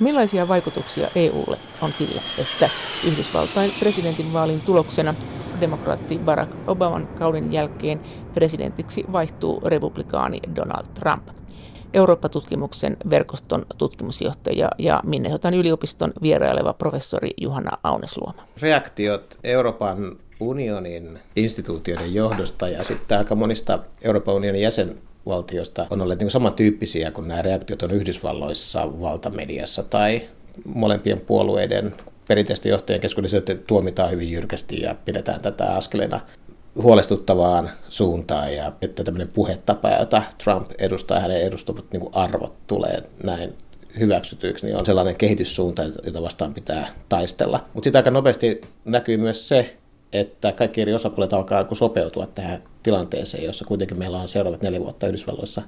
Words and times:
Millaisia 0.00 0.48
vaikutuksia 0.48 1.08
EUlle 1.14 1.58
on 1.82 1.92
sillä, 1.92 2.22
että 2.38 2.70
Yhdysvaltain 3.06 3.70
presidentinvaalin 3.80 4.60
tuloksena 4.66 5.14
demokraatti 5.60 6.18
Barack 6.18 6.52
Obaman 6.66 7.06
kauden 7.06 7.52
jälkeen 7.52 8.00
presidentiksi 8.34 9.04
vaihtuu 9.12 9.60
republikaani 9.64 10.40
Donald 10.56 10.86
Trump? 10.94 11.28
Eurooppa-tutkimuksen 11.94 12.96
verkoston 13.10 13.66
tutkimusjohtaja 13.78 14.70
ja 14.78 15.02
Minnesotan 15.04 15.54
yliopiston 15.54 16.12
vieraileva 16.22 16.72
professori 16.72 17.30
Juhana 17.40 17.70
Aunesluoma. 17.82 18.42
Reaktiot 18.60 19.38
Euroopan 19.44 20.16
unionin 20.40 21.18
instituutioiden 21.36 22.14
johdosta 22.14 22.68
ja 22.68 22.84
sitten 22.84 23.18
aika 23.18 23.34
monista 23.34 23.78
Euroopan 24.02 24.34
unionin 24.34 24.62
jäsenvaltioista 25.28 25.86
on 25.90 26.00
olleet 26.00 26.20
niin 26.20 26.30
samantyyppisiä 26.30 27.10
kuin 27.10 27.28
nämä 27.28 27.42
reaktiot 27.42 27.82
on 27.82 27.90
Yhdysvalloissa 27.90 29.00
valtamediassa 29.00 29.82
tai 29.82 30.22
molempien 30.74 31.20
puolueiden 31.20 31.94
perinteisten 32.28 32.70
johtajien 32.70 33.00
keskuudessa, 33.00 33.36
että 33.36 33.54
tuomitaan 33.54 34.10
hyvin 34.10 34.32
jyrkästi 34.32 34.80
ja 34.80 34.94
pidetään 35.04 35.40
tätä 35.40 35.74
askeleena 35.74 36.20
huolestuttavaan 36.82 37.70
suuntaan 37.88 38.54
ja 38.54 38.72
että 38.82 39.04
tämmöinen 39.04 39.28
puhetapa, 39.28 39.90
jota 39.90 40.22
Trump 40.44 40.70
edustaa, 40.78 41.20
hänen 41.20 41.42
edustamat 41.42 41.84
niin 41.92 42.10
arvot 42.12 42.54
tulee 42.66 43.02
näin 43.24 43.54
hyväksytyiksi, 43.98 44.66
niin 44.66 44.76
on 44.76 44.84
sellainen 44.84 45.16
kehityssuunta, 45.16 45.82
jota 46.04 46.22
vastaan 46.22 46.54
pitää 46.54 46.88
taistella. 47.08 47.64
Mutta 47.74 47.86
sitten 47.86 47.98
aika 47.98 48.10
nopeasti 48.10 48.60
näkyy 48.84 49.16
myös 49.16 49.48
se, 49.48 49.76
että 50.12 50.52
kaikki 50.52 50.80
eri 50.80 50.94
osapuolet 50.94 51.32
alkaa 51.32 51.74
sopeutua 51.74 52.26
tähän 52.26 52.62
tilanteeseen, 52.88 53.44
jossa 53.44 53.64
kuitenkin 53.64 53.98
meillä 53.98 54.20
on 54.20 54.28
seuraavat 54.28 54.62
neljä 54.62 54.80
vuotta 54.80 55.06
Yhdysvalloissa 55.06 55.62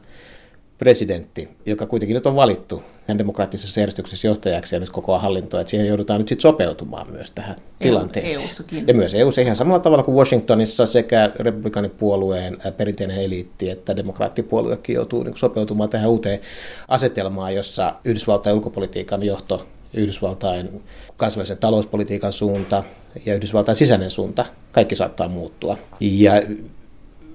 presidentti, 0.78 1.48
joka 1.66 1.86
kuitenkin 1.86 2.14
nyt 2.14 2.26
on 2.26 2.36
valittu 2.36 2.82
hän 3.08 3.18
demokraattisessa 3.18 3.80
järjestyksessä 3.80 4.28
johtajaksi 4.28 4.76
ja 4.76 4.80
nyt 4.80 4.90
koko 4.90 5.18
hallintoa, 5.18 5.60
että 5.60 5.70
siihen 5.70 5.86
joudutaan 5.86 6.20
nyt 6.20 6.28
sitten 6.28 6.42
sopeutumaan 6.42 7.12
myös 7.12 7.30
tähän 7.30 7.56
EU, 7.58 7.88
tilanteeseen. 7.88 8.40
EU-sakin. 8.40 8.86
Ja 8.86 8.94
myös 8.94 9.14
EU 9.14 9.30
ihan 9.42 9.56
samalla 9.56 9.78
tavalla 9.78 10.02
kuin 10.02 10.16
Washingtonissa 10.16 10.86
sekä 10.86 11.30
republikaanipuolueen 11.36 12.56
perinteinen 12.76 13.16
eliitti 13.22 13.70
että 13.70 13.96
demokraattipuoluekin 13.96 14.94
joutuu 14.94 15.22
niin 15.22 15.36
sopeutumaan 15.36 15.90
tähän 15.90 16.10
uuteen 16.10 16.40
asetelmaan, 16.88 17.54
jossa 17.54 17.94
Yhdysvaltain 18.04 18.56
ulkopolitiikan 18.56 19.22
johto 19.22 19.66
Yhdysvaltain 19.94 20.82
kansainvälisen 21.16 21.58
talouspolitiikan 21.58 22.32
suunta 22.32 22.82
ja 23.26 23.34
Yhdysvaltain 23.34 23.76
sisäinen 23.76 24.10
suunta, 24.10 24.46
kaikki 24.72 24.96
saattaa 24.96 25.28
muuttua. 25.28 25.78
Ja 26.00 26.32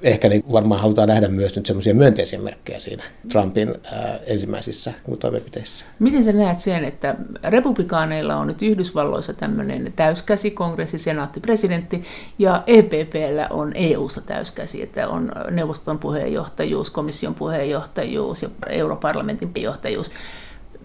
ehkä 0.06 0.30
niin 0.30 0.44
varmaan 0.52 0.81
halutaan 0.81 1.08
nähdä 1.08 1.28
myös 1.28 1.56
nyt 1.56 1.66
semmoisia 1.66 1.94
myönteisiä 1.94 2.39
merkkejä 2.39 2.80
siinä 2.80 3.03
Trumpin 3.31 3.75
ää, 3.92 4.20
ensimmäisissä 4.25 4.94
toimenpiteissä. 5.20 5.86
Miten 6.00 6.23
sä 6.23 6.34
näet 6.34 6.59
sen, 6.59 6.86
että 6.86 7.16
republikaaneilla 7.44 8.36
on 8.36 8.47
nyt 8.47 8.62
Yhdysvalloissa 8.62 9.34
tämmöinen 9.34 9.94
täyskäsi, 9.95 10.52
kongressi, 10.52 10.97
senaatti, 10.97 11.39
presidentti, 11.39 12.03
ja 12.39 12.64
EPPllä 12.67 13.47
on 13.50 13.72
EU-ssa 13.75 14.22
täyskäsi, 14.22 14.81
että 14.81 15.08
on 15.08 15.31
neuvoston 15.52 16.00
puheenjohtajuus, 16.00 16.90
komission 16.90 17.36
puheenjohtajuus 17.36 18.42
ja 18.42 18.50
europarlamentin 18.69 19.52
johtajuus. 19.56 20.12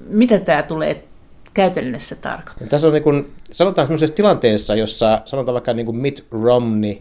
Mitä 0.06 0.38
tämä 0.38 0.62
tulee 0.62 1.04
käytännössä 1.54 2.16
tarkoittaa? 2.16 2.68
Tässä 2.68 2.86
on 2.86 2.92
niin 2.92 3.02
kuin, 3.02 3.32
sanotaan 3.50 3.86
semmoisessa 3.86 4.16
tilanteessa, 4.16 4.74
jossa 4.74 5.22
sanotaan 5.24 5.52
vaikka 5.52 5.72
niin 5.72 5.86
kuin 5.86 5.96
Mitt 5.96 6.24
Romney 6.30 6.96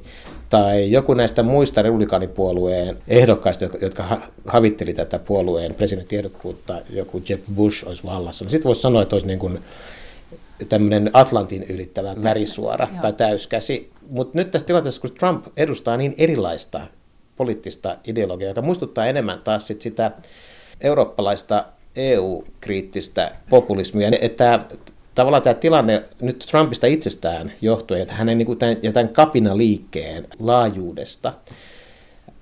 tai 0.50 0.92
joku 0.92 1.14
näistä 1.14 1.44
muista 1.44 1.82
republikaanipuolueen 1.82 2.98
ehdokkaista, 3.08 3.66
jotka 3.82 4.22
havitteli 4.48 4.94
tätä 4.94 5.20
puolueen 5.20 5.76
presidenttiehdokkuutta, 5.76 6.82
joku 6.90 7.22
Jeb 7.30 7.42
Bush 7.56 7.88
olisi 7.88 8.04
vallassa, 8.04 8.46
niin 8.46 8.52
sitten 8.52 8.68
voisi 8.68 8.82
sanoa, 8.82 9.02
että 9.02 9.16
olisi 9.16 9.28
niin 9.28 9.40
kuin 9.40 9.60
tämmöinen 10.70 11.10
Atlantin 11.14 11.66
ylittävä 11.70 12.16
värisuora 12.24 12.88
Joo. 12.92 13.02
tai 13.02 13.14
täyskäsi. 13.14 13.92
Mutta 14.10 14.38
nyt 14.38 14.52
tässä 14.52 14.68
tilanteessa, 14.68 15.02
kun 15.02 15.12
Trump 15.12 15.46
edustaa 15.58 15.98
niin 15.98 16.16
erilaista 16.18 16.82
poliittista 17.36 17.98
ideologiaa, 18.08 18.50
joka 18.50 18.62
muistuttaa 18.62 19.06
enemmän 19.06 19.42
taas 19.44 19.68
sit 19.68 19.82
sitä 19.82 20.12
eurooppalaista 20.82 21.66
EU-kriittistä 21.96 23.32
populismia, 23.50 24.12
että 24.22 24.60
tavallaan 25.20 25.44
tämä 25.44 25.54
tilanne 25.54 26.04
nyt 26.22 26.46
Trumpista 26.52 26.88
itsestään 26.88 27.52
johtuen, 27.62 28.02
että 28.02 28.14
hänen 28.14 28.38
niin 28.38 28.58
tämän, 28.58 28.78
ja 28.82 28.92
tämän 28.92 29.10
kapinaliikkeen 29.10 30.28
laajuudesta, 30.40 31.34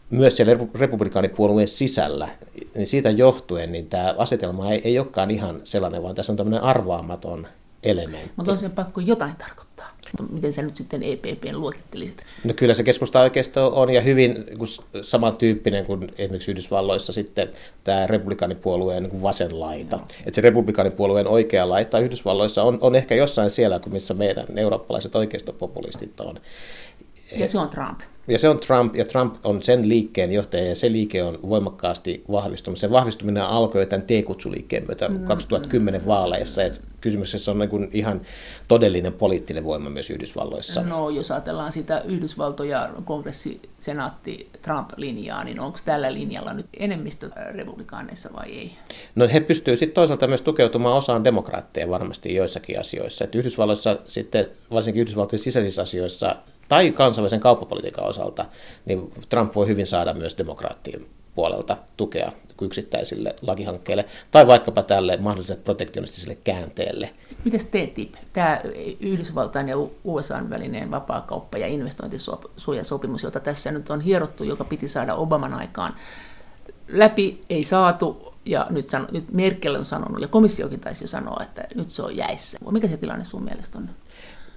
myös 0.09 0.37
siellä 0.37 0.57
republikaanipuolueen 0.75 1.67
sisällä, 1.67 2.29
niin 2.75 2.87
siitä 2.87 3.09
johtuen 3.09 3.71
niin 3.71 3.89
tämä 3.89 4.15
asetelma 4.17 4.71
ei, 4.71 4.81
ei 4.83 4.99
olekaan 4.99 5.31
ihan 5.31 5.61
sellainen, 5.63 6.03
vaan 6.03 6.15
tässä 6.15 6.33
on 6.33 6.37
tämmöinen 6.37 6.63
arvaamaton 6.63 7.47
elementti. 7.83 8.31
Mutta 8.35 8.51
on 8.51 8.57
se 8.57 8.69
pakko 8.69 9.01
jotain 9.01 9.35
tarkoittaa. 9.35 9.96
Miten 10.31 10.53
sä 10.53 10.61
nyt 10.61 10.75
sitten 10.75 11.03
EPPn 11.03 11.59
luokittelisit? 11.59 12.25
No 12.43 12.53
kyllä 12.53 12.73
se 12.73 12.83
keskusta 12.83 13.21
oikeisto 13.21 13.71
on 13.75 13.89
ja 13.89 14.01
hyvin 14.01 14.33
niin 14.33 15.03
samantyyppinen 15.05 15.85
kuin 15.85 16.11
esimerkiksi 16.17 16.51
Yhdysvalloissa 16.51 17.13
sitten 17.13 17.49
tämä 17.83 18.07
republikaanipuolueen 18.07 19.03
niin 19.03 19.21
vasen 19.21 19.59
laita. 19.59 19.99
Että 20.25 20.35
se 20.35 20.41
republikaanipuolueen 20.41 21.27
oikea 21.27 21.69
laita 21.69 21.99
Yhdysvalloissa 21.99 22.63
on, 22.63 22.77
on 22.81 22.95
ehkä 22.95 23.15
jossain 23.15 23.49
siellä, 23.49 23.79
kuin 23.79 23.93
missä 23.93 24.13
meidän 24.13 24.45
eurooppalaiset 24.55 25.15
oikeistopopulistit 25.15 26.19
on. 26.19 26.39
Ja 27.37 27.47
se 27.47 27.59
on 27.59 27.69
Trump. 27.69 27.99
Ja 28.27 28.39
se 28.39 28.49
on 28.49 28.59
Trump, 28.59 28.95
ja 28.95 29.05
Trump 29.05 29.35
on 29.43 29.63
sen 29.63 29.89
liikkeen 29.89 30.31
johtaja, 30.31 30.65
ja 30.65 30.75
se 30.75 30.91
liike 30.91 31.23
on 31.23 31.39
voimakkaasti 31.49 32.23
vahvistunut. 32.31 32.79
Se 32.79 32.91
vahvistuminen 32.91 33.43
alkoi 33.43 33.85
tämän 33.85 34.07
T-kutsuliikkeen 34.07 34.85
myötä 34.87 35.07
mm, 35.07 35.19
2010 35.25 36.01
mm. 36.01 36.07
vaaleissa. 36.07 36.63
Et 36.63 36.81
kysymyksessä 37.01 37.51
on 37.51 37.59
niin 37.59 37.89
ihan 37.93 38.21
todellinen 38.67 39.13
poliittinen 39.13 39.63
voima 39.63 39.89
myös 39.89 40.09
Yhdysvalloissa. 40.09 40.81
No, 40.81 41.09
jos 41.09 41.31
ajatellaan 41.31 41.71
sitä 41.71 42.01
Yhdysvaltoja, 42.05 42.89
kongressi, 43.05 43.61
senaatti, 43.79 44.49
Trump-linjaa, 44.61 45.43
niin 45.43 45.59
onko 45.59 45.79
tällä 45.85 46.13
linjalla 46.13 46.53
nyt 46.53 46.67
enemmistö 46.79 47.29
republikaaneissa 47.51 48.29
vai 48.33 48.51
ei? 48.51 48.71
No 49.15 49.27
he 49.33 49.39
pystyvät 49.39 49.79
sitten 49.79 49.95
toisaalta 49.95 50.27
myös 50.27 50.41
tukeutumaan 50.41 50.97
osaan 50.97 51.23
demokraatteja 51.23 51.89
varmasti 51.89 52.35
joissakin 52.35 52.79
asioissa. 52.79 53.23
Et 53.23 53.35
Yhdysvalloissa 53.35 53.97
sitten, 54.07 54.45
varsinkin 54.71 55.01
Yhdysvaltojen 55.01 55.43
sisäisissä 55.43 55.81
asioissa, 55.81 56.35
tai 56.69 56.91
kansainvälisen 56.91 57.39
kauppapolitiikan 57.39 58.05
osalta, 58.05 58.45
niin 58.85 59.11
Trump 59.29 59.55
voi 59.55 59.67
hyvin 59.67 59.87
saada 59.87 60.13
myös 60.13 60.37
demokraattien 60.37 61.05
puolelta 61.35 61.77
tukea 61.97 62.31
yksittäisille 62.61 63.35
lakihankkeille, 63.41 64.05
tai 64.31 64.47
vaikkapa 64.47 64.83
tälle 64.83 65.17
mahdolliselle 65.17 65.61
protektionistiselle 65.63 66.37
käänteelle. 66.43 67.09
Miten 67.45 67.59
TTIP, 67.59 68.13
tämä 68.33 68.61
Yhdysvaltain 68.99 69.69
ja 69.69 69.75
USA 70.03 70.49
välinen 70.49 70.91
vapaakauppa- 70.91 71.57
ja 71.57 71.67
investointisuojasopimus, 71.67 73.23
jota 73.23 73.39
tässä 73.39 73.71
nyt 73.71 73.89
on 73.89 74.01
hierottu, 74.01 74.43
joka 74.43 74.63
piti 74.63 74.87
saada 74.87 75.15
Obaman 75.15 75.53
aikaan, 75.53 75.93
läpi 76.87 77.41
ei 77.49 77.63
saatu, 77.63 78.33
ja 78.45 78.67
nyt, 78.69 78.89
sano, 78.89 79.07
nyt 79.11 79.33
Merkel 79.33 79.75
on 79.75 79.85
sanonut, 79.85 80.21
ja 80.21 80.27
komissiokin 80.27 80.79
taisi 80.79 81.07
sanoa, 81.07 81.43
että 81.43 81.67
nyt 81.75 81.89
se 81.89 82.01
on 82.01 82.17
jäissä. 82.17 82.57
Mikä 82.71 82.87
se 82.87 82.97
tilanne 82.97 83.25
sun 83.25 83.43
mielestä 83.43 83.77
on? 83.77 83.89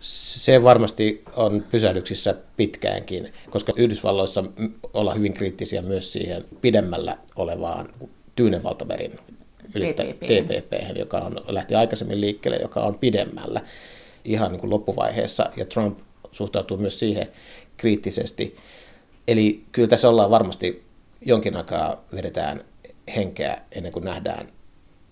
Se 0.01 0.63
varmasti 0.63 1.23
on 1.37 1.65
pysähdyksissä 1.71 2.35
pitkäänkin, 2.57 3.33
koska 3.51 3.73
Yhdysvalloissa 3.77 4.45
ollaan 4.95 5.17
hyvin 5.17 5.35
kriittisiä 5.35 5.83
myös 5.83 6.13
siihen 6.13 6.45
pidemmällä 6.61 7.19
olevaan 7.37 7.89
Tyynen 8.37 8.63
valtamerin 8.63 9.19
TPP, 9.71 10.21
TPP 10.21 10.99
joka 10.99 11.19
on, 11.19 11.41
lähti 11.49 11.75
aikaisemmin 11.75 12.21
liikkeelle, 12.21 12.59
joka 12.63 12.81
on 12.81 12.99
pidemmällä 12.99 13.61
ihan 14.25 14.53
niin 14.53 14.61
kuin 14.61 14.71
loppuvaiheessa, 14.71 15.51
ja 15.57 15.65
Trump 15.65 15.99
suhtautuu 16.33 16.77
myös 16.77 16.99
siihen 16.99 17.29
kriittisesti. 17.77 18.57
Eli 19.29 19.63
kyllä 19.73 19.89
tässä 19.89 20.09
ollaan 20.09 20.31
varmasti 20.31 20.83
jonkin 21.21 21.57
aikaa 21.57 22.05
vedetään 22.15 22.65
henkeä 23.17 23.63
ennen 23.73 23.93
kuin 23.93 24.05
nähdään, 24.05 24.49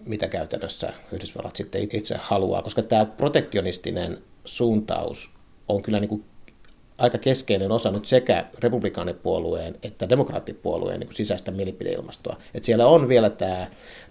mitä 0.07 0.29
käytännössä 0.29 0.93
Yhdysvallat 1.13 1.57
sitten 1.57 1.89
itse 1.93 2.17
haluaa, 2.19 2.63
koska 2.63 2.83
tämä 2.83 3.05
protektionistinen 3.05 4.19
suuntaus 4.49 5.31
on 5.69 5.83
kyllä 5.83 6.01
niin 6.01 6.09
kuin 6.09 6.25
aika 6.99 7.19
keskeinen 7.19 7.73
osa 7.73 7.91
nyt 7.91 8.07
sekä 8.07 8.45
republikaanipuolueen 8.59 9.77
että 9.83 10.09
demokraattipuolueen 10.09 11.01
niin 11.01 11.15
sisäistä 11.15 11.51
mielipideilmastoa. 11.51 12.37
Että 12.55 12.67
siellä 12.67 12.87
on 12.87 13.09
vielä 13.09 13.31
tämä 13.31 13.67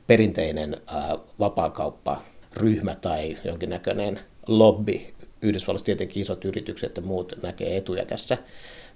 perinteinen 0.07 0.77
ää, 0.87 1.17
vapaakaupparyhmä 1.39 2.95
tai 2.95 3.37
jonkinnäköinen 3.43 4.19
lobby. 4.47 4.99
Yhdysvalloissa 5.41 5.85
tietenkin 5.85 6.21
isot 6.21 6.45
yritykset 6.45 6.97
ja 6.97 7.01
muut 7.01 7.33
näkee 7.43 7.77
etuja 7.77 8.05
tässä 8.05 8.37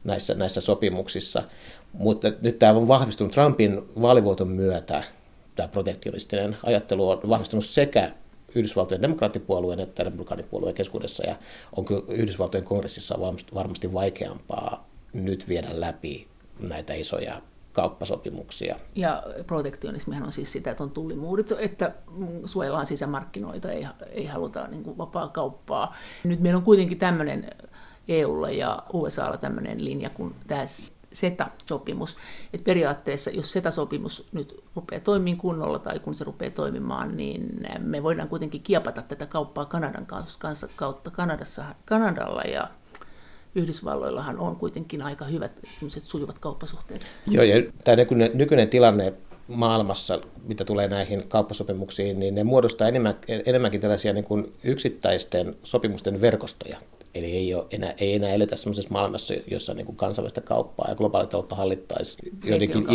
näissä, 0.04 0.34
näissä 0.34 0.62
sopimuksissa. 0.62 1.44
Mutta 1.94 2.32
nyt 2.42 2.60
tämä 2.60 2.74
on 2.74 2.88
vahvistunut 2.88 3.34
Trumpin 3.34 3.82
vaalivuoton 4.02 4.48
myötä, 4.48 5.04
tämä 5.56 5.68
protektionistinen 5.68 6.58
ajattelu 6.64 7.10
on 7.10 7.20
vahvistunut 7.30 7.66
sekä 7.66 8.12
Yhdysvaltojen 8.56 9.02
demokraattipuolueen 9.02 9.80
että 9.80 10.04
republikaanipuolueen 10.04 10.76
keskuudessa 10.76 11.28
ja 11.28 11.36
on 11.76 11.86
Yhdysvaltojen 12.08 12.66
kongressissa 12.66 13.20
varmasti 13.54 13.94
vaikeampaa 13.94 14.88
nyt 15.14 15.48
viedä 15.48 15.68
läpi 15.72 16.28
näitä 16.60 16.94
isoja 16.94 17.42
kauppasopimuksia. 17.74 18.76
Ja 18.96 19.24
protektionismihan 19.48 20.24
on 20.24 20.32
siis 20.32 20.52
sitä, 20.52 20.72
että 20.72 20.84
on 20.84 20.92
tullimuurit, 20.92 21.52
että 21.58 21.94
suojellaan 22.46 22.86
sisämarkkinoita, 22.86 23.72
ei, 23.72 23.88
ei 24.12 24.26
haluta 24.26 24.68
niin 24.68 24.84
kuin 24.84 24.98
vapaa 24.98 25.28
kauppaa. 25.28 25.96
Nyt 26.24 26.40
meillä 26.40 26.58
on 26.58 26.64
kuitenkin 26.64 27.00
tämmöinen 27.00 27.48
EUlla 28.08 28.50
ja 28.50 28.84
USAlla 28.94 29.38
tämmöinen 29.38 29.86
linja 29.86 30.10
kuin 30.10 30.36
tämä 30.48 30.66
SETA-sopimus. 31.14 32.18
että 32.54 32.66
periaatteessa, 32.66 33.30
jos 33.30 33.52
SETA-sopimus 33.52 34.28
nyt 34.32 34.64
rupeaa 34.76 35.02
toimimaan 35.02 35.38
kunnolla 35.38 35.80
tai 35.80 36.00
kun 36.00 36.16
se 36.16 36.24
rupeaa 36.24 36.52
toimimaan, 36.52 37.18
niin 37.18 37.68
me 37.80 38.04
voidaan 38.04 38.30
kuitenkin 38.30 38.62
kiepata 38.62 39.02
tätä 39.02 39.26
kauppaa 39.26 39.66
Kanadan 39.66 40.06
kanssa 40.06 40.68
kautta 40.76 41.12
Kanadassa, 41.12 41.66
Kanadalla 41.86 42.42
ja 42.42 42.68
Yhdysvalloillahan 43.56 44.40
on 44.40 44.56
kuitenkin 44.56 45.02
aika 45.02 45.26
hyvät 45.26 45.52
sujuvat 45.88 46.40
kauppasuhteet. 46.40 47.06
Joo, 47.28 47.44
ja 47.44 47.72
tämä 47.84 47.96
nykyinen, 47.96 48.32
nykyinen 48.34 48.70
tilanne 48.70 49.14
maailmassa, 49.48 50.20
mitä 50.48 50.66
tulee 50.66 50.88
näihin 50.88 51.28
kauppasopimuksiin, 51.28 52.20
niin 52.20 52.36
ne 52.36 52.44
muodostaa 52.44 52.88
enemmän, 52.88 53.16
enemmänkin 53.46 53.82
tällaisia 53.82 54.14
niin 54.14 54.24
kuin 54.24 54.54
yksittäisten 54.64 55.56
sopimusten 55.64 56.22
verkostoja. 56.22 56.78
Eli 57.16 57.32
ei, 57.32 57.54
ole 57.54 57.66
enää, 57.72 57.94
ei 57.98 58.14
enää 58.14 58.30
eletä 58.30 58.56
sellaisessa 58.56 58.90
maailmassa, 58.92 59.34
jossa 59.48 59.74
niin 59.74 59.86
kuin 59.86 59.96
kansainvälistä 59.96 60.42
kauppaa 60.42 60.90
ja 60.90 60.96
globaalitaloutta 60.96 61.56
hallittaisiin 61.56 62.34
joidenkin, 62.46 62.88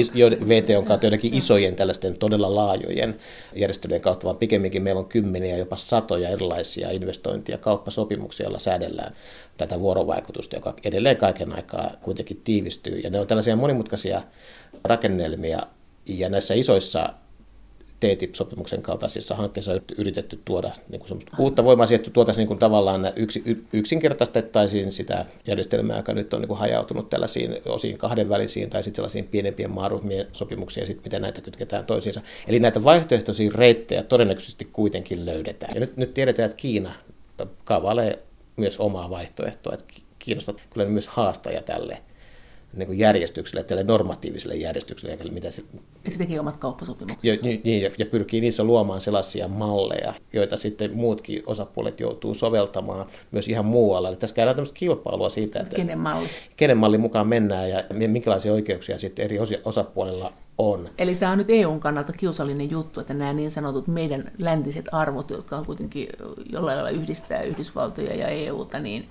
VTOn 0.49 0.85
kautta 0.85 1.07
joidenkin 1.07 1.35
isojen 1.35 1.77
tällaisten 1.77 2.17
todella 2.19 2.55
laajojen 2.55 3.19
järjestelyjen 3.55 4.03
kautta, 4.03 4.25
vaan 4.25 4.37
pikemminkin 4.37 4.83
meillä 4.83 4.99
on 4.99 5.09
kymmeniä, 5.09 5.57
jopa 5.57 5.77
satoja 5.77 6.29
erilaisia 6.29 6.91
investointi- 6.91 7.53
ja 7.53 7.59
kauppasopimuksia, 7.59 8.45
joilla 8.45 8.59
säädellään 8.59 9.13
tätä 9.57 9.81
vuorovaikutusta, 9.81 10.57
joka 10.57 10.75
edelleen 10.85 11.17
kaiken 11.17 11.57
aikaa 11.57 11.91
kuitenkin 12.03 12.41
tiivistyy. 12.45 12.99
Ja 12.99 13.11
ne 13.11 13.21
on 13.21 13.27
tällaisia 13.27 13.57
monimutkaisia 13.57 14.23
rakennelmia, 14.85 15.63
ja 16.07 16.29
näissä 16.29 16.55
isoissa 16.55 17.13
TTIP-sopimuksen 18.01 18.83
kaltaisissa 18.83 19.35
hankkeissa 19.35 19.73
on 19.73 19.81
yritetty 19.99 20.41
tuoda 20.45 20.71
niin 20.89 21.01
kuin 21.01 21.21
uutta 21.39 21.65
voimaa 21.65 21.87
siihen, 21.87 22.01
että 22.01 22.11
tuotaisiin 22.11 22.49
niin 22.49 22.59
tavallaan 22.59 23.13
yksi, 23.17 23.67
yksinkertaistettaisiin 23.73 24.93
sitä 24.93 25.27
järjestelmää, 25.47 25.97
joka 25.97 26.13
nyt 26.13 26.35
on 26.35 26.41
niin 26.41 26.49
kuin 26.49 26.59
hajautunut 26.59 27.11
tällaisiin 27.11 27.57
osiin 27.67 27.99
kahdenvälisiin 27.99 28.71
tai 28.71 28.83
sitten 28.83 28.97
sellaisiin 28.97 29.29
pienempien 29.29 29.71
maaryhmien 29.71 30.27
sopimuksiin 30.33 30.83
ja 30.83 30.87
sitten 30.87 31.05
miten 31.05 31.23
näitä 31.23 31.41
kytketään 31.41 31.85
toisiinsa. 31.85 32.21
Eli 32.49 32.61
näitä 32.61 32.85
vaihtoehtoisia 32.85 33.51
reittejä 33.55 34.03
todennäköisesti 34.03 34.69
kuitenkin 34.73 35.27
löydetään. 35.27 35.75
Ja 35.75 35.81
nyt, 35.81 35.97
nyt 35.97 36.15
tiedetään, 36.15 36.51
että 36.51 36.57
Kiina 36.57 36.93
kaavailee 37.65 38.19
myös 38.57 38.79
omaa 38.79 39.11
vaihtoehtoa, 39.11 39.75
että 39.75 39.95
Kiinasta 40.19 40.55
kyllä 40.71 40.87
myös 40.87 41.09
haastaja 41.09 41.63
tälle 41.63 42.03
niin 42.77 42.87
kuin 42.87 42.99
järjestykselle, 42.99 43.63
tälle 43.63 43.83
normatiiviselle 43.83 44.57
järjestykselle. 44.57 45.19
Mitä 45.31 45.51
se, 45.51 45.63
ja 46.05 46.11
se 46.11 46.19
tekee 46.19 46.41
omat 46.41 46.57
kauppasopimukset. 46.57 47.25
Ja, 47.25 47.37
niin, 47.43 47.83
ja, 47.83 47.91
ja 47.99 48.07
pyrkii 48.07 48.41
niissä 48.41 48.65
luomaan 48.65 49.01
sellaisia 49.01 49.49
malleja, 49.49 50.15
joita 50.33 50.57
sitten 50.57 50.97
muutkin 50.97 51.43
osapuolet 51.47 52.01
joutuu 52.01 52.35
soveltamaan 52.35 53.07
myös 53.31 53.49
ihan 53.49 53.65
muualla. 53.65 54.09
Eli 54.09 54.17
tässä 54.17 54.37
käydään 54.37 54.57
tämmöistä 54.57 54.79
kilpailua 54.79 55.29
siitä, 55.29 55.61
että 55.61 55.77
kenen 55.77 55.99
malli, 55.99 56.29
kenen 56.57 56.79
mallin 56.79 57.01
mukaan 57.01 57.27
mennään 57.27 57.71
ja 57.71 57.85
minkälaisia 57.91 58.53
oikeuksia 58.53 58.99
sitten 58.99 59.25
eri 59.25 59.39
osapuolilla 59.65 60.33
on. 60.59 60.89
Eli 60.99 61.15
tämä 61.15 61.33
on 61.33 61.39
nyt 61.39 61.51
EUn 61.51 61.81
kannalta 61.81 62.13
kiusallinen 62.13 62.71
juttu, 62.71 63.01
että 63.01 63.15
nämä 63.15 63.33
niin 63.33 63.51
sanotut 63.51 63.89
meidän 63.89 64.31
läntiset 64.39 64.89
arvot, 64.93 65.31
jotka 65.31 65.57
on 65.57 65.67
kuitenkin 65.67 66.09
jollain 66.53 66.77
lailla 66.77 67.01
yhdistää 67.01 67.43
Yhdysvaltoja 67.43 68.15
ja 68.15 68.29
EUta, 68.29 68.79
niin 68.79 69.09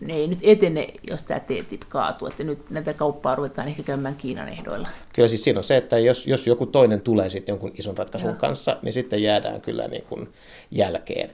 ne 0.00 0.14
ei 0.14 0.26
nyt 0.26 0.38
etene, 0.42 0.88
jos 1.10 1.22
tämä 1.22 1.40
TTIP 1.40 1.82
kaatuu, 1.88 2.28
että 2.28 2.44
nyt 2.44 2.70
näitä 2.70 2.94
kauppaa 2.94 3.34
ruvetaan 3.34 3.68
ehkä 3.68 3.82
käymään 3.82 4.16
Kiinan 4.16 4.48
ehdoilla. 4.48 4.88
Kyllä 5.12 5.28
siis 5.28 5.44
siinä 5.44 5.58
on 5.58 5.64
se, 5.64 5.76
että 5.76 5.98
jos, 5.98 6.26
jos 6.26 6.46
joku 6.46 6.66
toinen 6.66 7.00
tulee 7.00 7.30
sitten 7.30 7.52
jonkun 7.52 7.72
ison 7.78 7.98
ratkaisun 7.98 8.30
Joo. 8.30 8.38
kanssa, 8.38 8.76
niin 8.82 8.92
sitten 8.92 9.22
jäädään 9.22 9.60
kyllä 9.60 9.88
niin 9.88 10.04
kuin 10.04 10.28
jälkeen. 10.70 11.30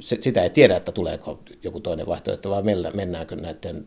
Se, 0.00 0.18
sitä 0.20 0.42
ei 0.42 0.50
tiedä, 0.50 0.76
että 0.76 0.92
tuleeko 0.92 1.40
joku 1.62 1.80
toinen 1.80 2.06
vaihtoehto, 2.06 2.50
vaan 2.50 2.64
mennäänkö 2.94 3.36
näiden 3.36 3.86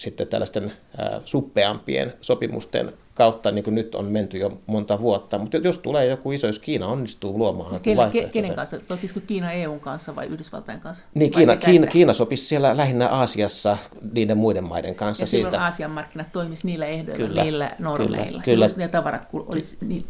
sitten 0.00 0.28
tällaisten 0.28 0.64
äh, 0.64 1.20
suppeampien 1.24 2.12
sopimusten 2.20 2.92
kautta, 3.20 3.50
niin 3.50 3.64
kuin 3.64 3.74
nyt 3.74 3.94
on 3.94 4.04
menty 4.04 4.38
jo 4.38 4.58
monta 4.66 5.00
vuotta. 5.00 5.38
Mutta 5.38 5.56
jos 5.56 5.78
tulee 5.78 6.06
joku 6.06 6.32
iso, 6.32 6.46
jos 6.46 6.58
Kiina 6.58 6.86
onnistuu 6.86 7.38
luomaan 7.38 7.68
siis 7.68 7.80
kenen, 7.80 8.30
kenen 8.32 8.54
kanssa? 8.54 8.78
Totisiko 8.88 9.20
Kiina 9.26 9.52
EUn 9.52 9.80
kanssa 9.80 10.16
vai 10.16 10.26
Yhdysvaltain 10.26 10.80
kanssa? 10.80 11.04
Niin, 11.14 11.30
Kiina, 11.30 11.56
Kiina, 11.56 11.86
Kiina 11.86 12.12
sopisi 12.12 12.44
siellä 12.44 12.76
lähinnä 12.76 13.08
Aasiassa 13.08 13.78
niiden 14.12 14.38
muiden 14.38 14.64
maiden 14.64 14.94
kanssa. 14.94 15.22
Ja 15.22 15.26
silloin 15.26 15.52
siitä. 15.52 15.64
Aasian 15.64 15.90
markkinat 15.90 16.32
toimisi 16.32 16.66
niillä 16.66 16.86
ehdoilla, 16.86 17.26
kyllä, 17.26 17.42
niillä 17.42 17.76
normeilla. 17.78 18.26
Kyllä, 18.26 18.42
kyllä. 18.42 18.64
Jos 18.64 18.76
ne 18.76 18.88
tavarat 18.88 19.28
olisi 19.32 19.76
niin, 19.80 20.04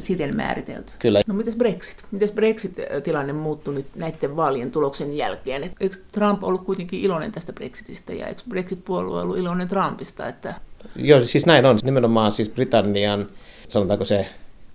siten 0.00 0.36
määritelty. 0.36 0.92
Kyllä. 0.98 1.22
No 1.26 1.34
mites 1.34 1.56
Brexit? 1.56 2.04
Mites 2.10 2.32
Brexit-tilanne 2.32 3.32
muuttui 3.32 3.74
nyt 3.74 3.86
näiden 3.94 4.36
vaalien 4.36 4.70
tuloksen 4.70 5.16
jälkeen? 5.16 5.72
Eikö 5.80 5.96
Trump 6.12 6.44
ollut 6.44 6.64
kuitenkin 6.64 7.00
iloinen 7.00 7.32
tästä 7.32 7.52
Brexitistä 7.52 8.12
ja 8.12 8.26
eikö 8.26 8.42
Brexit-puolue 8.48 9.22
ollut 9.22 9.38
iloinen 9.38 9.68
Trumpista, 9.68 10.28
että 10.28 10.54
Joo, 10.96 11.24
siis 11.24 11.46
näin 11.46 11.66
on. 11.66 11.78
Nimenomaan 11.82 12.32
siis 12.32 12.48
Britannian, 12.48 13.26
sanotaanko 13.68 14.04
se 14.04 14.26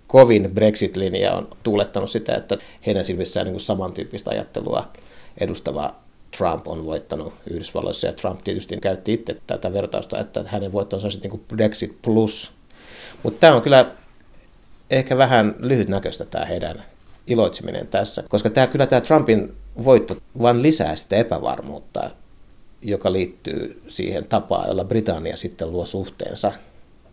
kovin 0.08 0.52
Brexit-linja 0.54 1.34
on 1.34 1.48
tuulettanut 1.64 2.12
sitä, 2.12 2.36
että 2.36 2.58
heidän 2.86 3.06
silmissään 3.06 3.46
niin 3.46 3.54
kuin 3.54 3.62
samantyyppistä 3.62 4.30
ajattelua 4.30 4.92
edustava 5.38 5.96
Trump 6.38 6.68
on 6.68 6.86
voittanut 6.86 7.34
Yhdysvalloissa, 7.50 8.08
ja 8.08 8.14
Trump 8.14 8.44
tietysti 8.44 8.78
käytti 8.78 9.14
itse 9.14 9.38
tätä 9.48 9.74
vertausta, 9.74 10.20
että 10.20 10.44
hänen 10.48 10.72
voittonsa 10.72 11.08
on 11.08 11.12
sitten 11.12 11.32
niin 11.32 11.46
Brexit 11.48 12.02
plus. 12.02 12.52
Mutta 13.24 13.40
tämä 13.40 13.56
on 13.56 13.62
kyllä 13.62 13.92
ehkä 14.90 15.18
vähän 15.18 15.56
lyhytnäköistä 15.60 16.26
tämä 16.26 16.46
heidän 16.46 16.84
iloitseminen 17.28 17.88
tässä, 17.88 18.24
koska 18.30 18.50
tämä, 18.50 18.68
kyllä 18.68 18.88
tämä 18.88 19.02
Trumpin 19.02 19.54
voitto 19.84 20.18
vain 20.42 20.62
lisää 20.62 20.96
sitä 20.96 21.16
epävarmuutta 21.16 22.10
joka 22.82 23.12
liittyy 23.12 23.82
siihen 23.88 24.28
tapaan, 24.28 24.68
jolla 24.68 24.84
Britannia 24.84 25.38
sitten 25.38 25.72
luo 25.72 25.86
suhteensa 25.86 26.52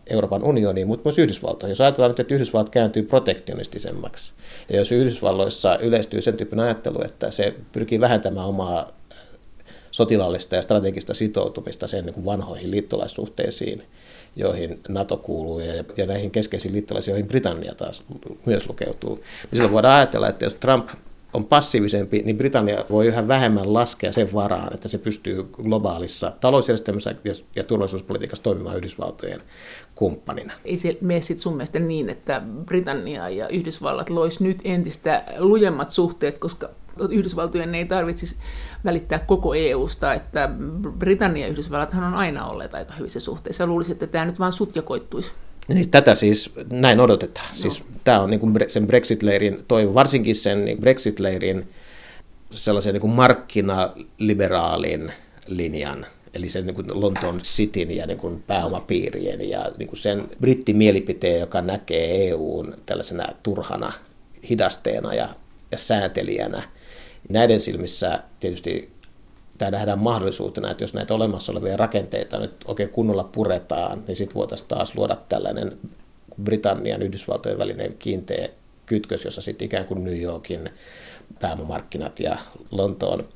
Euroopan 0.09 0.43
unioniin, 0.43 0.87
mutta 0.87 1.09
myös 1.09 1.19
Yhdysvaltoihin. 1.19 1.71
Jos 1.71 1.81
ajatellaan 1.81 2.11
nyt, 2.11 2.19
että 2.19 2.35
Yhdysvallat 2.35 2.69
kääntyy 2.69 3.03
protektionistisemmaksi, 3.03 4.31
ja 4.69 4.77
jos 4.77 4.91
Yhdysvalloissa 4.91 5.77
yleistyy 5.77 6.21
sen 6.21 6.37
tyyppinen 6.37 6.65
ajattelu, 6.65 7.01
että 7.05 7.31
se 7.31 7.55
pyrkii 7.71 7.99
vähentämään 7.99 8.47
omaa 8.47 8.91
sotilaallista 9.91 10.55
ja 10.55 10.61
strategista 10.61 11.13
sitoutumista 11.13 11.87
sen 11.87 12.05
niin 12.05 12.25
vanhoihin 12.25 12.71
liittolaissuhteisiin, 12.71 13.83
joihin 14.35 14.79
NATO 14.89 15.17
kuuluu 15.17 15.59
ja, 15.59 15.83
ja 15.97 16.05
näihin 16.05 16.31
keskeisiin 16.31 16.73
liittolaisiin, 16.73 17.13
joihin 17.13 17.27
Britannia 17.27 17.75
taas 17.75 18.03
myös 18.45 18.67
lukeutuu. 18.67 19.15
Niin 19.15 19.25
silloin 19.51 19.73
voidaan 19.73 19.95
ajatella, 19.95 20.29
että 20.29 20.45
jos 20.45 20.55
Trump 20.55 20.89
on 21.35 21.45
passiivisempi, 21.45 22.21
niin 22.25 22.37
Britannia 22.37 22.85
voi 22.89 23.07
yhä 23.07 23.27
vähemmän 23.27 23.73
laskea 23.73 24.13
sen 24.13 24.33
varaan, 24.33 24.73
että 24.73 24.87
se 24.87 24.97
pystyy 24.97 25.43
globaalissa 25.43 26.31
talousjärjestelmässä 26.41 27.15
ja 27.55 27.63
turvallisuuspolitiikassa 27.63 28.43
toimimaan 28.43 28.77
Yhdysvaltojen 28.77 29.41
kumppanina. 29.95 30.53
Ei 30.65 30.77
se 30.77 30.97
mene 31.01 31.21
sitten 31.21 31.41
sun 31.41 31.53
mielestä 31.53 31.79
niin, 31.79 32.09
että 32.09 32.41
Britannia 32.65 33.29
ja 33.29 33.47
Yhdysvallat 33.47 34.09
lois 34.09 34.39
nyt 34.39 34.59
entistä 34.63 35.23
lujemmat 35.37 35.91
suhteet, 35.91 36.37
koska 36.37 36.69
Yhdysvaltojen 37.09 37.75
ei 37.75 37.85
tarvitsisi 37.85 38.35
välittää 38.85 39.19
koko 39.19 39.53
EUsta, 39.53 40.13
että 40.13 40.49
Britannia 40.97 41.45
ja 41.45 41.51
Yhdysvallathan 41.51 42.03
on 42.03 42.13
aina 42.13 42.47
olleet 42.47 42.73
aika 42.73 42.93
hyvissä 42.93 43.19
suhteissa. 43.19 43.67
Luulisin, 43.67 43.93
että 43.93 44.07
tämä 44.07 44.25
nyt 44.25 44.39
vaan 44.39 44.53
sutjakoittuisi. 44.53 45.31
Niin, 45.67 45.89
tätä 45.89 46.15
siis 46.15 46.51
näin 46.71 46.99
odotetaan. 46.99 47.47
No. 47.55 47.61
Siis, 47.61 47.83
tämä 48.03 48.21
on 48.21 48.29
niin 48.29 48.39
kuin 48.39 48.53
sen 48.67 48.87
Brexit-leirin 48.87 49.63
toivo, 49.67 49.93
varsinkin 49.93 50.35
sen 50.35 50.65
niin 50.65 50.77
Brexit-leirin 50.77 51.67
sellaisen 52.51 52.93
niin 52.93 53.01
kuin 53.01 53.13
markkinaliberaalin 53.13 55.11
linjan, 55.47 56.05
eli 56.33 56.49
sen 56.49 56.65
niin 56.65 56.75
kuin 56.75 57.01
Lontoon 57.01 57.39
Cityn 57.41 57.91
ja 57.91 58.07
niin 58.07 58.17
kuin 58.17 58.43
pääomapiirien 58.47 59.49
ja 59.49 59.71
niin 59.77 59.87
kuin 59.87 59.99
sen 59.99 60.29
brittimielipiteen, 60.41 61.39
joka 61.39 61.61
näkee 61.61 62.27
EUn 62.27 62.75
tällaisena 62.85 63.27
turhana 63.43 63.93
hidasteena 64.49 65.13
ja, 65.13 65.29
ja 65.71 65.77
sääntelijänä. 65.77 66.63
Näiden 67.29 67.59
silmissä 67.59 68.19
tietysti 68.39 68.89
tämä 69.57 69.71
nähdään 69.71 69.99
mahdollisuutena, 69.99 70.71
että 70.71 70.83
jos 70.83 70.93
näitä 70.93 71.13
olemassa 71.13 71.51
olevia 71.51 71.77
rakenteita 71.77 72.39
nyt 72.39 72.51
oikein 72.65 72.89
kunnolla 72.89 73.23
puretaan, 73.23 74.03
niin 74.07 74.15
sitten 74.15 74.35
voitaisiin 74.35 74.67
taas 74.67 74.95
luoda 74.95 75.17
tällainen 75.29 75.77
Britannian 76.43 77.01
Yhdysvaltojen 77.01 77.57
välinen 77.57 77.95
kiinteä 77.99 78.49
kytkös, 78.85 79.25
jossa 79.25 79.41
sitten 79.41 79.65
ikään 79.65 79.85
kuin 79.85 80.03
New 80.03 80.21
Yorkin 80.21 80.69
pääomamarkkinat 81.39 82.19
ja 82.19 82.37
Lontoon 82.71 83.27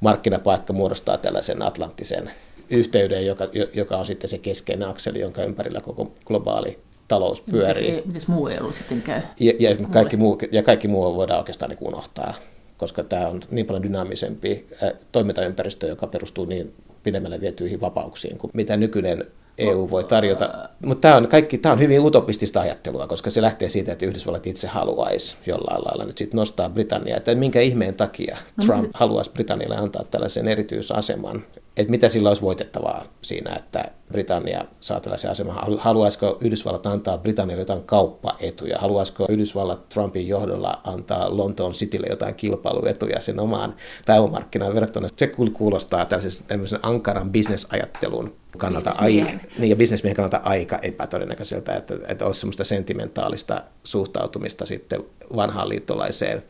markkinapaikka 0.00 0.72
muodostaa 0.72 1.18
tällaisen 1.18 1.62
atlanttisen 1.62 2.30
yhteyden, 2.70 3.26
joka, 3.26 3.48
joka 3.74 3.96
on 3.96 4.06
sitten 4.06 4.30
se 4.30 4.38
keskeinen 4.38 4.88
akseli, 4.88 5.20
jonka 5.20 5.42
ympärillä 5.42 5.80
koko 5.80 6.12
globaali 6.24 6.78
talous 7.08 7.40
pyörii. 7.40 7.90
Miten, 7.90 8.06
miten 8.06 8.22
muu 8.26 8.48
EU 8.48 8.72
sitten 8.72 9.02
käy? 9.02 9.20
Ja, 9.40 9.52
ja, 9.58 9.76
kaikki 9.90 10.16
muu, 10.16 10.38
ja 10.52 10.62
kaikki 10.62 10.88
muu 10.88 11.16
voidaan 11.16 11.38
oikeastaan 11.38 11.70
niin 11.70 11.78
unohtaa 11.80 12.34
koska 12.80 13.04
tämä 13.04 13.28
on 13.28 13.40
niin 13.50 13.66
paljon 13.66 13.82
dynaamisempi 13.82 14.66
toimintaympäristö, 15.12 15.86
joka 15.86 16.06
perustuu 16.06 16.44
niin 16.44 16.74
pidemmälle 17.02 17.40
vietyihin 17.40 17.80
vapauksiin 17.80 18.38
kuin 18.38 18.50
mitä 18.54 18.76
nykyinen 18.76 19.24
EU 19.58 19.90
voi 19.90 20.04
tarjota. 20.04 20.68
Mutta 20.86 21.02
tämä 21.02 21.16
on, 21.16 21.28
kaikki, 21.28 21.58
tämä 21.58 21.72
on 21.72 21.80
hyvin 21.80 22.00
utopistista 22.00 22.60
ajattelua, 22.60 23.06
koska 23.06 23.30
se 23.30 23.42
lähtee 23.42 23.68
siitä, 23.68 23.92
että 23.92 24.06
Yhdysvallat 24.06 24.46
itse 24.46 24.66
haluaisi 24.66 25.36
jollain 25.46 25.82
lailla 25.84 26.04
nyt 26.04 26.18
sit 26.18 26.34
nostaa 26.34 26.70
Britanniaa. 26.70 27.16
Että 27.16 27.34
minkä 27.34 27.60
ihmeen 27.60 27.94
takia 27.94 28.38
no, 28.56 28.64
Trump 28.64 28.84
no, 28.84 28.90
haluaisi 28.94 29.30
Britannialle 29.30 29.76
antaa 29.76 30.04
tällaisen 30.04 30.48
erityisaseman 30.48 31.44
että 31.76 31.90
mitä 31.90 32.08
sillä 32.08 32.28
olisi 32.30 32.42
voitettavaa 32.42 33.04
siinä, 33.22 33.56
että 33.56 33.84
Britannia 34.08 34.64
saa 34.80 35.00
tällaisen 35.00 35.30
aseman. 35.30 35.78
Haluaisiko 35.78 36.38
Yhdysvallat 36.40 36.86
antaa 36.86 37.18
Britannialle 37.18 37.62
jotain 37.62 37.82
kauppaetuja? 37.82 38.78
Haluaisiko 38.78 39.26
Yhdysvallat 39.28 39.88
Trumpin 39.88 40.28
johdolla 40.28 40.80
antaa 40.84 41.36
Lontoon 41.36 41.72
Citylle 41.72 42.06
jotain 42.10 42.34
kilpailuetuja 42.34 43.20
sen 43.20 43.40
omaan 43.40 43.74
pääomarkkinaan 44.06 44.74
verrattuna? 44.74 45.08
Se 45.16 45.26
kuulostaa 45.52 46.06
tällaisen 46.06 46.78
ankaran 46.82 47.30
bisnesajattelun 47.30 48.36
kannalta, 48.58 48.92
ai, 48.98 49.26
niin, 49.58 49.70
ja 49.70 49.76
bisnesmiehen 49.76 50.16
kannalta 50.16 50.40
aika 50.44 50.78
epätodennäköiseltä, 50.82 51.74
että, 51.74 51.94
että 52.08 52.26
olisi 52.26 52.40
semmoista 52.40 52.64
sentimentaalista 52.64 53.62
suhtautumista 53.84 54.66
sitten 54.66 55.04
vanhaan 55.36 55.68
liittolaiseen, 55.68 56.42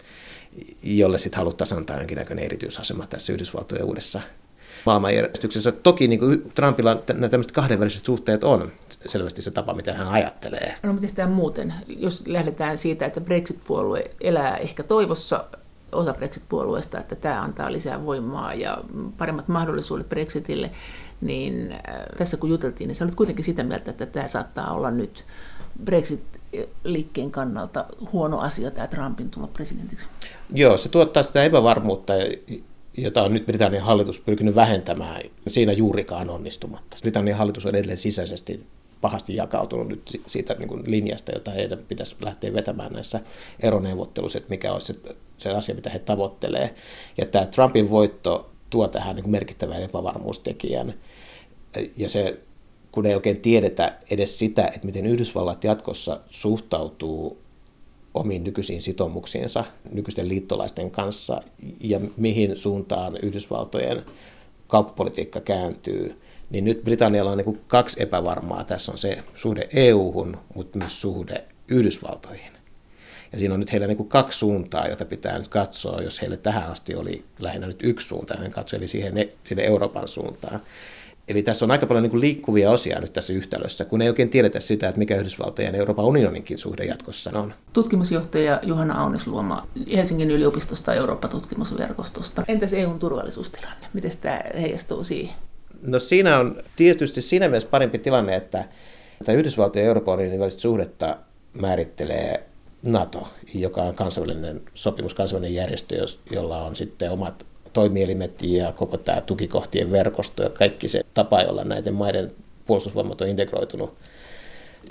jolle 0.83 1.19
sitten 1.19 1.39
haluttaisiin 1.39 1.79
antaa 1.79 1.99
jonkinnäköinen 1.99 2.45
erityisasema 2.45 3.07
tässä 3.07 3.33
Yhdysvaltojen 3.33 3.85
uudessa 3.85 4.21
maailmanjärjestyksessä. 4.87 5.73
Toki 5.73 6.09
niin 6.09 6.21
kuin 6.21 6.53
Trumpilla 6.55 7.03
nämä 7.09 7.29
tämmöiset 7.29 7.53
kahdenväliset 7.53 8.05
suhteet 8.05 8.45
on 8.45 8.73
selvästi 9.07 9.43
se 9.43 9.51
tapa, 9.51 9.75
miten 9.75 9.97
hän 9.97 10.09
ajattelee. 10.09 10.75
No 10.83 10.93
miten 10.93 11.15
tämä 11.15 11.35
muuten, 11.35 11.75
jos 11.89 12.23
lähdetään 12.27 12.79
siitä, 12.79 13.07
että 13.07 13.21
Brexit-puolue 13.21 14.11
elää 14.21 14.57
ehkä 14.57 14.83
toivossa, 14.83 15.45
osa 15.93 16.15
Brexit-puolueesta, 16.15 17.01
että 17.01 17.17
tämä 17.17 17.43
antaa 17.43 17.73
lisää 17.73 18.05
voimaa 18.07 18.55
ja 18.55 18.79
paremmat 19.19 19.49
mahdollisuudet 19.49 20.09
Brexitille, 20.09 20.71
niin 21.21 21.73
äh, 21.73 21.79
tässä 22.19 22.37
kun 22.37 22.51
juteltiin, 22.51 22.89
niin 22.89 22.97
sä 22.97 23.05
olet 23.05 23.15
kuitenkin 23.15 23.45
sitä 23.45 23.63
mieltä, 23.63 23.91
että 23.91 24.07
tämä 24.07 24.29
saattaa 24.29 24.75
olla 24.75 24.91
nyt 24.91 25.25
Brexit-liikkeen 25.85 27.31
kannalta 27.31 27.85
huono 28.13 28.39
asia 28.39 28.71
tämä 28.71 28.87
Trumpin 28.87 29.31
tulla 29.31 29.47
presidentiksi. 29.47 30.09
Joo, 30.53 30.77
se 30.77 30.89
tuottaa 30.89 31.23
sitä 31.23 31.45
epävarmuutta, 31.45 32.13
jota 32.97 33.23
on 33.23 33.33
nyt 33.33 33.47
Britannian 33.47 33.85
hallitus 33.85 34.21
pyrkinyt 34.21 34.55
vähentämään, 34.55 35.23
siinä 35.49 35.73
juurikaan 35.73 36.31
onnistumatta. 36.31 36.97
Britannian 37.01 37.39
hallitus 37.39 37.67
on 37.67 37.75
edelleen 37.75 37.99
sisäisesti 37.99 38.67
pahasti 39.01 39.37
jakautunut 39.37 39.89
nyt 39.89 40.21
siitä 40.27 40.55
niin 40.55 40.69
kuin 40.69 40.83
linjasta, 40.87 41.33
jota 41.33 41.51
heidän 41.51 41.79
pitäisi 41.89 42.17
lähteä 42.21 42.53
vetämään 42.53 42.93
näissä 42.93 43.21
eroneuvotteluissa, 43.61 44.39
että 44.39 44.51
mikä 44.51 44.73
olisi 44.73 44.87
se, 44.87 45.17
se 45.37 45.51
asia, 45.51 45.75
mitä 45.75 45.91
he 45.91 45.99
tavoittelee. 45.99 46.75
Ja 47.19 47.27
tämä 47.27 47.47
Trumpin 47.47 47.91
voitto 47.91 48.51
tuo 48.71 48.89
tähän 48.89 49.17
niin 49.17 49.31
merkittävän 49.31 49.83
epävarmuustekijän. 49.83 50.95
Ja 51.97 52.09
se, 52.09 52.41
kun 52.93 53.07
ei 53.07 53.15
oikein 53.15 53.41
tiedetä 53.41 53.99
edes 54.11 54.39
sitä, 54.39 54.67
että 54.67 54.87
miten 54.87 55.07
Yhdysvallat 55.07 55.65
jatkossa 55.65 56.21
suhtautuu 56.31 57.39
omiin 58.15 58.45
nykyisiin 58.45 58.83
sitoumuksiinsa 58.83 59.65
nykyisten 59.93 60.29
liittolaisten 60.29 60.91
kanssa 60.91 61.43
ja 61.81 62.01
mihin 62.17 62.57
suuntaan 62.57 63.17
Yhdysvaltojen 63.23 64.03
kauppapolitiikka 64.67 65.41
kääntyy, 65.41 66.21
niin 66.51 66.65
nyt 66.65 66.85
Britannialla 66.85 67.31
on 67.31 67.39
niin 67.39 67.61
kaksi 67.69 68.03
epävarmaa. 68.03 68.65
Tässä 68.65 68.93
on 68.93 68.99
se 68.99 69.19
suhde 69.35 69.69
EU-hun, 69.75 70.37
mutta 70.55 70.79
myös 70.79 71.01
suhde 71.01 71.45
Yhdysvaltoihin. 71.69 72.53
Ja 73.33 73.39
siinä 73.39 73.55
on 73.55 73.61
nyt 73.61 73.73
heillä 73.73 73.87
niin 73.87 74.09
kaksi 74.09 74.39
suuntaa, 74.39 74.87
joita 74.87 75.05
pitää 75.05 75.39
nyt 75.39 75.49
katsoa, 75.49 76.03
jos 76.03 76.21
heille 76.21 76.37
tähän 76.37 76.71
asti 76.71 76.95
oli 76.95 77.25
lähinnä 77.39 77.67
nyt 77.67 77.81
yksi 77.83 78.09
suunta, 78.09 78.35
hän 78.39 78.51
katsoi, 78.51 78.77
eli 78.77 78.89
siihen, 78.89 79.15
siihen 79.45 79.65
Euroopan 79.65 80.09
suuntaan. 80.09 80.61
Eli 81.29 81.43
tässä 81.43 81.65
on 81.65 81.71
aika 81.71 81.87
paljon 81.87 82.03
niin 82.03 82.11
kuin 82.11 82.21
liikkuvia 82.21 82.71
osia 82.71 83.01
nyt 83.01 83.13
tässä 83.13 83.33
yhtälössä, 83.33 83.85
kun 83.85 84.03
ei 84.03 84.09
oikein 84.09 84.29
tiedetä 84.31 84.61
sitä, 84.61 84.89
että 84.89 84.99
mikä 84.99 85.17
Yhdysvaltojen 85.17 85.75
ja 85.75 85.79
Euroopan 85.79 86.05
unioninkin 86.05 86.59
suhde 86.59 86.85
jatkossa 86.85 87.31
on. 87.35 87.55
Tutkimusjohtaja 87.73 88.61
Juhana 88.63 89.03
Aunesluoma 89.03 89.67
Helsingin 89.97 90.31
yliopistosta 90.31 90.95
Eurooppa-tutkimusverkostosta. 90.95 92.43
Entäs 92.49 92.73
EUn 92.73 92.99
turvallisuustilanne? 92.99 93.87
Miten 93.93 94.11
tämä 94.21 94.41
heijastuu 94.61 95.05
siihen? 95.05 95.35
No 95.83 95.99
siinä 95.99 96.39
on 96.39 96.59
tietysti 96.77 97.21
siinä 97.21 97.49
mielessä 97.49 97.69
parempi 97.69 97.99
tilanne, 97.99 98.37
että, 98.37 98.65
että 99.21 99.33
Yhdysvaltojen 99.33 99.85
ja 99.85 99.89
Euroopan 99.89 100.15
unionin 100.15 100.41
välistä 100.41 100.61
suhdetta 100.61 101.17
määrittelee 101.55 102.47
NATO, 102.83 103.29
joka 103.55 103.83
on 103.83 103.95
kansainvälinen 103.95 104.63
sopimus, 104.75 105.15
kansainvälinen 105.15 105.55
järjestö, 105.55 106.07
jolla 106.31 106.65
on 106.65 106.77
sitten 106.77 107.11
omat 107.11 107.47
toimielimet 107.73 108.43
ja 108.43 108.73
koko 108.73 108.97
tämä 108.97 109.21
tukikohtien 109.21 109.91
verkosto 109.91 110.43
ja 110.43 110.51
kaikki 110.51 110.89
se 110.89 111.03
tapa, 111.15 111.43
jolla 111.43 111.65
näiden 111.65 111.95
maiden 111.95 112.33
puolustusvoimat 112.67 113.21
on 113.21 113.29
integroitunut 113.29 113.95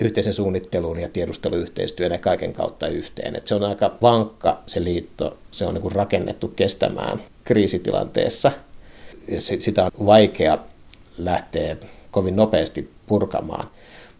yhteisen 0.00 0.34
suunnitteluun 0.34 1.00
ja 1.00 1.08
tiedusteluyhteistyön 1.08 2.12
ja 2.12 2.18
kaiken 2.18 2.52
kautta 2.52 2.88
yhteen. 2.88 3.36
Et 3.36 3.46
se 3.46 3.54
on 3.54 3.64
aika 3.64 3.96
vankka 4.02 4.62
se 4.66 4.84
liitto, 4.84 5.36
se 5.50 5.66
on 5.66 5.74
niin 5.74 5.92
rakennettu 5.92 6.48
kestämään 6.48 7.20
kriisitilanteessa. 7.44 8.52
Ja 9.28 9.40
sitä 9.40 9.84
on 9.84 10.06
vaikea 10.06 10.58
lähteä 11.18 11.76
kovin 12.10 12.36
nopeasti 12.36 12.90
purkamaan. 13.06 13.70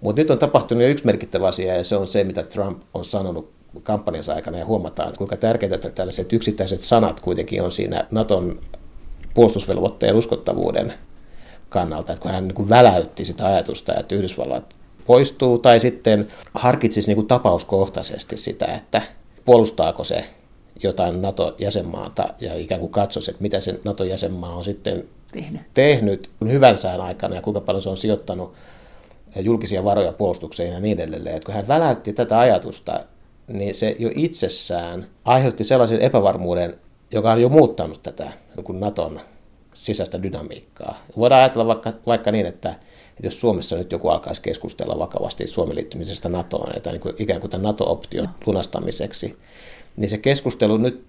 Mutta 0.01 0.23
nyt 0.23 0.31
on 0.31 0.39
tapahtunut 0.39 0.83
jo 0.83 0.89
yksi 0.89 1.07
merkittävä 1.07 1.49
asia 1.49 1.77
ja 1.77 1.85
se 1.85 1.97
on 1.97 2.07
se, 2.07 2.25
mitä 2.25 2.43
Trump 2.43 2.83
on 2.95 3.05
sanonut 3.05 3.51
kampanjansa 3.83 4.35
aikana 4.35 4.59
ja 4.59 4.65
huomataan, 4.65 5.13
kuinka 5.19 5.37
tärkeitä 5.37 5.79
tällaiset 5.79 6.33
yksittäiset 6.33 6.83
sanat 6.83 7.21
kuitenkin 7.21 7.63
on 7.63 7.73
siinä 7.73 8.05
Naton 8.11 8.61
puolustusvelvoitteen 9.35 10.17
uskottavuuden 10.17 10.95
kannalta, 11.69 12.13
että 12.13 12.23
kun 12.23 12.31
hän 12.31 12.49
niin 12.49 12.69
väläytti 12.69 13.25
sitä 13.25 13.47
ajatusta, 13.47 13.95
että 13.95 14.15
Yhdysvallat 14.15 14.75
poistuu 15.07 15.59
tai 15.59 15.81
sitten 15.81 16.29
harkitsisi 16.55 17.09
niin 17.09 17.17
kuin 17.17 17.27
tapauskohtaisesti 17.27 18.37
sitä, 18.37 18.67
että 18.67 19.03
puolustaako 19.45 20.05
se 20.05 20.25
jotain 20.83 21.23
NATO-jäsenmaata 21.23 22.35
ja 22.41 22.55
ikään 22.55 22.81
kuin 22.81 22.93
katsoisi, 22.93 23.31
että 23.31 23.43
mitä 23.43 23.61
se 23.61 23.81
NATO-jäsenmaa 23.85 24.55
on 24.55 24.65
sitten 24.65 25.05
tehnyt, 25.33 25.61
tehnyt 25.75 26.31
hyvän 26.49 26.79
sään 26.79 27.01
aikana 27.01 27.35
ja 27.35 27.43
kuinka 27.43 27.61
paljon 27.61 27.83
se 27.83 27.89
on 27.89 27.97
sijoittanut 27.97 28.55
julkisia 29.37 29.85
varoja 29.85 30.13
puolustukseen 30.13 30.73
ja 30.73 30.81
niin 30.81 31.01
edelleen. 31.01 31.37
Että 31.37 31.47
kun 31.47 31.55
hän 31.55 31.69
väläytti 31.69 32.13
tätä 32.13 32.39
ajatusta, 32.39 33.01
niin 33.53 33.75
se 33.75 33.97
jo 33.99 34.11
itsessään 34.15 35.07
aiheutti 35.25 35.65
sellaisen 35.65 36.01
epävarmuuden, 36.01 36.79
joka 37.13 37.33
on 37.33 37.43
jo 37.43 37.49
muuttanut 37.49 38.03
tätä 38.03 38.33
Naton 38.73 39.21
sisäistä 39.75 40.23
dynamiikkaa. 40.23 41.05
Voidaan 41.17 41.41
ajatella 41.41 41.67
vaikka, 41.67 41.93
vaikka 42.07 42.33
niin, 42.33 42.47
että, 42.47 42.69
että 42.71 43.27
jos 43.27 43.41
Suomessa 43.41 43.77
nyt 43.77 43.93
joku 43.93 44.09
alkaisi 44.09 44.43
keskustella 44.43 44.99
vakavasti 44.99 45.47
Suomen 45.47 45.77
liittymisestä 45.77 46.29
NATOon, 46.29 46.77
että 46.77 46.91
niin 46.91 47.01
kuin, 47.01 47.15
ikään 47.19 47.41
kuin 47.41 47.51
tämän 47.51 47.65
NATO-option 47.65 48.29
lunastamiseksi, 48.47 49.39
niin 49.97 50.09
se 50.09 50.19
keskustelu 50.19 50.77
nyt 50.77 51.05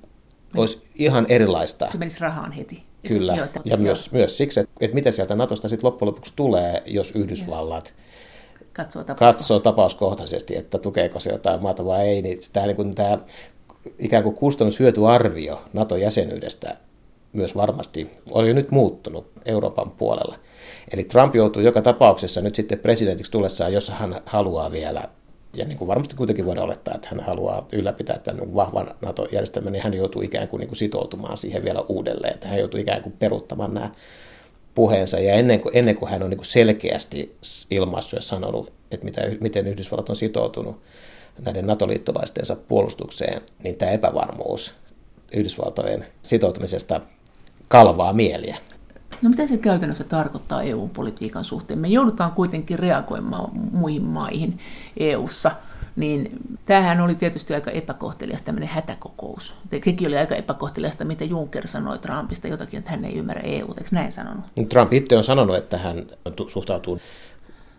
olisi 0.58 0.82
ihan 0.96 1.26
erilaista. 1.30 1.88
Se 1.92 1.98
menisi 1.98 2.20
rahaan 2.20 2.52
heti. 2.52 2.84
Kyllä, 3.08 3.36
Joo, 3.36 3.48
ja 3.66 3.78
myös, 3.78 4.12
myös 4.12 4.38
siksi, 4.38 4.60
että, 4.60 4.74
että 4.82 4.96
mitä 4.96 5.12
sieltä 5.12 5.36
Natosta 5.36 5.70
sitten 5.70 5.88
loppujen 5.88 6.08
lopuksi 6.08 6.34
tulee, 6.36 6.84
jos 6.86 7.12
Yhdysvallat 7.16 7.94
Joo 7.98 8.11
katsoo, 8.74 9.04
tapauskohtaisesti. 9.04 9.44
katsoo 9.44 9.60
tapauskohtaisesti, 9.60 10.58
että 10.58 10.78
tukeeko 10.78 11.20
se 11.20 11.30
jotain 11.30 11.62
maata 11.62 11.86
vai 11.86 12.08
ei, 12.08 12.22
niin 12.22 12.38
tämä, 12.54 12.66
niin 12.66 12.76
kuin 12.76 12.96
tämä 12.96 13.18
ikään 14.00 14.24
kuin 14.24 14.36
kustannushyötyarvio 14.36 15.62
NATO-jäsenyydestä 15.74 16.78
myös 17.34 17.56
varmasti 17.56 18.12
on 18.32 18.48
jo 18.48 18.54
nyt 18.54 18.72
muuttunut 18.72 19.32
Euroopan 19.46 19.92
puolella. 19.92 20.36
Eli 20.94 21.04
Trump 21.04 21.36
joutuu 21.36 21.62
joka 21.62 21.82
tapauksessa 21.82 22.42
nyt 22.42 22.56
sitten 22.56 22.80
presidentiksi 22.80 23.32
tullessaan, 23.32 23.74
jos 23.74 23.90
hän 23.90 24.22
haluaa 24.26 24.72
vielä, 24.72 25.04
ja 25.54 25.66
niin 25.66 25.78
kuin 25.78 25.88
varmasti 25.88 26.16
kuitenkin 26.16 26.46
voidaan 26.46 26.66
olettaa, 26.66 26.96
että 26.96 27.08
hän 27.12 27.20
haluaa 27.20 27.68
ylläpitää 27.72 28.20
tämän 28.20 28.56
vahvan 28.56 28.96
NATO-järjestelmän, 29.02 29.74
niin 29.74 29.84
hän 29.84 29.94
joutuu 29.94 30.22
ikään 30.22 30.48
kuin, 30.48 30.60
niin 30.60 30.68
kuin 30.68 30.78
sitoutumaan 30.78 31.38
siihen 31.38 31.64
vielä 31.64 31.82
uudelleen, 31.88 32.34
että 32.34 32.48
hän 32.48 32.60
joutuu 32.60 32.80
ikään 32.80 33.02
kuin 33.02 33.16
peruuttamaan 33.20 33.74
nämä 33.74 33.90
puheensa 34.76 35.20
ja 35.20 35.34
ennen 35.34 35.60
kuin, 35.60 35.78
ennen 35.78 35.96
kuin 35.96 36.12
hän 36.12 36.24
on 36.24 36.30
niin 36.30 36.46
selkeästi 36.46 37.36
ilmaissut 37.72 38.18
ja 38.18 38.22
sanonut, 38.22 38.74
että 38.92 39.06
mitä, 39.06 39.22
miten 39.40 39.68
Yhdysvallat 39.68 40.10
on 40.10 40.16
sitoutunut 40.16 40.82
näiden 41.46 41.68
NATO-liittolaistensa 41.68 42.56
puolustukseen, 42.56 43.42
niin 43.64 43.76
tämä 43.76 43.92
epävarmuus 43.92 44.74
Yhdysvaltojen 45.34 46.06
sitoutumisesta 46.22 47.02
kalvaa 47.68 48.14
mieliä. 48.14 48.58
No 49.22 49.30
mitä 49.30 49.48
se 49.48 49.58
käytännössä 49.58 50.04
tarkoittaa 50.04 50.64
EU-politiikan 50.64 51.44
suhteen? 51.44 51.80
Me 51.80 51.88
joudutaan 51.88 52.32
kuitenkin 52.32 52.80
reagoimaan 52.80 53.50
muihin 53.54 54.04
maihin 54.04 54.60
EU:ssa 54.98 55.52
niin 55.96 56.32
tämähän 56.66 57.02
oli 57.02 57.16
tietysti 57.16 57.54
aika 57.54 57.72
epäkohtelias 57.72 58.42
tämmöinen 58.42 58.70
hätäkokous. 58.70 59.58
Sekin 59.84 60.08
oli 60.08 60.18
aika 60.18 60.36
epäkohteliasta, 60.36 61.06
mitä 61.06 61.26
Juncker 61.26 61.68
sanoi 61.68 62.00
Trumpista 62.00 62.48
jotakin, 62.48 62.78
että 62.78 62.92
hän 62.92 63.06
ei 63.06 63.18
ymmärrä 63.18 63.42
EU, 63.42 63.68
eikö 63.68 63.90
näin 63.92 64.12
sanonut? 64.12 64.46
Trump 64.70 64.94
itse 64.94 65.18
on 65.18 65.24
sanonut, 65.24 65.56
että 65.56 65.78
hän 65.78 66.06
suhtautuu 66.48 67.00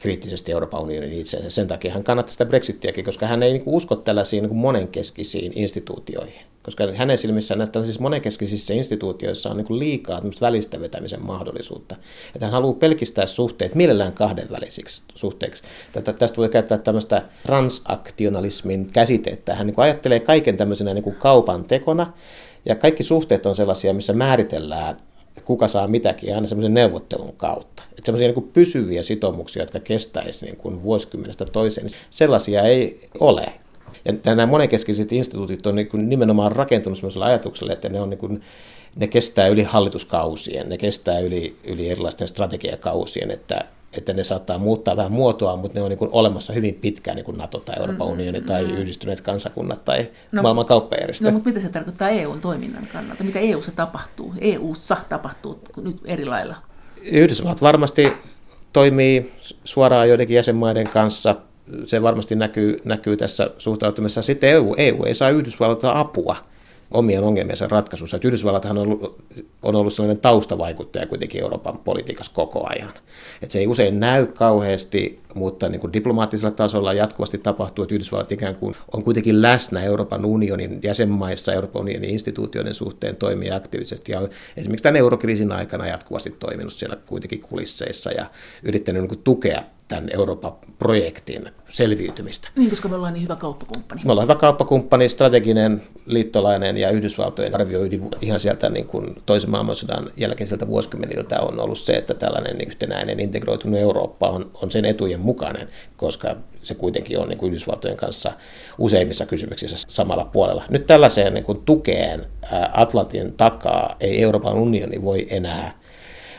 kriittisesti 0.03 0.53
Euroopan 0.53 0.81
unionin 0.81 1.13
itseensä. 1.13 1.51
Sen 1.51 1.69
takia 1.69 1.93
hän 1.93 2.05
kannattaa 2.05 2.33
sitä 2.33 2.45
Brexittiäkin, 2.45 3.05
koska 3.05 3.27
hän 3.27 3.43
ei 3.43 3.53
niin 3.53 3.63
usko 3.67 3.97
tällaisiin 3.97 4.43
niin 4.43 4.49
kuin 4.49 4.59
monenkeskisiin 4.59 5.53
instituutioihin. 5.55 6.41
Koska 6.63 6.85
hänen 6.95 7.19
silmissään 7.19 7.59
näitä 7.59 7.85
siis 7.85 8.01
monenkeskisissä 8.01 8.75
instituutioissa 8.75 9.51
on 9.51 9.57
niin 9.57 9.65
kuin 9.65 9.79
liikaa 9.79 10.23
välistä 10.41 10.81
vetämisen 10.81 11.27
mahdollisuutta. 11.27 11.97
Että 12.35 12.47
hän 12.47 12.53
haluaa 12.53 12.75
pelkistää 12.75 13.27
suhteet 13.27 13.75
mielellään 13.75 14.13
kahdenvälisiksi 14.13 15.03
suhteiksi. 15.15 15.63
Tätä, 15.93 16.13
tästä 16.13 16.37
voi 16.37 16.49
käyttää 16.49 16.79
tämmöistä 16.79 17.23
transaktionalismin 17.47 18.91
käsitettä. 18.93 19.55
Hän 19.55 19.67
niin 19.67 19.75
kuin 19.75 19.83
ajattelee 19.83 20.21
kaiken 20.21 20.57
tämmöisenä 20.57 20.95
niin 20.95 21.05
kuin 21.05 21.17
kaupan 21.17 21.65
tekona, 21.65 22.13
ja 22.65 22.75
kaikki 22.75 23.03
suhteet 23.03 23.47
on 23.47 23.55
sellaisia, 23.55 23.95
missä 23.95 24.13
määritellään 24.13 24.97
kuka 25.45 25.69
saa 25.69 25.89
mitäkin 25.89 26.35
aina 26.35 26.47
semmoisen 26.47 26.75
neuvottelun 26.75 27.35
kautta. 27.37 27.83
Että 27.91 28.03
semmoisia 28.05 28.33
niin 28.33 28.51
pysyviä 28.53 29.03
sitoumuksia, 29.03 29.63
jotka 29.63 29.81
kestäisi 29.81 30.45
niin 30.45 30.57
kuin 30.57 30.83
vuosikymmenestä 30.83 31.45
toiseen, 31.45 31.87
niin 31.87 31.97
sellaisia 32.11 32.63
ei 32.63 33.09
ole. 33.21 33.47
Ja 34.05 34.15
nämä 34.25 34.47
monenkeskiset 34.47 35.13
instituutit 35.13 35.67
on 35.67 35.75
niin 35.75 35.89
kuin 35.89 36.09
nimenomaan 36.09 36.53
rakentunut 36.53 36.99
sellaisella 36.99 37.27
ajatuksella, 37.27 37.73
että 37.73 37.89
ne, 37.89 38.01
on 38.01 38.11
niin 38.11 38.19
kuin, 38.19 38.43
ne 38.97 39.07
kestää 39.07 39.47
yli 39.47 39.63
hallituskausien, 39.63 40.69
ne 40.69 40.79
kestää 40.79 41.19
yli, 41.19 41.57
yli 41.65 41.91
erilaisten 41.91 42.29
strategiakausien, 42.29 43.31
että 43.31 43.65
että 43.97 44.13
ne 44.13 44.25
saattaa 44.25 44.59
muuttaa 44.59 44.97
vähän 44.97 45.13
muotoa, 45.13 45.57
mutta 45.57 45.79
ne 45.79 45.83
on 45.83 45.91
niin 45.91 46.09
olemassa 46.13 46.53
hyvin 46.53 46.75
pitkään, 46.75 47.17
niin 47.17 47.25
kuin 47.25 47.39
NATO 47.39 47.59
tai 47.59 47.75
Euroopan 47.79 48.07
mm-hmm. 48.07 48.13
unioni 48.13 48.41
tai 48.41 48.63
mm-hmm. 48.63 48.79
yhdistyneet 48.79 49.21
kansakunnat 49.21 49.85
tai 49.85 50.09
no, 50.33 50.43
maailman 50.43 50.67
kauppajärjestö. 50.67 51.25
No, 51.25 51.31
mutta 51.31 51.49
mitä 51.49 51.61
se 51.61 51.69
tarkoittaa 51.69 52.09
EUn 52.09 52.41
toiminnan 52.41 52.89
kannalta? 52.93 53.25
Mitä 53.25 53.39
EUssa 53.39 53.73
tapahtuu? 53.73 54.35
EUssa 54.41 54.97
tapahtuu 55.09 55.61
nyt 55.83 55.97
eri 56.05 56.25
lailla? 56.25 56.57
Yhdysvallat 57.03 57.63
varmasti 57.63 58.13
toimii 58.73 59.33
suoraan 59.65 60.09
joidenkin 60.09 60.37
jäsenmaiden 60.37 60.89
kanssa. 60.89 61.37
Se 61.87 62.03
varmasti 62.03 62.35
näkyy, 62.37 62.81
näkyy 62.85 63.17
tässä 63.17 63.51
suhtautumisessa. 63.59 64.23
Sitten 64.23 64.51
EU, 64.51 64.75
EU 64.79 65.05
ei 65.05 65.15
saa 65.15 65.31
Yhdysvallalta 65.31 66.01
apua 66.01 66.37
omien 66.93 67.25
ongelmiensa 67.25 67.69
ratkaisussa. 67.69 68.17
Että 68.17 68.29
Yhdysvallathan 68.29 68.79
on 68.79 68.87
ollut, 68.87 69.23
on 69.63 69.75
ollut 69.75 69.93
sellainen 69.93 70.23
taustavaikuttaja 70.23 71.07
kuitenkin 71.07 71.43
Euroopan 71.43 71.79
politiikassa 71.79 72.33
koko 72.35 72.67
ajan. 72.69 72.93
Että 73.43 73.53
se 73.53 73.59
ei 73.59 73.67
usein 73.67 74.01
näy 74.01 74.27
kauheasti, 74.27 75.21
mutta 75.35 75.69
niin 75.69 75.81
kuin 75.81 75.93
diplomaattisella 75.93 76.55
tasolla 76.55 76.93
jatkuvasti 76.93 77.39
tapahtuu, 77.39 77.83
että 77.83 77.95
Yhdysvallat 77.95 78.33
ikään 78.33 78.55
kuin 78.55 78.75
on 78.95 79.03
kuitenkin 79.03 79.43
läsnä 79.43 79.83
Euroopan 79.83 80.25
unionin 80.25 80.81
jäsenmaissa, 80.83 81.53
Euroopan 81.53 81.83
unionin 81.83 82.11
instituutioiden 82.11 82.75
suhteen 82.75 83.17
toimii 83.17 83.51
aktiivisesti 83.51 84.13
ja 84.13 84.21
on 84.21 84.29
esimerkiksi 84.57 84.83
tämän 84.83 84.97
eurokriisin 84.97 85.53
aikana 85.53 85.87
jatkuvasti 85.87 86.31
toiminut 86.39 86.73
siellä 86.73 86.97
kuitenkin 87.07 87.41
kulisseissa 87.41 88.11
ja 88.11 88.27
yrittänyt 88.63 89.03
niin 89.03 89.09
kuin 89.09 89.23
tukea 89.25 89.63
tämän 89.93 90.11
Euroopan 90.13 90.53
projektin 90.79 91.51
selviytymistä. 91.69 92.49
Niin, 92.57 92.71
koska 92.71 92.89
me 92.89 92.97
ollaan 92.97 93.13
niin 93.13 93.23
hyvä 93.23 93.37
kauppakumppani. 93.37 94.01
Me 94.05 94.13
ollaan 94.13 94.29
hyvä 94.29 94.35
kauppakumppani, 94.35 95.09
strateginen 95.09 95.83
liittolainen 96.07 96.77
ja 96.77 96.91
Yhdysvaltojen 96.91 97.55
arvio 97.55 97.81
ihan 98.21 98.41
sieltä 98.41 98.69
niin 98.69 98.87
kuin 98.87 99.23
toisen 99.27 99.51
maailmansodan 99.51 100.11
jälkeiseltä 100.17 100.67
vuosikymmeniltä 100.67 101.41
on 101.41 101.61
ollut 101.61 101.79
se, 101.79 101.93
että 101.93 102.15
tällainen 102.15 102.61
yhtenäinen 102.61 103.21
integroitunut 103.21 103.81
Eurooppa 103.81 104.29
on, 104.29 104.51
on 104.63 104.71
sen 104.71 104.85
etujen 104.85 105.21
mukainen, 105.21 105.69
koska 105.97 106.37
se 106.63 106.75
kuitenkin 106.75 107.19
on 107.19 107.29
niin 107.29 107.39
kuin 107.39 107.51
Yhdysvaltojen 107.51 107.97
kanssa 107.97 108.33
useimmissa 108.79 109.27
kysymyksissä 109.27 109.77
samalla 109.89 110.25
puolella. 110.25 110.65
Nyt 110.71 110.87
tällaiseen 110.87 111.35
niin 111.35 111.45
kuin 111.45 111.63
tukeen 111.65 112.27
Atlantin 112.73 113.33
takaa 113.33 113.97
ei 114.01 114.23
Euroopan 114.23 114.55
unioni 114.55 115.03
voi 115.03 115.27
enää 115.31 115.83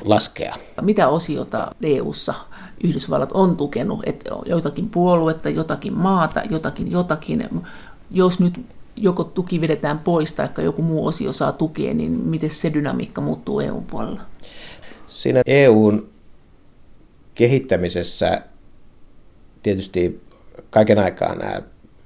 laskea. 0.06 0.56
Mitä 0.82 1.08
osiota 1.08 1.68
EU:ssa 1.84 2.34
Yhdysvallat 2.84 3.32
on 3.34 3.58
tukenut, 3.58 4.00
että 4.06 4.30
jotakin 4.46 4.90
puoluetta, 4.90 5.50
jotakin 5.50 5.98
maata, 5.98 6.42
jotakin 6.50 6.92
jotakin. 6.92 7.50
Jos 8.12 8.40
nyt 8.40 8.54
joko 8.96 9.24
tuki 9.24 9.62
vedetään 9.62 10.00
pois 10.00 10.34
tai 10.34 10.50
joku 10.58 10.82
muu 10.82 11.08
osio 11.08 11.34
saa 11.34 11.52
tukea, 11.52 11.94
niin 11.94 12.12
miten 12.12 12.50
se 12.50 12.74
dynamiikka 12.74 13.22
muuttuu 13.22 13.60
EUn 13.60 13.84
puolella? 13.84 14.22
Siinä 15.08 15.42
EUn 15.46 16.10
kehittämisessä 17.36 18.42
tietysti 19.64 20.22
kaiken 20.70 21.00
aikaa 21.00 21.36
nämä 21.36 21.62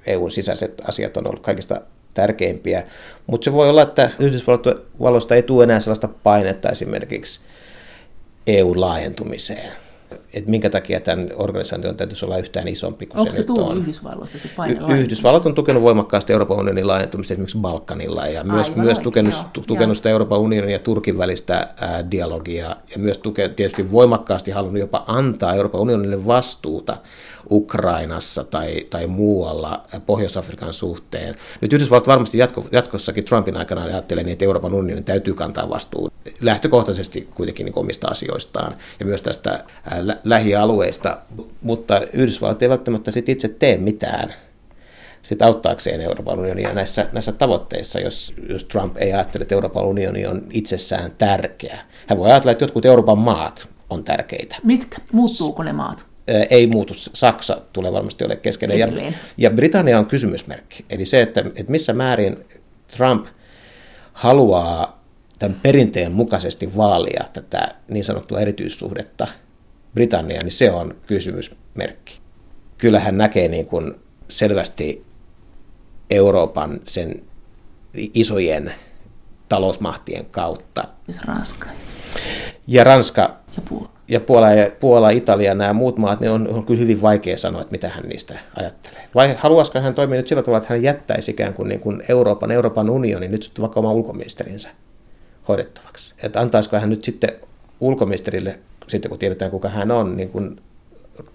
EUn 0.05 0.31
sisäiset 0.31 0.81
asiat 0.87 1.17
on 1.17 1.27
ollut 1.27 1.43
kaikista 1.43 1.81
tärkeimpiä, 2.13 2.83
mutta 3.27 3.45
se 3.45 3.53
voi 3.53 3.69
olla, 3.69 3.81
että 3.81 4.11
Yhdysvalloista 4.19 5.35
ei 5.35 5.43
tule 5.43 5.63
enää 5.63 5.79
sellaista 5.79 6.07
painetta 6.07 6.69
esimerkiksi 6.69 7.39
EU-laajentumiseen 8.47 9.71
että 10.33 10.49
minkä 10.49 10.69
takia 10.69 10.99
tämän 10.99 11.29
organisaation 11.35 11.97
täytyisi 11.97 12.25
olla 12.25 12.37
yhtään 12.37 12.67
isompi 12.67 13.05
kuin 13.05 13.19
Onko 13.19 13.31
se, 13.31 13.35
se 13.35 13.41
nyt 13.41 13.49
on. 13.49 13.77
Yhdysvalloista 13.77 14.39
se 14.39 14.49
paine 14.55 14.93
y- 14.93 14.97
Yhdysvallat 14.97 15.45
on 15.45 15.55
tukenut 15.55 15.83
voimakkaasti 15.83 16.33
Euroopan 16.33 16.57
unionin 16.57 16.87
laajentumista 16.87 17.33
esimerkiksi 17.33 17.57
Balkanilla 17.57 18.27
ja 18.27 18.43
myös, 18.43 18.69
Aivan 18.69 18.85
myös 18.85 18.99
tukenut, 18.99 19.33
joo, 19.33 19.63
tukenut 19.67 19.97
sitä 19.97 20.09
Euroopan 20.09 20.39
unionin 20.39 20.71
ja 20.71 20.79
Turkin 20.79 21.17
välistä 21.17 21.67
ää, 21.81 22.11
dialogia 22.11 22.65
ja 22.65 22.99
myös 22.99 23.17
tuke, 23.17 23.49
tietysti 23.49 23.91
voimakkaasti 23.91 24.51
halunnut 24.51 24.79
jopa 24.79 25.03
antaa 25.07 25.55
Euroopan 25.55 25.81
unionille 25.81 26.25
vastuuta 26.25 26.97
Ukrainassa 27.51 28.43
tai, 28.43 28.85
tai 28.89 29.07
muualla 29.07 29.83
Pohjois-Afrikan 30.05 30.73
suhteen. 30.73 31.35
Nyt 31.61 31.73
Yhdysvallat 31.73 32.07
varmasti 32.07 32.37
jatko, 32.37 32.65
jatkossakin 32.71 33.25
Trumpin 33.25 33.57
aikana 33.57 33.83
ajattelee 33.83 34.23
niin, 34.23 34.33
että 34.33 34.45
Euroopan 34.45 34.73
unionin 34.73 35.03
täytyy 35.03 35.33
kantaa 35.33 35.69
vastuu 35.69 36.09
lähtökohtaisesti 36.41 37.29
kuitenkin 37.35 37.65
niin 37.65 37.79
omista 37.79 38.07
asioistaan 38.07 38.75
ja 38.99 39.05
myös 39.05 39.21
tästä 39.21 39.63
lä- 40.23 40.37
lähialueista, 40.37 41.17
mutta 41.61 42.01
Yhdysvallat 42.13 42.61
ei 42.61 42.69
välttämättä 42.69 43.11
sit 43.11 43.29
itse 43.29 43.47
tee 43.47 43.77
mitään 43.77 44.33
sit 45.21 45.41
auttaakseen 45.41 46.01
Euroopan 46.01 46.39
unionia 46.39 46.73
näissä, 46.73 47.09
näissä 47.11 47.31
tavoitteissa, 47.31 47.99
jos, 47.99 48.33
jos 48.49 48.63
Trump 48.63 48.97
ei 48.97 49.13
ajattele, 49.13 49.41
että 49.41 49.55
Euroopan 49.55 49.85
unioni 49.85 50.25
on 50.25 50.43
itsessään 50.51 51.11
tärkeä. 51.17 51.79
Hän 52.07 52.19
voi 52.19 52.31
ajatella, 52.31 52.51
että 52.51 52.63
jotkut 52.63 52.85
Euroopan 52.85 53.17
maat 53.17 53.69
on 53.89 54.03
tärkeitä. 54.03 54.55
Mitkä? 54.63 54.97
Muuttuuko 55.11 55.63
ne 55.63 55.73
maat? 55.73 56.05
ei 56.49 56.67
muutu. 56.67 56.93
Saksa 56.93 57.61
tulee 57.73 57.91
varmasti 57.91 58.23
ole 58.23 58.35
keskeinen. 58.35 58.79
Ja, 58.79 58.87
ja 59.37 59.51
Britannia 59.51 59.99
on 59.99 60.05
kysymysmerkki. 60.05 60.85
Eli 60.89 61.05
se, 61.05 61.21
että, 61.21 61.39
että 61.55 61.71
missä 61.71 61.93
määrin 61.93 62.37
Trump 62.97 63.25
haluaa 64.13 65.03
tämän 65.39 65.57
perinteen 65.63 66.11
mukaisesti 66.11 66.77
vaalia 66.77 67.25
tätä 67.33 67.75
niin 67.87 68.03
sanottua 68.03 68.39
erityissuhdetta 68.39 69.27
Britanniaan, 69.97 70.43
niin 70.43 70.51
se 70.51 70.71
on 70.71 70.95
kysymysmerkki. 71.07 72.19
Kyllä 72.77 72.99
hän 72.99 73.17
näkee 73.17 73.47
niin 73.47 73.65
kuin 73.65 73.95
selvästi 74.29 75.05
Euroopan 76.09 76.79
sen 76.87 77.21
isojen 77.93 78.73
talousmahtien 79.49 80.25
kautta. 80.25 80.83
Ranska. 81.25 81.67
Ja 82.67 82.83
Ranska 82.83 83.37
ja 83.55 83.61
Puola 83.69 83.89
ja 84.07 84.19
Puola, 84.19 84.51
ja 84.51 84.71
Puola, 84.79 85.09
Italia, 85.09 85.53
nämä 85.55 85.73
muut 85.73 85.97
maat, 85.97 86.19
niin 86.19 86.31
on, 86.31 86.47
on 86.47 86.65
kyllä 86.65 86.79
hyvin 86.79 87.01
vaikea 87.01 87.37
sanoa, 87.37 87.61
että 87.61 87.71
mitä 87.71 87.89
hän 87.89 88.03
niistä 88.03 88.39
ajattelee. 88.55 89.09
Vai 89.15 89.35
haluaisiko 89.37 89.79
hän 89.79 89.95
toimia 89.95 90.17
nyt 90.17 90.27
sillä 90.27 90.43
tavalla, 90.43 90.57
että 90.57 90.73
hän 90.73 90.83
jättäisi 90.83 91.31
ikään 91.31 91.53
kuin, 91.53 91.69
niin 91.69 91.79
kuin 91.79 92.03
Euroopan, 92.09 92.51
Euroopan 92.51 92.89
unionin 92.89 93.31
nyt 93.31 93.43
sitten 93.43 93.61
vaikka 93.61 93.79
oman 93.79 93.93
ulkoministerinsä 93.93 94.69
hoidettavaksi? 95.47 96.13
Että 96.23 96.41
antaisiko 96.41 96.77
hän 96.77 96.89
nyt 96.89 97.03
sitten 97.03 97.29
ulkoministerille, 97.79 98.59
sitten 98.87 99.09
kun 99.09 99.19
tiedetään 99.19 99.51
kuka 99.51 99.69
hän 99.69 99.91
on, 99.91 100.17
niin 100.17 100.29
kuin 100.29 100.61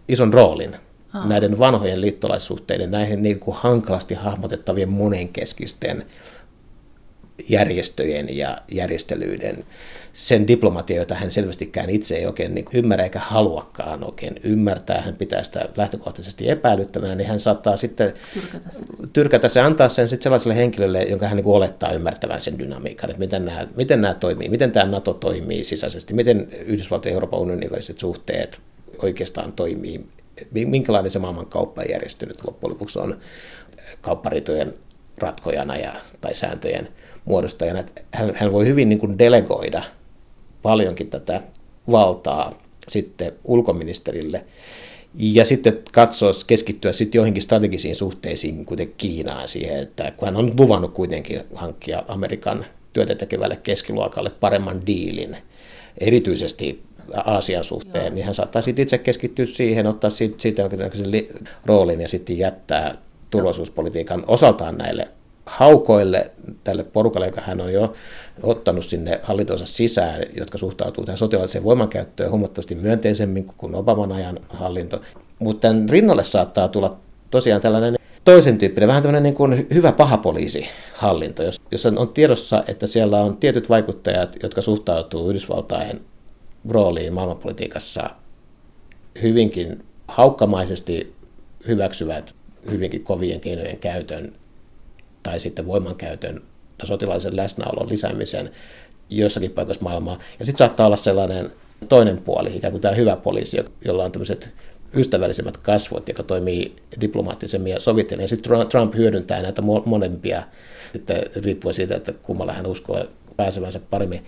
ison 0.08 0.32
roolin 0.32 0.76
ah. 1.12 1.28
näiden 1.28 1.58
vanhojen 1.58 2.00
liittolaissuhteiden, 2.00 2.90
näihin 2.90 3.22
niin 3.22 3.40
kuin 3.40 3.56
hankalasti 3.56 4.14
hahmotettavien 4.14 4.88
monenkeskisten 4.88 6.06
järjestöjen 7.48 8.36
ja 8.36 8.58
järjestelyiden 8.70 9.64
sen 10.12 10.48
diplomatia, 10.48 10.96
jota 10.96 11.14
hän 11.14 11.30
selvästikään 11.30 11.90
itse 11.90 12.16
ei 12.16 12.26
oikein 12.26 12.54
niin 12.54 12.64
ymmärrä 12.74 13.04
eikä 13.04 13.18
haluakaan 13.18 14.04
oikein 14.04 14.40
ymmärtää, 14.42 15.02
hän 15.02 15.16
pitää 15.16 15.42
sitä 15.42 15.68
lähtökohtaisesti 15.76 16.50
epäilyttävänä, 16.50 17.14
niin 17.14 17.28
hän 17.28 17.40
saattaa 17.40 17.76
sitten 17.76 18.14
tyrkätä 18.34 18.68
sen, 18.70 18.86
tyrkätä 19.12 19.48
sen 19.48 19.64
antaa 19.64 19.88
sen 19.88 20.08
sitten 20.08 20.22
sellaiselle 20.22 20.56
henkilölle, 20.56 21.02
jonka 21.02 21.28
hän 21.28 21.36
niin 21.36 21.46
olettaa 21.46 21.92
ymmärtävän 21.92 22.40
sen 22.40 22.58
dynamiikan, 22.58 23.10
että 23.10 23.20
miten 23.20 23.44
nämä, 23.44 23.66
miten 23.76 24.00
nämä 24.00 24.14
toimii, 24.14 24.48
miten 24.48 24.72
tämä 24.72 24.90
NATO 24.90 25.14
toimii 25.14 25.64
sisäisesti, 25.64 26.14
miten 26.14 26.48
Yhdysvaltojen 26.66 27.12
ja 27.12 27.14
Euroopan 27.14 27.40
unionin 27.40 27.70
väliset 27.70 27.98
suhteet 27.98 28.60
oikeastaan 29.02 29.52
toimii, 29.52 30.06
minkälainen 30.50 31.10
se 31.10 31.18
maailman 31.18 31.46
kauppajärjestö 31.46 32.26
nyt 32.26 32.44
loppujen 32.44 32.72
lopuksi 32.72 32.98
on 32.98 33.18
kauppariitojen 34.00 34.74
ratkojana 35.18 35.76
ja, 35.76 35.92
tai 36.20 36.34
sääntöjen 36.34 36.88
muodostajana. 37.24 37.84
Hän, 38.12 38.32
hän 38.36 38.52
voi 38.52 38.66
hyvin 38.66 38.88
niin 38.88 38.98
kuin 38.98 39.18
delegoida 39.18 39.82
paljonkin 40.62 41.10
tätä 41.10 41.40
valtaa 41.90 42.50
sitten 42.88 43.32
ulkoministerille 43.44 44.44
ja 45.14 45.44
sitten 45.44 45.78
katsoa, 45.92 46.32
keskittyä 46.46 46.92
sitten 46.92 47.18
joihinkin 47.18 47.42
strategisiin 47.42 47.96
suhteisiin, 47.96 48.64
kuten 48.64 48.92
Kiinaan 48.96 49.48
siihen, 49.48 49.82
että 49.82 50.12
kun 50.16 50.26
hän 50.26 50.36
on 50.36 50.52
luvannut 50.58 50.92
kuitenkin 50.92 51.40
hankkia 51.54 52.02
Amerikan 52.08 52.66
työtä 52.92 53.14
tekevälle 53.14 53.58
keskiluokalle 53.62 54.30
paremman 54.30 54.86
diilin, 54.86 55.36
erityisesti 55.98 56.82
Aasian 57.24 57.64
suhteen, 57.64 58.04
Joo. 58.04 58.14
niin 58.14 58.24
hän 58.24 58.34
saattaa 58.34 58.62
sitten 58.62 58.82
itse 58.82 58.98
keskittyä 58.98 59.46
siihen, 59.46 59.86
ottaa 59.86 60.10
siitä, 60.10 60.34
siitä 60.38 60.62
jonkinlaisen 60.62 61.26
roolin 61.66 62.00
ja 62.00 62.08
sitten 62.08 62.38
jättää 62.38 62.94
turvallisuuspolitiikan 63.30 64.24
osaltaan 64.26 64.78
näille 64.78 65.08
haukoille 65.46 66.30
tälle 66.64 66.84
porukalle, 66.84 67.26
joka 67.26 67.40
hän 67.40 67.60
on 67.60 67.72
jo 67.72 67.92
ottanut 68.42 68.84
sinne 68.84 69.20
hallintonsa 69.22 69.66
sisään, 69.66 70.22
jotka 70.36 70.58
suhtautuu 70.58 71.04
tähän 71.04 71.18
sotilaalliseen 71.18 71.64
voimankäyttöön 71.64 72.30
huomattavasti 72.30 72.74
myönteisemmin 72.74 73.44
kuin 73.56 73.74
Obaman 73.74 74.12
ajan 74.12 74.38
hallinto. 74.48 75.02
Mutta 75.38 75.60
tämän 75.60 75.88
rinnalle 75.88 76.24
saattaa 76.24 76.68
tulla 76.68 76.96
tosiaan 77.30 77.60
tällainen 77.60 77.98
toisen 78.24 78.58
tyyppinen, 78.58 78.88
vähän 78.88 79.02
tämmöinen 79.02 79.22
niin 79.22 79.34
kuin 79.34 79.66
hyvä 79.74 79.92
paha 79.92 80.22
hallinto, 80.94 81.42
jossa 81.70 81.92
on 81.96 82.08
tiedossa, 82.08 82.64
että 82.66 82.86
siellä 82.86 83.20
on 83.20 83.36
tietyt 83.36 83.68
vaikuttajat, 83.68 84.36
jotka 84.42 84.62
suhtautuu 84.62 85.28
Yhdysvaltain 85.28 86.00
rooliin 86.68 87.12
maailmanpolitiikassa 87.12 88.10
hyvinkin 89.22 89.84
haukkamaisesti 90.08 91.14
hyväksyvät 91.66 92.34
hyvinkin 92.70 93.04
kovien 93.04 93.40
keinojen 93.40 93.78
käytön 93.78 94.32
tai 95.22 95.40
sitten 95.40 95.66
voimankäytön 95.66 96.42
tai 96.78 96.86
sotilaallisen 96.86 97.36
läsnäolon 97.36 97.88
lisäämisen 97.88 98.50
joissakin 99.10 99.50
paikoissa 99.50 99.84
maailmaa. 99.84 100.18
Ja 100.38 100.46
sitten 100.46 100.58
saattaa 100.58 100.86
olla 100.86 100.96
sellainen 100.96 101.52
toinen 101.88 102.18
puoli, 102.18 102.56
ikään 102.56 102.70
kuin 102.70 102.80
tämä 102.80 102.94
hyvä 102.94 103.16
poliisi, 103.16 103.58
jolla 103.84 104.04
on 104.04 104.12
tämmöiset 104.12 104.50
ystävällisemmät 104.94 105.56
kasvot, 105.56 106.08
joka 106.08 106.22
toimii 106.22 106.76
diplomaattisemmin 107.00 107.72
ja 107.72 107.80
sovittelen. 107.80 108.28
Sitten 108.28 108.68
Trump 108.68 108.94
hyödyntää 108.94 109.42
näitä 109.42 109.62
molempia, 109.62 110.42
sitten 110.92 111.22
riippuen 111.36 111.74
siitä, 111.74 111.96
että 111.96 112.12
kummalla 112.12 112.52
hän 112.52 112.66
uskoo 112.66 113.04
pääsevänsä 113.36 113.80
paremmin 113.90 114.26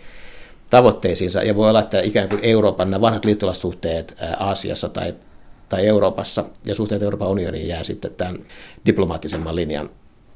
tavoitteisiinsa. 0.70 1.42
Ja 1.42 1.57
voi 1.57 1.68
olla, 1.68 1.80
että 1.80 2.00
ikään 2.00 2.28
kuin 2.28 2.40
Euroopan 2.42 2.90
nämä 2.90 3.00
vanhat 3.00 3.24
liittolaissuhteet 3.24 4.16
Aasiassa 4.38 4.88
tai, 4.88 5.14
tai 5.68 5.87
Euroopassa 5.87 6.44
ja 6.64 6.74
suhteet 6.74 7.02
Euroopan 7.02 7.28
unioniin 7.28 7.68
jää 7.68 7.83
sitten 7.83 8.14
tämän 8.14 8.38
diplomaattisemman 8.87 9.57
linjan 9.57 9.90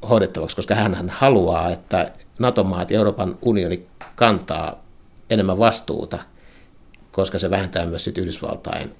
hoidettavaksi, 0.08 0.56
koska 0.56 0.74
hän 0.74 1.10
haluaa, 1.10 1.70
että 1.70 2.12
NATO-maat 2.38 2.90
ja 2.90 2.98
Euroopan 2.98 3.38
unioni 3.42 3.86
kantaa 4.16 4.84
enemmän 5.30 5.58
vastuuta, 5.58 6.18
koska 7.12 7.38
se 7.38 7.50
vähentää 7.50 7.86
myös 7.86 8.04
sit 8.04 8.18
Yhdysvaltain 8.18 8.94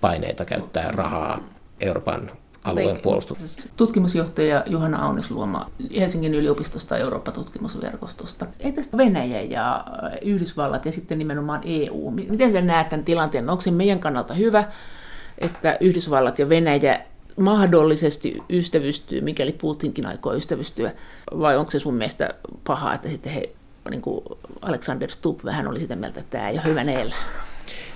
paineita 0.00 0.44
käyttää 0.44 0.90
rahaa 0.90 1.38
Euroopan 1.80 2.30
alueen 2.64 3.00
puolustuksessa. 3.02 3.68
Tutkimusjohtaja 3.76 4.62
Juhana 4.66 5.06
Aunisluoma 5.06 5.70
Helsingin 5.96 6.34
yliopistosta 6.34 6.96
Eurooppa-tutkimusverkostosta. 6.96 8.46
Ei 8.60 8.72
tästä 8.72 8.96
Venäjä 8.96 9.42
ja 9.42 9.84
Yhdysvallat 10.22 10.86
ja 10.86 10.92
sitten 10.92 11.18
nimenomaan 11.18 11.60
EU. 11.64 12.10
Miten 12.10 12.52
sä 12.52 12.60
näet 12.60 12.88
tämän 12.88 13.04
tilanteen? 13.04 13.50
Onko 13.50 13.60
se 13.60 13.70
meidän 13.70 14.00
kannalta 14.00 14.34
hyvä, 14.34 14.64
että 15.38 15.76
Yhdysvallat 15.80 16.38
ja 16.38 16.48
Venäjä 16.48 17.00
mahdollisesti 17.36 18.38
ystävystyy, 18.50 19.20
mikäli 19.20 19.52
Putinkin 19.52 20.06
aikoo 20.06 20.34
ystävystyä, 20.34 20.92
vai 21.38 21.56
onko 21.56 21.70
se 21.70 21.78
sun 21.78 21.94
mielestä 21.94 22.34
paha, 22.66 22.94
että 22.94 23.08
sitten 23.08 23.32
he, 23.32 23.50
niin 23.90 24.02
kuin 24.02 24.24
Alexander 24.62 25.10
Stubb 25.10 25.44
vähän 25.44 25.68
oli 25.68 25.80
sitä 25.80 25.96
mieltä, 25.96 26.20
että 26.20 26.30
tämä 26.30 26.48
ei 26.48 26.54
ole 26.54 26.64
hyvä 26.64 26.84
neellä? 26.84 27.14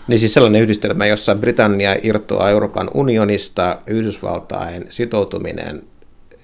Niin 0.08 0.18
siis 0.18 0.34
sellainen 0.34 0.62
yhdistelmä, 0.62 1.06
jossa 1.06 1.34
Britannia 1.34 1.96
irtoaa 2.02 2.50
Euroopan 2.50 2.90
unionista, 2.94 3.78
Yhdysvaltain 3.86 4.86
sitoutuminen 4.90 5.82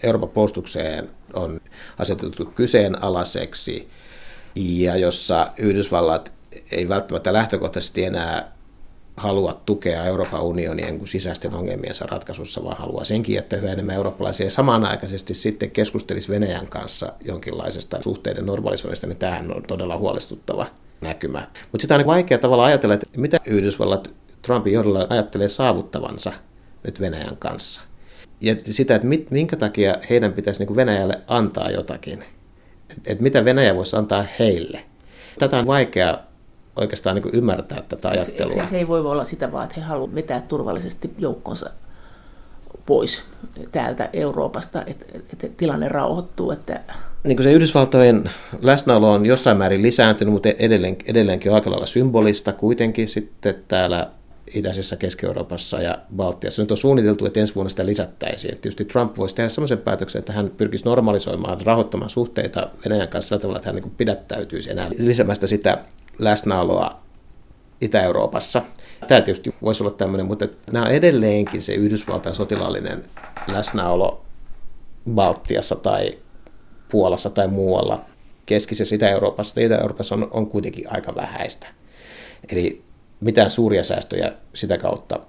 Euroopan 0.03 0.29
puolustukseen 0.29 1.11
on 1.35 1.61
asetettu 1.99 2.45
kyseenalaiseksi, 2.45 3.89
ja 4.55 4.97
jossa 4.97 5.51
Yhdysvallat 5.59 6.33
ei 6.71 6.89
välttämättä 6.89 7.33
lähtökohtaisesti 7.33 8.05
enää 8.05 8.53
halua 9.17 9.61
tukea 9.67 10.05
Euroopan 10.05 10.43
unionien 10.43 11.01
sisäisten 11.07 11.55
ongelmiensa 11.55 12.07
ratkaisussa, 12.07 12.65
vaan 12.65 12.77
haluaa 12.77 13.05
senkin, 13.05 13.39
että 13.39 13.57
yhä 13.57 13.73
enemmän 13.73 13.95
eurooppalaisia 13.95 14.51
samanaikaisesti 14.51 15.35
sitten 15.35 15.71
keskustelisi 15.71 16.29
Venäjän 16.29 16.67
kanssa 16.67 17.13
jonkinlaisesta 17.25 18.03
suhteiden 18.03 18.47
normalisoinnista, 18.47 19.07
niin 19.07 19.17
tämähän 19.17 19.57
on 19.57 19.63
todella 19.63 19.97
huolestuttava 19.97 20.67
näkymä. 21.01 21.49
Mutta 21.73 21.83
sitä 21.83 21.95
on 21.95 22.07
vaikea 22.07 22.39
tavalla 22.39 22.65
ajatella, 22.65 22.95
että 22.95 23.07
mitä 23.17 23.41
Yhdysvallat 23.47 24.11
Trumpin 24.43 24.73
johdolla 24.73 25.07
ajattelee 25.11 25.49
saavuttavansa 25.49 26.33
nyt 26.85 27.01
Venäjän 27.01 27.37
kanssa. 27.37 27.81
Ja 28.41 28.57
sitä, 28.71 28.95
että 28.95 29.09
mit, 29.09 29.31
minkä 29.31 29.57
takia 29.57 29.97
heidän 30.11 30.33
pitäisi 30.33 30.65
niin 30.65 30.77
Venäjälle 30.77 31.21
antaa 31.29 31.71
jotakin. 31.71 32.25
Että 32.91 33.13
et 33.13 33.21
mitä 33.21 33.45
Venäjä 33.45 33.77
voisi 33.77 33.97
antaa 33.97 34.25
heille. 34.39 34.85
Tätä 35.39 35.59
on 35.59 35.67
vaikea 35.67 36.19
oikeastaan 36.81 37.17
niin 37.17 37.31
ymmärtää 37.33 37.83
tätä 37.89 38.09
ajattelua. 38.09 38.67
Se, 38.67 38.77
ei 38.79 38.89
voi 38.89 39.01
olla 39.01 39.25
sitä 39.25 39.53
vaan, 39.53 39.65
että 39.65 39.77
he 39.77 39.83
haluavat 39.87 40.15
vetää 40.15 40.41
turvallisesti 40.41 41.11
joukkonsa 41.19 41.71
pois 42.87 43.23
täältä 43.73 44.11
Euroopasta, 44.13 44.85
että, 44.87 45.05
että 45.33 45.49
tilanne 45.57 45.89
rauhoittuu. 45.89 46.51
Että... 46.51 46.81
Niin 47.25 47.37
kuin 47.37 47.45
se 47.45 47.53
Yhdysvaltojen 47.53 48.31
läsnäolo 48.63 49.13
on 49.13 49.27
jossain 49.27 49.57
määrin 49.57 49.83
lisääntynyt, 49.83 50.33
mutta 50.33 50.49
edelleen, 50.59 50.97
edelleenkin 51.07 51.51
on 51.51 51.55
aika 51.55 51.71
lailla 51.71 51.87
symbolista 51.87 52.53
kuitenkin 52.53 53.09
sitten 53.09 53.55
täällä 53.69 54.11
itäisessä 54.55 54.97
Keski-Euroopassa 54.97 55.83
ja 55.83 55.99
Baltiassa. 56.17 56.63
Nyt 56.63 56.71
on 56.71 56.77
suunniteltu, 56.77 57.27
että 57.27 57.41
ensi 57.41 57.55
vuonna 57.55 57.71
sitä 57.71 57.87
lisättäisiin. 57.87 58.55
Tietysti 58.55 58.85
Trump 58.85 59.19
voisi 59.19 59.35
tehdä 59.35 59.49
sellaisen 59.49 59.79
päätöksen, 59.79 60.19
että 60.19 60.33
hän 60.33 60.51
pyrkisi 60.57 60.85
normalisoimaan, 60.85 61.61
rahoittamaan 61.61 62.11
suhteita 62.11 62.71
Venäjän 62.85 63.09
kanssa 63.09 63.29
sillä 63.29 63.41
tavalla, 63.41 63.59
että 63.59 63.69
hän 63.69 63.77
niin 63.77 63.95
pidättäytyisi 63.97 64.71
enää 64.71 64.91
lisäämästä 64.99 65.47
sitä 65.47 65.79
läsnäoloa 66.21 67.01
Itä-Euroopassa. 67.81 68.63
Tämä 69.09 69.21
tietysti 69.21 69.55
voisi 69.63 69.83
olla 69.83 69.93
tämmöinen, 69.93 70.27
mutta 70.27 70.49
nämä 70.73 70.85
on 70.85 70.93
edelleenkin 70.93 71.63
se 71.63 71.75
Yhdysvaltain 71.75 72.35
sotilaallinen 72.35 73.05
läsnäolo 73.47 74.25
Baltiassa 75.11 75.77
tai 75.77 76.19
Puolassa 76.91 77.31
tai 77.31 77.49
muualla 77.49 78.05
keskisessä 78.47 78.95
Itä-Euroopassa. 78.95 79.61
Itä-Euroopassa 79.61 80.15
on, 80.15 80.29
on 80.31 80.47
kuitenkin 80.47 80.93
aika 80.93 81.15
vähäistä. 81.15 81.67
Eli 82.53 82.83
mitään 83.21 83.51
suuria 83.51 83.85
säästöjä 83.85 84.33
sitä 84.55 84.79
kautta 84.79 85.21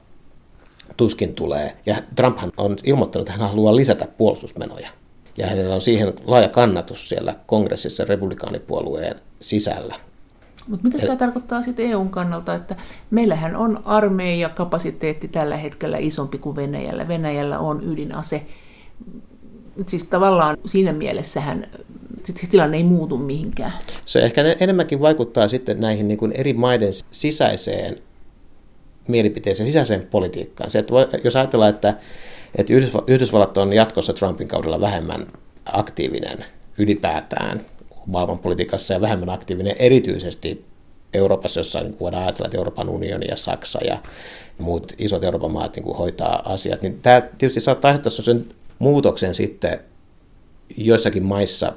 tuskin 0.98 1.34
tulee. 1.34 1.78
Ja 1.86 2.04
Trumphan 2.16 2.52
on 2.58 2.78
ilmoittanut, 2.84 3.30
että 3.30 3.40
hän 3.40 3.50
haluaa 3.50 3.76
lisätä 3.76 4.08
puolustusmenoja. 4.18 4.90
Ja 5.38 5.48
hänellä 5.48 5.76
on 5.76 5.82
siihen 5.82 6.14
laaja 6.26 6.50
kannatus 6.50 7.10
siellä 7.10 7.36
kongressissa 7.46 8.06
republikaanipuolueen 8.06 9.16
sisällä. 9.40 9.96
Mutta 10.68 10.88
mitä 10.88 11.00
tämä 11.00 11.16
tarkoittaa 11.16 11.62
sitten 11.62 11.90
EUn 11.90 12.10
kannalta, 12.10 12.56
että 12.56 12.76
meillähän 13.12 13.56
on 13.56 13.82
armeijakapasiteetti 13.86 15.28
tällä 15.28 15.58
hetkellä 15.58 15.98
isompi 15.98 16.38
kuin 16.38 16.56
Venäjällä. 16.56 17.08
Venäjällä 17.08 17.60
on 17.60 17.84
ydinase. 17.84 18.46
Siis 19.88 20.04
tavallaan 20.04 20.58
siinä 20.66 20.94
mielessähän 20.94 21.68
siis 22.26 22.50
tilanne 22.50 22.78
ei 22.78 22.84
muutu 22.84 23.18
mihinkään. 23.18 23.74
Se 24.06 24.20
ehkä 24.20 24.42
enemmänkin 24.60 25.02
vaikuttaa 25.02 25.48
sitten 25.48 25.80
näihin 25.80 26.08
niin 26.08 26.18
kuin 26.18 26.32
eri 26.32 26.54
maiden 26.54 26.94
sisäiseen 27.12 27.98
mielipiteeseen, 29.08 29.68
sisäiseen 29.68 30.08
politiikkaan. 30.12 30.70
Se, 30.70 30.80
että 30.80 30.94
jos 31.24 31.36
ajatellaan, 31.36 31.70
että, 31.70 31.94
että 32.56 32.74
Yhdysvallat 33.08 33.58
on 33.58 33.74
jatkossa 33.74 34.14
Trumpin 34.14 34.48
kaudella 34.48 34.82
vähemmän 34.82 35.28
aktiivinen 35.66 36.46
ylipäätään 36.78 37.66
maailmanpolitiikassa 38.12 38.94
ja 38.94 39.02
vähemmän 39.02 39.30
aktiivinen 39.30 39.76
erityisesti 39.80 40.66
Euroopassa, 41.14 41.60
jossa 41.60 41.80
niin 41.82 42.00
voidaan 42.00 42.24
ajatella, 42.24 42.46
että 42.48 42.58
Euroopan 42.58 42.90
unioni 42.90 43.28
ja 43.28 43.36
Saksa 43.36 43.80
ja 43.86 43.98
muut 44.58 44.94
isot 44.98 45.24
Euroopan 45.24 45.52
maat 45.52 45.76
niin 45.76 45.96
hoitaa 45.96 46.42
asiat, 46.46 46.82
niin 46.82 47.00
tämä 47.02 47.22
tietysti 47.22 47.60
saattaa 47.60 47.90
aiheuttaa 47.90 48.12
sen 48.12 48.46
muutoksen 48.80 49.34
sitten 49.34 49.80
joissakin 50.78 51.24
maissa, 51.24 51.74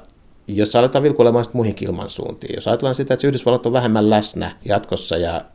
jos 0.47 0.75
aletaan 0.75 1.03
vilkuilemaan 1.03 1.45
muihin 1.53 1.75
ilmansuuntiin. 1.81 2.55
Jos 2.55 2.67
ajatellaan 2.67 2.95
sitä, 2.95 3.13
että 3.13 3.27
Yhdysvallat 3.27 3.65
on 3.65 3.73
vähemmän 3.73 4.09
läsnä 4.09 4.55
jatkossa 4.65 5.17
ja 5.17 5.45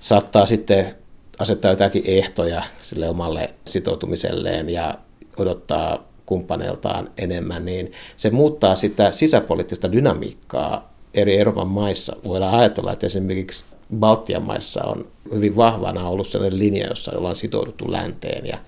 saattaa 0.00 0.46
sitten 0.46 0.94
asettaa 1.38 1.70
jotakin 1.70 2.02
ehtoja 2.06 2.62
sille 2.80 3.08
omalle 3.08 3.50
sitoutumiselleen 3.66 4.70
ja 4.70 4.94
odottaa 5.36 6.07
kumppaneiltaan 6.28 7.10
enemmän, 7.18 7.64
niin 7.64 7.92
se 8.16 8.30
muuttaa 8.30 8.76
sitä 8.76 9.10
sisäpoliittista 9.10 9.92
dynamiikkaa 9.92 10.92
eri 11.14 11.38
Euroopan 11.38 11.68
maissa. 11.68 12.16
Voidaan 12.24 12.54
ajatella, 12.54 12.92
että 12.92 13.06
esimerkiksi 13.06 13.64
Baltian 13.96 14.42
maissa 14.42 14.84
on 14.84 15.06
hyvin 15.34 15.56
vahvana 15.56 16.08
ollut 16.08 16.26
sellainen 16.26 16.58
linja, 16.58 16.86
jossa 16.86 17.12
ollaan 17.12 17.36
sitouduttu 17.36 17.92
länteen 17.92 18.46
ja, 18.46 18.58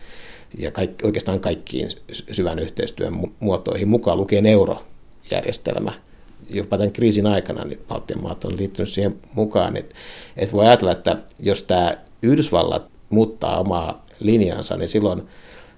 ja 0.59 0.70
kaikki, 0.70 1.07
oikeastaan 1.07 1.40
kaikkiin 1.40 1.88
syvän 2.33 2.59
yhteistyön 2.59 3.14
muotoihin, 3.40 3.88
mukaan 3.88 4.18
lukien 4.18 4.46
eurojärjestelmä. 4.46 5.92
Jopa 6.51 6.79
tämän 6.79 6.92
kriisin 6.92 7.27
aikana 7.27 7.64
niin 7.64 7.81
Baltian 7.88 8.23
maat 8.23 8.44
on 8.44 8.57
liittynyt 8.59 8.88
siihen 8.88 9.16
mukaan. 9.35 9.77
Että, 9.77 9.94
että 10.37 10.53
voi 10.53 10.66
ajatella, 10.66 10.92
että 10.92 11.16
jos 11.40 11.62
tämä 11.62 11.96
Yhdysvallat 12.23 12.87
muuttaa 13.11 13.61
omaa 13.61 14.07
linjansa, 14.20 14.77
niin 14.77 14.88
silloin 14.88 15.23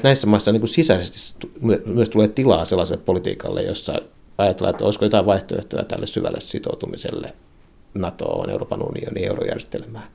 näissä 0.02 0.26
maissa 0.26 0.52
niin 0.52 0.60
kuin 0.60 0.70
sisäisesti 0.70 1.48
myös 1.84 2.08
tulee 2.08 2.28
tilaa 2.28 2.64
sellaiselle 2.64 3.02
politiikalle, 3.06 3.62
jossa 3.62 3.94
ajatellaan, 4.38 4.70
että 4.70 4.84
olisiko 4.84 5.04
jotain 5.04 5.26
vaihtoehtoja 5.26 5.84
tälle 5.84 6.06
syvälle 6.06 6.40
sitoutumiselle 6.40 7.32
NATOon, 7.94 8.50
Euroopan 8.50 8.82
unionin 8.82 9.24
eurojärjestelmään. 9.24 10.08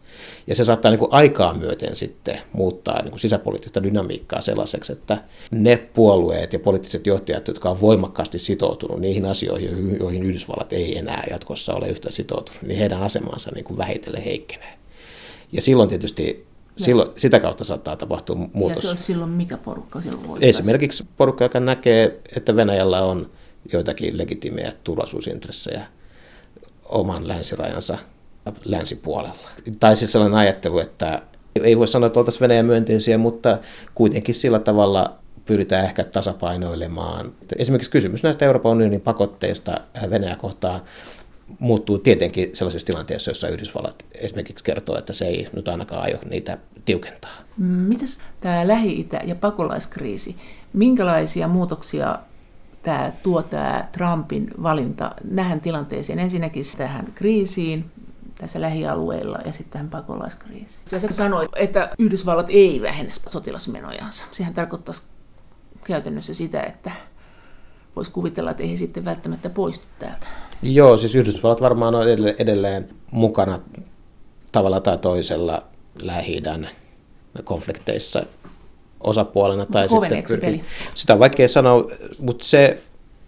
Ja 0.48 0.56
se 0.56 0.66
saattaa 0.66 0.92
niin 0.92 1.00
kuin 1.00 1.14
aikaa 1.14 1.54
myöten 1.54 1.96
sitten 1.96 2.42
muuttaa 2.54 3.02
niin 3.02 3.12
kuin 3.12 3.20
sisäpoliittista 3.20 3.84
dynamiikkaa 3.84 4.42
sellaiseksi, 4.42 4.92
että 4.92 5.24
ne 5.52 5.78
puolueet 5.94 6.54
ja 6.54 6.60
poliittiset 6.60 7.08
johtajat, 7.08 7.48
jotka 7.48 7.70
on 7.70 7.82
voimakkaasti 7.82 8.40
sitoutunut 8.40 9.00
niihin 9.00 9.26
asioihin, 9.26 9.98
joihin 10.00 10.24
Yhdysvallat 10.24 10.74
ei 10.74 10.98
enää 10.98 11.24
jatkossa 11.30 11.74
ole 11.74 11.90
yhtä 11.90 12.12
sitoutunut, 12.12 12.62
niin 12.62 12.80
heidän 12.80 13.02
asemansa 13.02 13.52
niin 13.56 13.66
kuin 13.66 13.78
vähitellen 13.78 14.24
heikkenee. 14.24 14.74
Ja 15.52 15.62
silloin 15.62 15.90
tietysti 15.90 16.47
Silloin, 16.78 17.10
sitä 17.18 17.40
kautta 17.40 17.64
saattaa 17.64 17.96
tapahtua 17.96 18.36
muutos. 18.54 18.76
Ja 18.76 18.82
se 18.82 18.90
on 18.90 18.98
silloin 18.98 19.32
mikä 19.32 19.58
porukka 19.58 20.02
silloin 20.02 20.44
Esimerkiksi 20.44 21.08
porukka, 21.18 21.46
joka 21.46 21.60
näkee, 21.60 22.20
että 22.36 22.56
Venäjällä 22.56 23.02
on 23.02 23.30
joitakin 23.74 24.18
legitiimejä 24.18 24.74
turvallisuusintressejä 24.84 25.86
oman 26.86 27.28
länsirajansa 27.28 27.98
länsipuolella. 28.66 29.50
Tai 29.80 29.96
siis 29.96 30.12
sellainen 30.12 30.40
ajattelu, 30.40 30.80
että 30.80 31.22
ei 31.64 31.78
voi 31.78 31.88
sanoa, 31.88 32.08
että 32.08 32.20
oltaisiin 32.20 32.42
Venäjän 32.42 32.66
myönteisiä, 32.66 33.18
mutta 33.18 33.58
kuitenkin 33.96 34.36
sillä 34.36 34.60
tavalla 34.60 35.14
pyritään 35.46 35.86
ehkä 35.86 36.04
tasapainoilemaan. 36.04 37.32
Esimerkiksi 37.56 37.92
kysymys 37.92 38.24
näistä 38.24 38.46
Euroopan 38.46 38.72
unionin 38.72 39.02
pakotteista 39.02 39.82
Venäjä 40.10 40.36
kohtaan 40.36 40.82
muuttuu 41.60 41.98
tietenkin 41.98 42.50
sellaisessa 42.54 42.86
tilanteessa, 42.86 43.32
jossa 43.32 43.48
Yhdysvallat 43.48 44.06
esimerkiksi 44.16 44.64
kertoo, 44.64 44.98
että 44.98 45.14
se 45.14 45.26
ei 45.26 45.48
nyt 45.54 45.68
ainakaan 45.68 46.02
aio 46.02 46.20
niitä 46.30 46.58
tiukentaa. 46.86 47.38
Mitäs 47.58 48.20
tämä 48.42 48.68
Lähi-Itä 48.68 49.22
ja 49.26 49.36
pakolaiskriisi, 49.36 50.36
minkälaisia 50.74 51.48
muutoksia 51.48 52.20
tämä 52.84 53.12
tuo 53.24 53.42
tämä 53.42 53.88
Trumpin 53.92 54.52
valinta 54.64 55.12
nähän 55.32 55.62
tilanteeseen? 55.62 56.20
Ensinnäkin 56.20 56.64
tähän 56.78 57.12
kriisiin, 57.16 57.92
tässä 58.38 58.62
lähialueilla 58.62 59.40
ja 59.46 59.52
sitten 59.52 59.72
tähän 59.72 59.90
pakolaiskriisiin. 59.90 60.80
Ja 60.92 61.00
se 61.00 61.08
sanoi, 61.12 61.50
että 61.56 61.90
Yhdysvallat 62.00 62.48
ei 62.50 62.82
vähennä 62.82 63.12
sotilasmenojansa. 63.28 64.26
Sehän 64.32 64.54
tarkoittaisi 64.54 65.02
käytännössä 65.84 66.34
sitä, 66.34 66.62
että 66.62 66.92
voisi 67.96 68.12
kuvitella, 68.12 68.52
että 68.52 68.64
ei 68.64 68.72
he 68.72 68.78
sitten 68.78 69.06
välttämättä 69.06 69.50
poistu 69.50 69.86
täältä. 70.00 70.28
Joo, 70.62 70.98
siis 70.98 71.16
Yhdysvallat 71.16 71.62
varmaan 71.62 71.96
on 71.96 72.06
edelleen 72.38 72.90
mukana 73.12 73.60
tavalla 74.52 74.80
tai 74.80 74.98
toisella 74.98 75.64
lähi 76.02 76.42
konflikteissa 77.44 78.24
osapuolena. 79.00 79.66
Tai 79.66 79.90
sitten 79.90 80.24
pyrkii. 80.28 80.64
Sitä 80.96 81.14
on 81.14 81.20
vaikea 81.20 81.48
sanoa, 81.48 81.88
mutta 82.20 82.46
se 82.46 82.84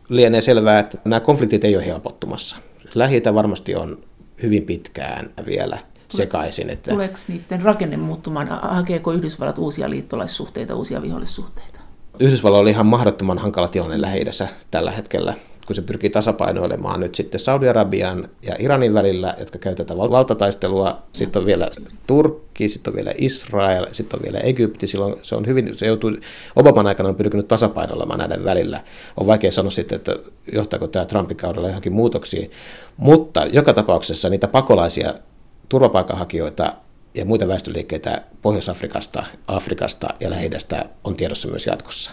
lienee 0.10 0.42
selvää, 0.42 0.80
että 0.80 0.98
nämä 1.06 1.20
konfliktit 1.20 1.64
ei 1.64 1.76
ole 1.76 1.86
helpottumassa. 1.86 2.58
lähi 2.96 3.22
varmasti 3.34 3.76
on 3.76 4.00
hyvin 4.44 4.64
pitkään 4.64 5.30
vielä 5.46 5.78
sekaisin. 6.10 6.70
Että... 6.70 6.92
Tuleeko 6.92 7.18
niiden 7.28 7.62
rakenne 7.62 7.98
muuttumaan? 7.98 8.48
Hakeeko 8.62 9.12
Yhdysvallat 9.12 9.60
uusia 9.60 9.90
liittolaissuhteita, 9.90 10.76
uusia 10.76 11.02
vihollissuhteita? 11.02 11.80
Yhdysvallat 12.20 12.60
oli 12.60 12.70
ihan 12.70 12.86
mahdottoman 12.86 13.38
hankala 13.38 13.68
tilanne 13.68 14.02
lähi 14.02 14.26
tällä 14.72 14.92
hetkellä 14.92 15.34
kun 15.70 15.76
se 15.76 15.82
pyrkii 15.82 16.10
tasapainoilemaan 16.10 17.00
nyt 17.00 17.16
sitten 17.16 17.40
Saudi-Arabian 17.40 18.30
ja 18.42 18.56
Iranin 18.60 18.94
välillä, 18.94 19.36
jotka 19.40 19.60
käytetään 19.60 19.98
valtataistelua. 19.98 21.02
Sitten 21.14 21.40
on 21.40 21.46
vielä 21.46 21.70
Turkki, 22.08 22.70
sitten 22.70 22.92
on 22.92 22.96
vielä 22.96 23.14
Israel, 23.18 23.86
sitten 23.92 24.20
on 24.20 24.24
vielä 24.24 24.40
Egypti. 24.40 24.88
Silloin 24.88 25.16
se 25.22 25.36
on 25.36 25.46
hyvin, 25.48 25.78
se 25.78 25.88
joutuu, 25.88 26.12
Obaman 26.56 26.88
aikana 26.88 27.10
on 27.10 27.16
pyrkinyt 27.16 27.48
tasapainoilemaan 27.48 28.20
näiden 28.20 28.44
välillä. 28.44 28.84
On 29.18 29.28
vaikea 29.28 29.52
sanoa 29.52 29.72
sitten, 29.72 29.96
että 29.96 30.16
johtaako 30.54 30.88
tämä 30.88 31.06
Trumpin 31.06 31.38
kaudella 31.38 31.68
johonkin 31.68 31.94
muutoksiin. 31.94 32.52
Mutta 32.98 33.46
joka 33.46 33.74
tapauksessa 33.74 34.30
niitä 34.30 34.48
pakolaisia 34.48 35.14
turvapaikanhakijoita 35.70 36.74
ja 37.14 37.26
muita 37.26 37.48
väestöliikkeitä 37.48 38.22
Pohjois-Afrikasta, 38.42 39.24
Afrikasta 39.48 40.08
ja 40.20 40.30
lähi 40.30 40.50
on 41.04 41.16
tiedossa 41.16 41.48
myös 41.48 41.68
jatkossa. 41.68 42.12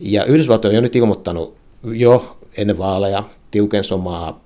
Ja 0.00 0.24
Yhdysvallat 0.24 0.64
on 0.64 0.74
jo 0.74 0.80
nyt 0.80 0.96
ilmoittanut 0.96 1.56
jo 1.82 2.37
ennen 2.56 2.78
vaaleja 2.78 3.24
tiukensi 3.50 3.94
omaa 3.94 4.40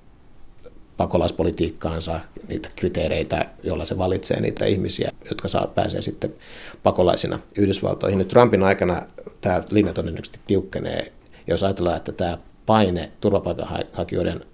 pakolaispolitiikkaansa, 0.97 2.21
niitä 2.49 2.69
kriteereitä, 2.77 3.47
joilla 3.63 3.85
se 3.85 3.99
valitsee 3.99 4.41
niitä 4.41 4.65
ihmisiä, 4.65 5.13
jotka 5.31 5.49
saa 5.49 5.67
pääsee 5.67 6.03
sitten 6.03 6.35
pakolaisina 6.83 7.39
Yhdysvaltoihin. 7.59 8.19
Nyt 8.19 8.29
Trumpin 8.29 8.63
aikana 8.63 9.03
tämä 9.41 9.63
linja 9.71 9.93
todennäköisesti 9.93 10.41
tiukkenee, 10.47 11.13
jos 11.47 11.63
ajatellaan, 11.63 11.97
että 11.97 12.13
tämä 12.13 12.39
paine 12.67 13.13
turvapaikanhakijoiden 13.21 14.45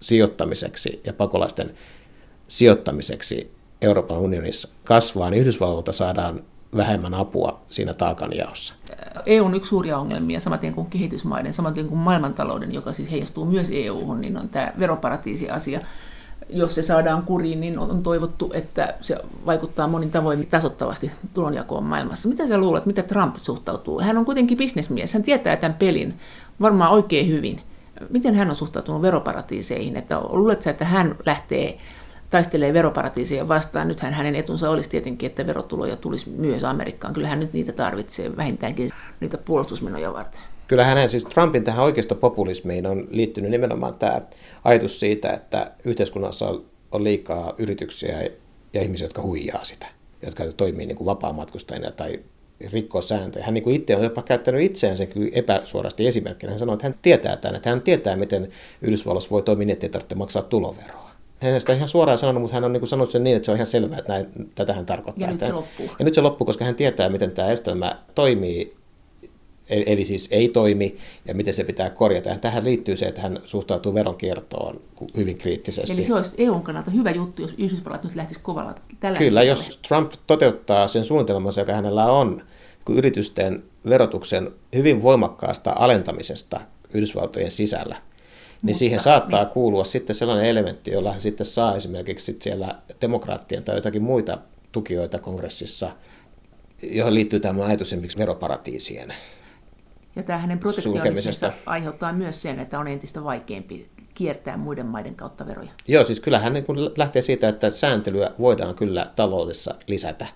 sijoittamiseksi 0.00 1.00
ja 1.04 1.12
pakolaisten 1.12 1.74
sijoittamiseksi 2.48 3.50
Euroopan 3.82 4.18
unionissa 4.18 4.68
kasvaa, 4.84 5.30
niin 5.30 5.40
Yhdysvalloilta 5.40 5.92
saadaan 5.92 6.42
vähemmän 6.76 7.14
apua 7.14 7.60
siinä 7.68 7.94
taakanjaossa. 7.94 8.74
EU 9.26 9.44
on 9.44 9.54
yksi 9.54 9.68
suuria 9.68 9.98
ongelmia, 9.98 10.40
samaten 10.40 10.74
kuin 10.74 10.86
kehitysmaiden, 10.86 11.52
samaten 11.52 11.88
kuin 11.88 11.98
maailmantalouden, 11.98 12.74
joka 12.74 12.92
siis 12.92 13.10
heijastuu 13.10 13.44
myös 13.44 13.70
EU-hun, 13.72 14.20
niin 14.20 14.36
on 14.36 14.48
tämä 14.48 14.72
veroparatiisi-asia. 14.78 15.80
Jos 16.48 16.74
se 16.74 16.82
saadaan 16.82 17.22
kuriin, 17.22 17.60
niin 17.60 17.78
on 17.78 18.02
toivottu, 18.02 18.50
että 18.54 18.94
se 19.00 19.16
vaikuttaa 19.46 19.88
monin 19.88 20.10
tavoin 20.10 20.46
tasottavasti 20.46 21.10
tulonjakoon 21.34 21.84
maailmassa. 21.84 22.28
Mitä 22.28 22.48
sä 22.48 22.58
luulet, 22.58 22.86
mitä 22.86 23.02
Trump 23.02 23.36
suhtautuu? 23.36 24.00
Hän 24.00 24.18
on 24.18 24.24
kuitenkin 24.24 24.58
bisnesmies, 24.58 25.14
hän 25.14 25.22
tietää 25.22 25.56
tämän 25.56 25.76
pelin 25.78 26.14
varmaan 26.60 26.90
oikein 26.90 27.28
hyvin. 27.28 27.60
Miten 28.10 28.34
hän 28.34 28.50
on 28.50 28.56
suhtautunut 28.56 29.02
veroparatiiseihin? 29.02 29.96
Että 29.96 30.20
luuletko 30.20 30.70
että 30.70 30.84
hän 30.84 31.16
lähtee 31.26 31.78
taistelee 32.34 32.72
veroparatiiseja 32.72 33.48
vastaan. 33.48 33.88
Nythän 33.88 34.12
hänen 34.12 34.34
etunsa 34.34 34.70
olisi 34.70 34.90
tietenkin, 34.90 35.26
että 35.26 35.46
verotuloja 35.46 35.96
tulisi 35.96 36.30
myös 36.30 36.64
Amerikkaan. 36.64 37.14
Kyllä 37.14 37.28
hän 37.28 37.40
nyt 37.40 37.52
niitä 37.52 37.72
tarvitsee 37.72 38.36
vähintäänkin 38.36 38.90
niitä 39.20 39.38
puolustusmenoja 39.38 40.12
varten. 40.12 40.40
Kyllä 40.68 40.84
hänen 40.84 41.10
siis 41.10 41.24
Trumpin 41.24 41.64
tähän 41.64 41.84
oikeasta 41.84 42.14
populismiin 42.14 42.86
on 42.86 43.08
liittynyt 43.10 43.50
nimenomaan 43.50 43.94
tämä 43.94 44.20
ajatus 44.64 45.00
siitä, 45.00 45.32
että 45.32 45.70
yhteiskunnassa 45.84 46.54
on 46.92 47.04
liikaa 47.04 47.54
yrityksiä 47.58 48.28
ja 48.72 48.82
ihmisiä, 48.82 49.04
jotka 49.04 49.22
huijaa 49.22 49.64
sitä, 49.64 49.86
jotka 50.22 50.44
toimii 50.56 50.86
niin 50.86 50.96
kuin 50.96 51.06
vapaamatkustajina 51.06 51.90
tai 51.90 52.20
rikkoo 52.72 53.02
sääntöjä. 53.02 53.44
Hän 53.44 53.54
niin 53.54 53.64
kuin 53.64 53.76
itse 53.76 53.96
on 53.96 54.04
jopa 54.04 54.22
käyttänyt 54.22 54.62
itseänsä 54.62 55.06
epäsuorasti 55.32 56.06
esimerkkinä. 56.06 56.52
Hän 56.52 56.58
sanoi, 56.58 56.74
että 56.74 56.86
hän 56.86 56.98
tietää 57.02 57.36
tämän, 57.36 57.56
että 57.56 57.70
hän 57.70 57.82
tietää, 57.82 58.16
miten 58.16 58.48
Yhdysvalloissa 58.82 59.30
voi 59.30 59.42
toimia 59.42 59.66
niin, 59.66 59.72
että 59.72 59.86
ei 59.86 59.90
tarvitse 59.90 60.14
maksaa 60.14 60.42
tuloveroa 60.42 61.03
hän 61.40 61.60
sitä 61.60 61.72
ihan 61.72 61.88
suoraan 61.88 62.18
sanonut, 62.18 62.42
mutta 62.42 62.54
hän 62.54 62.64
on 62.64 62.72
niin 62.72 62.88
sanonut 62.88 63.10
sen 63.10 63.24
niin, 63.24 63.36
että 63.36 63.46
se 63.46 63.50
on 63.50 63.56
ihan 63.56 63.66
selvää, 63.66 63.98
että 63.98 64.12
näin, 64.12 64.26
tätä 64.54 64.72
hän 64.72 64.86
tarkoittaa. 64.86 65.28
Ja 65.28 65.32
nyt 65.32 65.40
se 65.46 65.52
loppuu. 65.52 65.90
Ja 65.98 66.04
nyt 66.04 66.14
se 66.14 66.20
loppuu, 66.20 66.44
koska 66.44 66.64
hän 66.64 66.74
tietää, 66.74 67.08
miten 67.08 67.30
tämä 67.30 67.48
järjestelmä 67.48 67.98
toimii, 68.14 68.76
eli 69.68 70.04
siis 70.04 70.28
ei 70.30 70.48
toimi, 70.48 70.96
ja 71.28 71.34
miten 71.34 71.54
se 71.54 71.64
pitää 71.64 71.90
korjata. 71.90 72.28
Ja 72.28 72.38
tähän 72.38 72.64
liittyy 72.64 72.96
se, 72.96 73.06
että 73.06 73.20
hän 73.20 73.40
suhtautuu 73.44 73.94
veronkiertoon 73.94 74.80
hyvin 75.16 75.38
kriittisesti. 75.38 75.92
Eli 75.92 76.04
se 76.04 76.14
olisi 76.14 76.32
EUn 76.38 76.62
kannalta 76.62 76.90
hyvä 76.90 77.10
juttu, 77.10 77.42
jos 77.42 77.54
Yhdysvallat 77.62 78.04
nyt 78.04 78.14
lähtisi 78.14 78.40
kovalla 78.42 78.74
tällä 79.00 79.18
Kyllä, 79.18 79.42
jos 79.42 79.78
Trump 79.88 80.12
toteuttaa 80.26 80.88
sen 80.88 81.04
suunnitelmansa, 81.04 81.60
joka 81.60 81.72
hänellä 81.72 82.12
on, 82.12 82.42
kun 82.84 82.96
yritysten 82.96 83.62
verotuksen 83.88 84.50
hyvin 84.74 85.02
voimakkaasta 85.02 85.72
alentamisesta 85.78 86.60
Yhdysvaltojen 86.94 87.50
sisällä– 87.50 87.96
niin 88.64 88.74
siihen 88.74 89.00
saattaa 89.00 89.44
niin. 89.44 89.52
kuulua 89.52 89.84
sitten 89.84 90.16
sellainen 90.16 90.46
elementti, 90.46 90.90
jolla 90.90 91.12
hän 91.12 91.20
sitten 91.20 91.46
saa 91.46 91.76
esimerkiksi 91.76 92.26
sitten 92.26 92.42
siellä 92.42 92.74
demokraattien 93.00 93.62
tai 93.62 93.74
jotakin 93.74 94.02
muita 94.02 94.38
tukijoita 94.72 95.18
kongressissa, 95.18 95.90
johon 96.82 97.14
liittyy 97.14 97.40
tämä 97.40 97.64
ajatus 97.64 97.88
esimerkiksi 97.88 98.18
veroparatiisien 98.18 99.14
Ja 100.16 100.22
tämä 100.22 100.38
hänen 100.38 100.58
protektionismissa 100.58 101.52
aiheuttaa 101.66 102.12
myös 102.12 102.42
sen, 102.42 102.58
että 102.58 102.78
on 102.78 102.88
entistä 102.88 103.24
vaikeampi 103.24 103.90
kiertää 104.14 104.56
muiden 104.56 104.86
maiden 104.86 105.14
kautta 105.14 105.46
veroja. 105.46 105.70
Joo, 105.88 106.04
siis 106.04 106.20
kyllähän 106.20 106.52
niin 106.52 106.64
lähtee 106.96 107.22
siitä, 107.22 107.48
että 107.48 107.70
sääntelyä 107.70 108.30
voidaan 108.38 108.74
kyllä 108.74 109.06
taloudessa 109.16 109.74
lisätä 109.86 110.26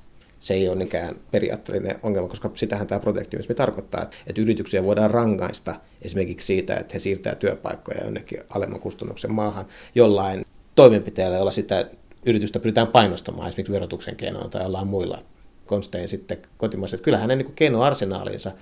se 0.41 0.55
ei 0.55 0.69
ole 0.69 0.77
mikään 0.77 1.17
periaatteellinen 1.31 1.99
ongelma, 2.03 2.29
koska 2.29 2.51
sitähän 2.55 2.87
tämä 2.87 3.01
protektionismi 3.01 3.55
tarkoittaa, 3.55 4.11
että 4.27 4.41
yrityksiä 4.41 4.85
voidaan 4.85 5.11
rangaista 5.11 5.75
esimerkiksi 6.03 6.47
siitä, 6.47 6.77
että 6.77 6.95
he 6.95 6.99
siirtää 6.99 7.35
työpaikkoja 7.35 8.05
jonnekin 8.05 8.41
alemman 8.51 8.81
kustannuksen 8.81 9.33
maahan 9.33 9.67
jollain 9.95 10.47
toimenpiteellä, 10.75 11.37
jolla 11.37 11.51
sitä 11.51 11.91
yritystä 12.27 12.59
pyritään 12.59 12.89
painostamaan 12.89 13.49
esimerkiksi 13.49 13.73
verotuksen 13.73 14.17
keinoilla 14.17 14.49
tai 14.49 14.63
jollain 14.63 14.89
muilla 14.89 15.23
konstein 15.67 16.09
sitten 16.09 16.39
kotimaiset. 16.59 17.01
Kyllähän 17.01 17.29
ne 17.29 17.37
niin 17.37 17.55
keinoarsenaaliinsa 17.55 18.53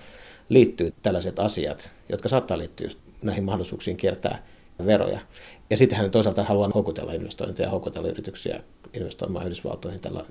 liittyy 0.48 0.92
tällaiset 1.02 1.38
asiat, 1.38 1.90
jotka 2.08 2.28
saattaa 2.28 2.58
liittyä 2.58 2.86
just 2.86 2.98
näihin 3.22 3.44
mahdollisuuksiin 3.44 3.96
kiertää 3.96 4.42
veroja. 4.86 5.20
Ja 5.70 5.76
sitten 5.76 5.98
hän 5.98 6.10
toisaalta 6.10 6.44
haluaa 6.44 6.70
houkutella 6.74 7.12
investointeja 7.12 7.66
ja 7.66 7.70
houkutella 7.70 8.08
yrityksiä 8.08 8.60
investoimaan 8.92 9.44
Yhdysvaltoihin 9.44 10.00
tällä 10.00 10.24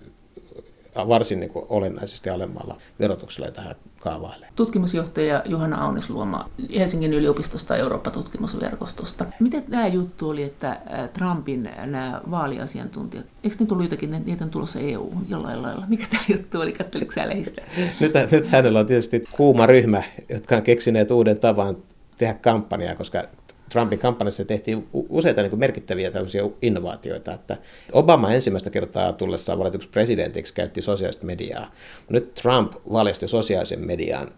varsin 0.96 1.40
niin 1.40 1.50
kuin 1.50 1.66
olennaisesti 1.70 2.30
alemmalla 2.30 2.78
verotuksella, 3.00 3.48
jota 3.48 3.62
hän 3.62 3.76
kaavailee. 4.00 4.50
Tutkimusjohtaja 4.56 5.44
Juhana 5.46 5.86
Aunisluoma 5.86 6.50
Helsingin 6.78 7.14
yliopistosta 7.14 7.78
Eurooppa-tutkimusverkostosta. 7.78 9.26
Miten 9.40 9.64
tämä 9.64 9.88
juttu 9.88 10.30
oli, 10.30 10.44
että 10.44 10.80
Trumpin 11.14 11.70
nämä 11.86 12.22
vaaliasiantuntijat, 12.32 13.26
eikö 13.44 13.56
ne 13.60 13.66
tullut 13.66 13.86
jotakin, 13.86 14.24
niitä 14.26 14.44
on 14.44 14.50
tulossa 14.50 14.80
EU 14.80 15.14
jollain 15.30 15.62
lailla? 15.62 15.86
Mikä 15.88 16.06
tämä 16.10 16.24
juttu 16.28 16.62
oli, 16.62 16.72
katteliko 16.72 17.12
sä 17.12 17.30
lehdistä? 17.30 17.62
nyt, 18.00 18.14
nyt 18.32 18.48
hänellä 18.48 18.80
on 18.80 18.86
tietysti 18.86 19.24
kuuma 19.32 19.66
ryhmä, 19.66 20.04
jotka 20.30 20.56
on 20.56 20.62
keksineet 20.62 21.12
uuden 21.12 21.40
tavan 21.40 21.78
tehdä 22.18 22.34
kampanjaa, 22.34 22.96
koska 22.96 23.24
Trumpin 23.70 24.00
kampanjassa 24.00 24.46
tehtiin 24.46 24.88
useita 24.94 25.42
niin 25.42 25.50
kuin 25.50 25.60
merkittäviä 25.60 26.12
tällaisia 26.12 26.50
innovaatioita, 26.62 27.34
että 27.34 27.58
Obama 27.92 28.32
ensimmäistä 28.32 28.70
kertaa 28.70 29.14
tullessaan 29.14 29.60
valituksi 29.60 29.90
presidentiksi 29.90 30.54
käytti 30.54 30.82
sosiaalista 30.82 31.26
mediaa. 31.26 31.72
Nyt 32.10 32.34
Trump 32.34 32.74
valjasti 32.92 33.28
sosiaalisen 33.28 33.86
median 33.86 34.32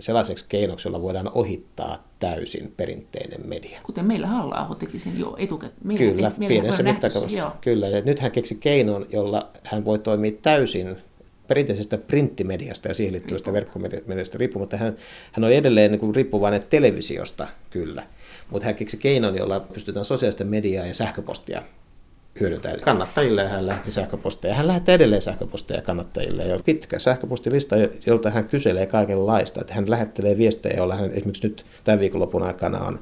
sellaiseksi 0.00 0.44
keinoksi, 0.48 0.88
jolla 0.88 1.02
voidaan 1.02 1.30
ohittaa 1.34 2.08
täysin 2.18 2.72
perinteinen 2.76 3.40
media. 3.46 3.80
Kuten 3.82 4.04
meillä 4.04 4.26
halla 4.26 4.76
teki 4.78 4.98
sen 4.98 5.18
jo 5.18 5.36
etukäteen. 5.38 5.98
Kyllä, 5.98 6.30
te, 6.30 6.46
pienessä 6.48 6.82
mittakaavassa. 6.82 7.52
Kyllä, 7.60 7.88
ja 7.88 8.00
nyt 8.00 8.18
hän 8.18 8.30
keksi 8.30 8.54
keinon, 8.54 9.06
jolla 9.12 9.50
hän 9.64 9.84
voi 9.84 9.98
toimia 9.98 10.32
täysin 10.42 10.96
perinteisestä 11.48 11.98
printtimediasta 11.98 12.88
ja 12.88 12.94
siihen 12.94 13.12
liittyvästä 13.12 13.52
verkkomediasta 13.52 14.38
riippumatta. 14.38 14.76
Hän, 14.76 14.96
hän 15.32 15.44
on 15.44 15.52
edelleen 15.52 15.90
niin 15.90 16.00
kuin 16.00 16.14
riippuvainen 16.14 16.62
televisiosta, 16.70 17.48
kyllä 17.70 18.02
mutta 18.52 18.66
hän 18.66 18.74
keksi 18.74 18.96
keinon, 18.96 19.36
jolla 19.36 19.60
pystytään 19.60 20.04
sosiaalista 20.04 20.44
mediaa 20.44 20.86
ja 20.86 20.94
sähköpostia 20.94 21.62
hyödyntämään. 22.40 22.78
Kannattajille 22.84 23.48
hän 23.48 23.66
lähti 23.66 23.90
sähköposteja. 23.90 24.54
Hän 24.54 24.66
lähettää 24.66 24.94
edelleen 24.94 25.22
sähköposteja 25.22 25.82
kannattajille. 25.82 26.44
Ja 26.44 26.58
pitkä 26.64 26.98
sähköpostilista, 26.98 27.76
jolta 28.06 28.30
hän 28.30 28.48
kyselee 28.48 28.86
kaikenlaista. 28.86 29.60
Että 29.60 29.74
hän 29.74 29.90
lähettelee 29.90 30.38
viestejä, 30.38 30.76
joilla 30.76 30.96
hän 30.96 31.10
esimerkiksi 31.10 31.48
nyt 31.48 31.66
tämän 31.84 32.00
viikonlopun 32.00 32.42
aikana 32.42 32.80
on 32.80 32.94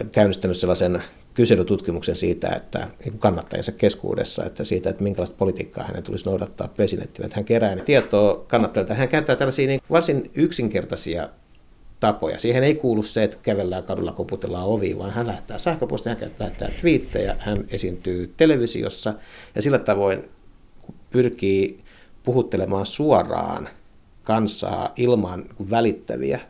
äh, 0.00 0.06
käynnistänyt 0.12 0.56
sellaisen 0.56 1.02
kyselytutkimuksen 1.34 2.16
siitä, 2.16 2.48
että 2.48 2.88
niin 3.04 3.18
kannattajansa 3.18 3.72
keskuudessa, 3.72 4.44
että 4.44 4.64
siitä, 4.64 4.90
että 4.90 5.02
minkälaista 5.02 5.36
politiikkaa 5.36 5.84
hänen 5.84 6.02
tulisi 6.02 6.24
noudattaa 6.24 6.68
presidenttinä. 6.68 7.26
Että 7.26 7.36
hän 7.36 7.44
kerää 7.44 7.76
tietoa 7.76 8.44
kannattajilta. 8.48 8.94
Hän 8.94 9.08
käyttää 9.08 9.36
tällaisia 9.36 9.66
niin 9.66 9.80
varsin 9.90 10.30
yksinkertaisia 10.34 11.28
tapoja. 12.00 12.38
Siihen 12.38 12.64
ei 12.64 12.74
kuulu 12.74 13.02
se, 13.02 13.22
että 13.22 13.36
kävellään 13.42 13.84
kadulla, 13.84 14.12
koputellaan 14.12 14.66
ovi, 14.66 14.98
vaan 14.98 15.10
hän 15.10 15.26
lähettää 15.26 15.58
sähköpostia, 15.58 16.16
hän 16.20 16.30
lähettää 16.38 16.70
twiittejä, 16.80 17.36
hän 17.38 17.64
esiintyy 17.68 18.34
televisiossa 18.36 19.14
ja 19.54 19.62
sillä 19.62 19.78
tavoin 19.78 20.28
pyrkii 21.10 21.80
puhuttelemaan 22.22 22.86
suoraan 22.86 23.68
kansaa 24.24 24.92
ilman 24.96 25.44
välittäviä 25.70 26.40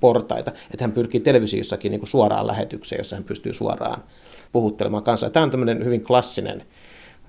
portaita. 0.00 0.50
Että 0.50 0.84
hän 0.84 0.92
pyrkii 0.92 1.20
televisiossakin 1.20 1.90
niin 1.90 2.00
kuin 2.00 2.10
suoraan 2.10 2.46
lähetykseen, 2.46 3.00
jossa 3.00 3.16
hän 3.16 3.24
pystyy 3.24 3.54
suoraan 3.54 4.02
puhuttelemaan 4.52 5.02
kansaa. 5.02 5.30
Tämä 5.30 5.44
on 5.44 5.50
tämmöinen 5.50 5.84
hyvin 5.84 6.04
klassinen 6.04 6.64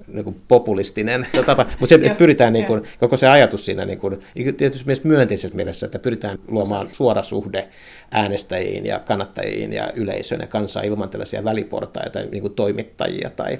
niin 0.08 0.24
kuin 0.24 0.42
populistinen 0.48 1.28
tapa, 1.46 1.66
mutta 1.80 1.88
se, 1.88 1.96
että 1.96 2.16
pyritään 2.16 2.54
niin 2.54 2.66
kuin, 2.66 2.84
koko 3.00 3.18
se 3.18 3.28
ajatus 3.28 3.66
siinä 3.66 3.86
niin 3.86 4.00
kuin, 4.00 4.24
tietysti 4.58 4.86
myös 4.86 5.04
myönteisessä 5.04 5.56
mielessä, 5.56 5.86
että 5.86 6.00
pyritään 6.00 6.38
luomaan 6.48 6.90
suora 6.90 7.24
suhde 7.24 7.68
äänestäjiin 8.12 8.86
ja 8.86 9.00
kannattajiin 9.00 9.74
ja 9.74 9.92
yleisöön 9.96 10.42
ja 10.42 10.48
kansaan 10.48 10.86
ilman 10.86 11.10
tällaisia 11.10 11.44
väliportaita, 11.44 12.20
niin 12.20 12.42
kuin 12.42 12.54
toimittajia 12.54 13.30
tai 13.30 13.60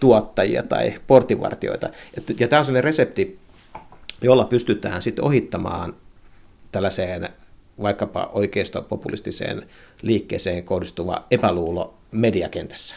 tuottajia 0.00 0.62
tai 0.62 0.94
portinvartioita. 1.06 1.90
Ja, 2.16 2.22
ja 2.40 2.48
tämä 2.48 2.58
on 2.60 2.64
sellainen 2.64 2.84
resepti, 2.84 3.38
jolla 4.22 4.44
pystytään 4.44 5.02
sitten 5.02 5.24
ohittamaan 5.24 5.94
tällaiseen 6.72 7.28
vaikkapa 7.82 8.30
oikeisto-populistiseen 8.32 9.62
liikkeeseen 10.02 10.64
kohdistuva 10.64 11.26
epäluulo 11.30 11.94
mediakentässä. 12.10 12.96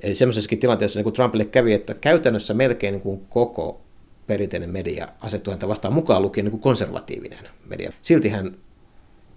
Eli 0.00 0.14
semmoisessakin 0.14 0.58
tilanteessa 0.58 0.98
niin 0.98 1.04
kuin 1.04 1.14
Trumpille 1.14 1.44
kävi, 1.44 1.72
että 1.72 1.94
käytännössä 1.94 2.54
melkein 2.54 2.92
niin 2.92 3.02
kuin 3.02 3.26
koko 3.28 3.80
perinteinen 4.26 4.70
media 4.70 5.08
asettui 5.20 5.52
häntä 5.52 5.68
vastaan 5.68 5.94
mukaan 5.94 6.22
lukien 6.22 6.44
niin 6.44 6.50
kuin 6.50 6.60
konservatiivinen 6.60 7.38
media. 7.66 7.92
Silti 8.02 8.28
hän 8.28 8.56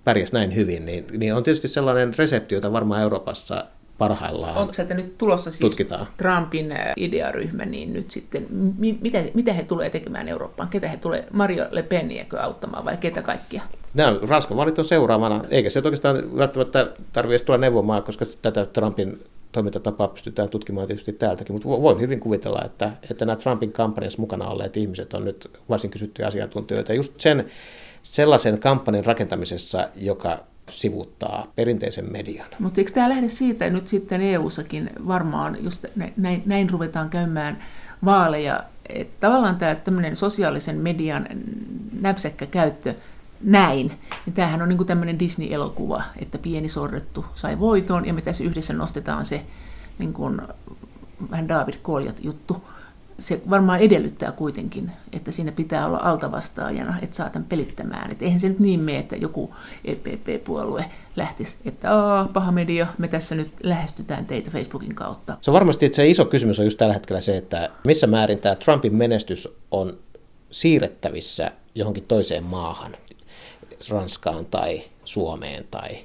pärjäsi 0.03 0.33
näin 0.33 0.55
hyvin, 0.55 0.85
niin, 0.85 1.05
niin 1.17 1.35
on 1.35 1.43
tietysti 1.43 1.67
sellainen 1.67 2.13
resepti, 2.17 2.55
jota 2.55 2.71
varmaan 2.71 3.01
Euroopassa 3.01 3.65
parhaillaan 3.97 4.57
Onko 4.57 4.73
sieltä 4.73 4.93
nyt 4.93 5.17
tulossa 5.17 5.51
siis 5.51 5.59
tutkitaan. 5.59 6.07
Trumpin 6.17 6.73
idearyhmä, 6.97 7.65
niin 7.65 7.93
nyt 7.93 8.11
sitten, 8.11 8.47
mi- 8.77 8.97
mitä, 9.01 9.23
mitä 9.33 9.53
he 9.53 9.63
tulee 9.63 9.89
tekemään 9.89 10.27
Eurooppaan? 10.27 10.69
Ketä 10.69 10.87
he 10.87 10.97
tulee, 10.97 11.27
Mario 11.31 11.65
Le 11.71 11.83
Peniäkö 11.83 12.39
auttamaan 12.39 12.85
vai 12.85 12.97
ketä 12.97 13.21
kaikkia? 13.21 13.61
Nämä 13.93 14.15
Ranskan 14.27 14.57
vaalit 14.57 14.79
on 14.79 14.85
seuraavana, 14.85 15.43
eikä 15.49 15.69
se 15.69 15.79
oikeastaan 15.79 16.37
välttämättä 16.37 16.91
tarvitse 17.13 17.45
tulla 17.45 17.57
neuvomaan, 17.57 18.03
koska 18.03 18.25
tätä 18.41 18.65
Trumpin 18.65 19.19
toimintatapaa 19.51 20.07
pystytään 20.07 20.49
tutkimaan 20.49 20.87
tietysti 20.87 21.13
täältäkin, 21.13 21.53
mutta 21.53 21.69
voin 21.69 22.01
hyvin 22.01 22.19
kuvitella, 22.19 22.61
että, 22.65 22.91
että 23.11 23.25
nämä 23.25 23.35
Trumpin 23.35 23.71
kampanjassa 23.71 24.21
mukana 24.21 24.47
olleet 24.47 24.77
ihmiset 24.77 25.13
on 25.13 25.25
nyt 25.25 25.51
varsin 25.69 25.89
kysyttyjä 25.89 26.27
asiantuntijoita. 26.27 26.93
Just 26.93 27.19
sen 27.19 27.45
sellaisen 28.03 28.59
kampanjan 28.59 29.05
rakentamisessa, 29.05 29.89
joka 29.95 30.39
sivuttaa 30.69 31.51
perinteisen 31.55 32.11
median. 32.11 32.47
Mutta 32.59 32.81
eikö 32.81 32.91
tämä 32.91 33.09
lähde 33.09 33.29
siitä, 33.29 33.69
nyt 33.69 33.87
sitten 33.87 34.21
EU-sakin 34.21 34.89
varmaan, 35.07 35.57
jos 35.61 35.81
näin, 36.17 36.43
näin 36.45 36.69
ruvetaan 36.69 37.09
käymään 37.09 37.57
vaaleja, 38.05 38.63
että 38.89 39.27
tavallaan 39.27 39.57
tämä 39.57 39.75
tämmöinen 39.75 40.15
sosiaalisen 40.15 40.77
median 40.77 41.27
näpsäkkä 42.01 42.45
käyttö 42.45 42.93
näin, 43.41 43.91
niin 44.25 44.33
tämähän 44.33 44.61
on 44.61 44.69
niin 44.69 44.77
kuin 44.77 44.87
tämmöinen 44.87 45.19
Disney-elokuva, 45.19 46.03
että 46.21 46.37
pieni 46.37 46.69
sorrettu 46.69 47.25
sai 47.35 47.59
voiton 47.59 48.05
ja 48.05 48.13
me 48.13 48.21
tässä 48.21 48.43
yhdessä 48.43 48.73
nostetaan 48.73 49.25
se 49.25 49.43
niin 49.99 50.13
kuin, 50.13 50.41
vähän 51.31 51.47
David 51.47 51.73
Koljat 51.81 52.23
juttu. 52.23 52.63
Se 53.19 53.41
varmaan 53.49 53.79
edellyttää 53.79 54.31
kuitenkin, 54.31 54.91
että 55.13 55.31
siinä 55.31 55.51
pitää 55.51 55.85
olla 55.85 55.99
altavastaajana, 56.03 56.95
että 57.01 57.15
saa 57.15 57.29
tämän 57.29 57.47
pelittämään. 57.47 58.11
Että 58.11 58.25
eihän 58.25 58.39
se 58.39 58.49
nyt 58.49 58.59
niin 58.59 58.79
mene, 58.79 58.99
että 58.99 59.15
joku 59.15 59.55
EPP-puolue 59.85 60.85
lähtisi, 61.15 61.57
että 61.65 61.95
Aa, 61.95 62.27
paha 62.33 62.51
media, 62.51 62.87
me 62.97 63.07
tässä 63.07 63.35
nyt 63.35 63.51
lähestytään 63.63 64.25
teitä 64.25 64.51
Facebookin 64.51 64.95
kautta. 64.95 65.37
Se 65.41 65.51
on 65.51 65.55
varmasti 65.55 65.85
että 65.85 65.95
se 65.95 66.09
iso 66.09 66.25
kysymys 66.25 66.59
on 66.59 66.65
just 66.65 66.77
tällä 66.77 66.93
hetkellä 66.93 67.21
se, 67.21 67.37
että 67.37 67.69
missä 67.83 68.07
määrin 68.07 68.39
tämä 68.39 68.55
Trumpin 68.55 68.95
menestys 68.95 69.47
on 69.71 69.97
siirrettävissä 70.51 71.51
johonkin 71.75 72.03
toiseen 72.03 72.43
maahan. 72.43 72.95
Ranskaan 73.89 74.45
tai 74.45 74.81
Suomeen 75.05 75.65
tai 75.71 75.97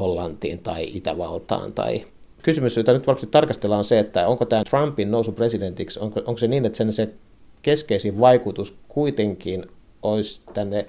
Hollantiin 0.00 0.58
tai 0.58 0.84
Itävaltaan 0.84 1.72
tai 1.72 2.06
kysymys, 2.42 2.76
jota 2.76 2.92
nyt 2.92 3.06
varmasti 3.06 3.26
tarkastellaan, 3.26 3.78
on 3.78 3.84
se, 3.84 3.98
että 3.98 4.28
onko 4.28 4.44
tämä 4.44 4.64
Trumpin 4.64 5.10
nousu 5.10 5.32
presidentiksi, 5.32 6.00
onko, 6.00 6.20
onko 6.20 6.38
se 6.38 6.48
niin, 6.48 6.66
että 6.66 6.76
sen 6.78 6.92
se 6.92 7.08
keskeisin 7.62 8.20
vaikutus 8.20 8.76
kuitenkin 8.88 9.66
olisi 10.02 10.40
tänne 10.54 10.86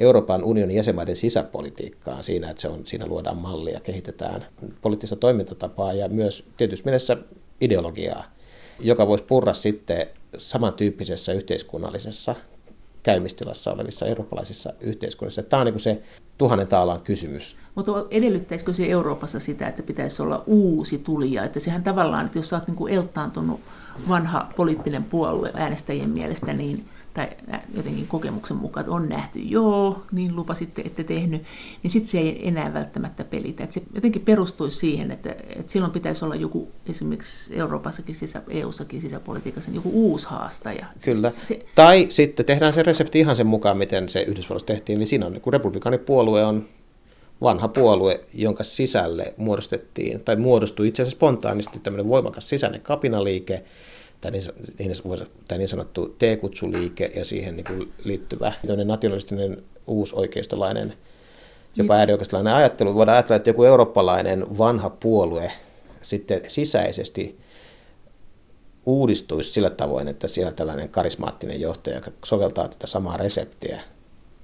Euroopan 0.00 0.44
unionin 0.44 0.76
jäsenmaiden 0.76 1.16
sisäpolitiikkaan 1.16 2.24
siinä, 2.24 2.50
että 2.50 2.60
se 2.60 2.68
on, 2.68 2.86
siinä 2.86 3.06
luodaan 3.06 3.36
mallia, 3.36 3.80
kehitetään 3.80 4.46
poliittista 4.82 5.16
toimintatapaa 5.16 5.92
ja 5.92 6.08
myös 6.08 6.44
tietysti 6.56 6.84
mielessä 6.84 7.16
ideologiaa, 7.60 8.24
joka 8.80 9.06
voisi 9.06 9.24
purra 9.24 9.54
sitten 9.54 10.06
samantyyppisessä 10.36 11.32
yhteiskunnallisessa 11.32 12.34
käymistilassa 13.02 13.72
olevissa 13.72 14.06
eurooppalaisissa 14.06 14.72
yhteiskunnissa. 14.80 15.42
Tämä 15.42 15.60
on 15.60 15.66
niin 15.66 15.80
se 15.80 16.02
tuhannen 16.38 16.66
taalan 16.66 17.00
kysymys. 17.00 17.56
Mutta 17.74 17.92
edellyttäisikö 18.10 18.72
se 18.72 18.86
Euroopassa 18.86 19.40
sitä, 19.40 19.68
että 19.68 19.82
pitäisi 19.82 20.22
olla 20.22 20.42
uusi 20.46 20.98
tulija? 20.98 21.44
Että 21.44 21.60
sehän 21.60 21.82
tavallaan, 21.82 22.26
että 22.26 22.38
jos 22.38 22.48
sä 22.48 22.56
oot 22.56 22.68
niin 22.68 22.88
eltaantunut 22.88 23.60
vanha 24.08 24.48
poliittinen 24.56 25.04
puolue 25.04 25.50
äänestäjien 25.54 26.10
mielestä, 26.10 26.52
niin 26.52 26.84
tai 27.14 27.28
jotenkin 27.74 28.06
kokemuksen 28.06 28.56
mukaan, 28.56 28.82
että 28.82 28.92
on 28.92 29.08
nähty, 29.08 29.38
joo, 29.38 30.02
niin 30.12 30.36
lupasitte, 30.36 30.82
ette 30.84 31.04
tehnyt, 31.04 31.42
niin 31.82 31.90
sitten 31.90 32.10
se 32.10 32.18
ei 32.18 32.48
enää 32.48 32.74
välttämättä 32.74 33.24
pelitä. 33.24 33.64
Että 33.64 33.74
se 33.74 33.82
jotenkin 33.94 34.22
perustuisi 34.22 34.76
siihen, 34.76 35.10
että, 35.10 35.30
että 35.56 35.72
silloin 35.72 35.92
pitäisi 35.92 36.24
olla 36.24 36.34
joku 36.34 36.68
esimerkiksi 36.86 37.56
Euroopassakin, 37.56 38.14
sisä, 38.14 38.42
EU-sakin 38.48 39.00
sisäpolitiikassa 39.00 39.70
joku 39.70 39.90
uusi 39.92 40.26
haastaja. 40.28 40.86
Kyllä. 41.04 41.30
Se, 41.30 41.44
se, 41.44 41.66
tai 41.74 42.06
sitten 42.08 42.46
tehdään 42.46 42.72
se 42.72 42.82
resepti 42.82 43.18
ihan 43.18 43.36
sen 43.36 43.46
mukaan, 43.46 43.76
miten 43.76 44.08
se 44.08 44.22
Yhdysvalloissa 44.22 44.66
tehtiin, 44.66 44.98
niin 44.98 45.06
siinä 45.06 45.26
on, 45.26 45.40
kun 45.40 45.52
republikaanipuolue 45.52 46.44
on 46.44 46.68
vanha 47.42 47.68
puolue, 47.68 48.20
jonka 48.34 48.64
sisälle 48.64 49.34
muodostettiin, 49.36 50.20
tai 50.20 50.36
muodostui 50.36 50.88
itse 50.88 51.02
asiassa 51.02 51.16
spontaanisti 51.16 51.78
tämmöinen 51.78 52.08
voimakas 52.08 52.48
sisäinen 52.48 52.80
kapinaliike, 52.80 53.62
tämä 54.22 54.30
niin, 54.30 54.44
niin, 54.78 54.92
tämä 55.48 55.58
niin 55.58 55.68
sanottu 55.68 56.08
T-kutsuliike 56.18 57.12
ja 57.16 57.24
siihen 57.24 57.56
niin 57.56 57.64
kuin 57.64 57.92
liittyvä 58.04 58.52
nationalistinen 58.84 59.62
uusoikeistolainen, 59.86 60.94
jopa 61.76 61.94
niin. 61.94 62.00
äärioikeistolainen 62.00 62.54
ajattelu. 62.54 62.94
Voidaan 62.94 63.16
ajatella, 63.16 63.36
että 63.36 63.50
joku 63.50 63.64
eurooppalainen 63.64 64.58
vanha 64.58 64.90
puolue 64.90 65.52
sitten 66.02 66.40
sisäisesti 66.46 67.38
uudistuisi 68.86 69.52
sillä 69.52 69.70
tavoin, 69.70 70.08
että 70.08 70.28
siellä 70.28 70.52
tällainen 70.52 70.88
karismaattinen 70.88 71.60
johtaja, 71.60 71.96
joka 71.96 72.10
soveltaa 72.24 72.68
tätä 72.68 72.86
samaa 72.86 73.16
reseptiä, 73.16 73.80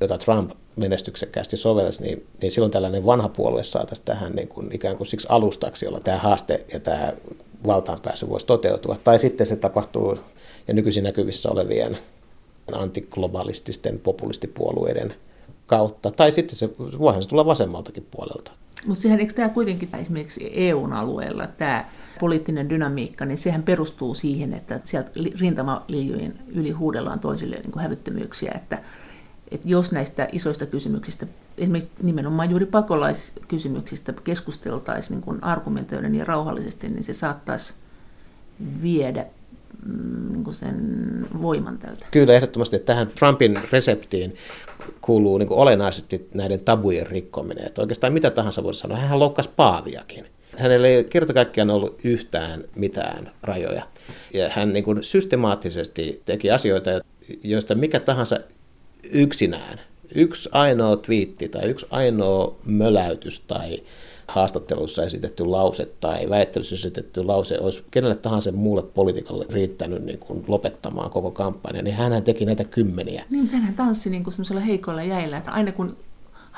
jota 0.01 0.18
Trump 0.18 0.51
menestyksekkäästi 0.76 1.57
sovelsi, 1.57 2.03
niin, 2.03 2.26
niin 2.43 2.53
silloin 2.53 2.72
tällainen 2.72 3.07
vanha 3.07 3.29
puolue 3.29 3.64
saataisiin 3.64 4.05
tähän 4.05 4.33
niin 4.33 4.49
kuin 4.49 4.72
ikään 4.72 4.97
kuin 4.97 5.07
siksi 5.07 5.26
alustaksi, 5.31 5.85
jolla 5.85 6.01
tämä 6.01 6.16
haaste 6.16 6.64
ja 6.72 6.81
tämä 6.81 7.12
valtaanpääsy 7.67 8.29
voisi 8.29 8.47
toteutua. 8.47 8.97
Tai 9.05 9.19
sitten 9.19 9.47
se 9.47 9.57
tapahtuu 9.57 10.19
ja 10.69 10.75
nykyisin 10.75 11.05
näkyvissä 11.05 11.51
olevien 11.51 11.99
antiglobalististen 12.73 13.99
populistipuolueiden 13.99 15.15
kautta. 15.67 16.11
Tai 16.11 16.33
sitten 16.33 16.57
se, 16.57 16.71
voihan 16.99 17.23
se 17.23 17.29
tulla 17.29 17.47
vasemmaltakin 17.47 18.07
puolelta. 18.11 18.51
Mutta 18.87 19.03
sehän, 19.03 19.21
eikö 19.21 19.33
tämä 19.33 19.49
kuitenkin 19.49 19.89
esimerkiksi 20.01 20.51
EUn 20.55 20.93
alueella, 20.93 21.47
tämä 21.47 21.85
poliittinen 22.21 22.69
dynamiikka, 22.69 23.25
niin 23.25 23.39
sehän 23.39 23.63
perustuu 23.63 24.15
siihen, 24.15 24.55
että 24.55 24.81
sieltä 24.85 25.11
rintamaliijojen 25.41 26.39
yli 26.49 26.71
huudellaan 26.71 27.21
toisille 27.21 27.57
niin 27.57 27.81
hävyttömyyksiä, 27.81 28.53
että, 28.57 28.79
että 29.51 29.68
jos 29.68 29.92
näistä 29.92 30.28
isoista 30.32 30.66
kysymyksistä, 30.66 31.26
esimerkiksi 31.59 31.92
nimenomaan 32.03 32.51
juuri 32.51 32.66
pakolaiskysymyksistä 32.66 34.12
keskusteltaisiin 34.24 35.14
niin 35.14 35.22
kuin 35.22 35.44
argumentoiden 35.44 36.14
ja 36.14 36.24
rauhallisesti, 36.24 36.88
niin 36.88 37.05
se 37.05 37.12
saattaisi 37.12 37.74
viedä 38.82 39.26
mm, 39.86 40.32
niin 40.32 40.44
kuin 40.44 40.55
sen 40.55 40.76
voiman 41.42 41.78
tältä. 41.78 42.07
Kyllä, 42.11 42.34
ehdottomasti. 42.34 42.76
Että 42.76 42.86
tähän 42.86 43.11
Trumpin 43.18 43.59
reseptiin 43.72 44.36
kuuluu 45.01 45.38
niin 45.38 45.49
kuin 45.49 45.59
olennaisesti 45.59 46.28
näiden 46.34 46.61
tabujen 46.61 47.07
rikkominen. 47.07 47.66
Että 47.66 47.80
oikeastaan 47.80 48.12
mitä 48.12 48.30
tahansa 48.30 48.62
voisi 48.62 48.80
sanoa. 48.80 48.99
Hän 48.99 49.18
loukkasi 49.18 49.51
Paaviakin. 49.57 50.26
Hänellä 50.59 50.88
ei 50.88 51.05
kerta 51.05 51.34
kaikkiaan 51.34 51.70
ollut 51.70 52.01
yhtään 52.05 52.64
mitään 52.74 53.30
rajoja. 53.42 53.86
Ja 54.34 54.49
hän 54.49 54.72
niin 54.72 54.84
kuin 54.84 55.03
systemaattisesti 55.03 56.22
teki 56.24 56.51
asioita, 56.51 56.90
joista 57.42 57.74
mikä 57.74 58.01
tahansa 58.01 58.40
yksinään, 59.11 59.80
yksi 60.14 60.49
ainoa 60.53 60.96
twiitti 60.96 61.49
tai 61.49 61.68
yksi 61.68 61.86
ainoa 61.90 62.57
möläytys 62.64 63.40
tai 63.40 63.82
haastattelussa 64.28 65.05
esitetty 65.05 65.44
lause 65.44 65.88
tai 66.01 66.30
väittelyssä 66.30 66.74
esitetty 66.74 67.24
lause 67.24 67.59
olisi 67.61 67.84
kenelle 67.90 68.16
tahansa 68.16 68.53
muulle 68.53 68.82
politiikalle 68.82 69.46
riittänyt 69.51 70.05
niin 70.05 70.18
kuin 70.18 70.44
lopettamaan 70.49 71.11
koko 71.11 71.30
kampanja, 71.30 71.82
niin 71.82 71.96
hän 71.96 72.22
teki 72.22 72.44
näitä 72.44 72.64
kymmeniä. 72.64 73.24
Niin, 73.30 73.51
hän 73.51 73.74
tanssi 73.74 74.11
niin 74.11 74.24
kuin 74.24 74.62
heikolla 74.66 75.03
jäillä, 75.03 75.38
että 75.38 75.51
aina 75.51 75.72
kun 75.72 75.96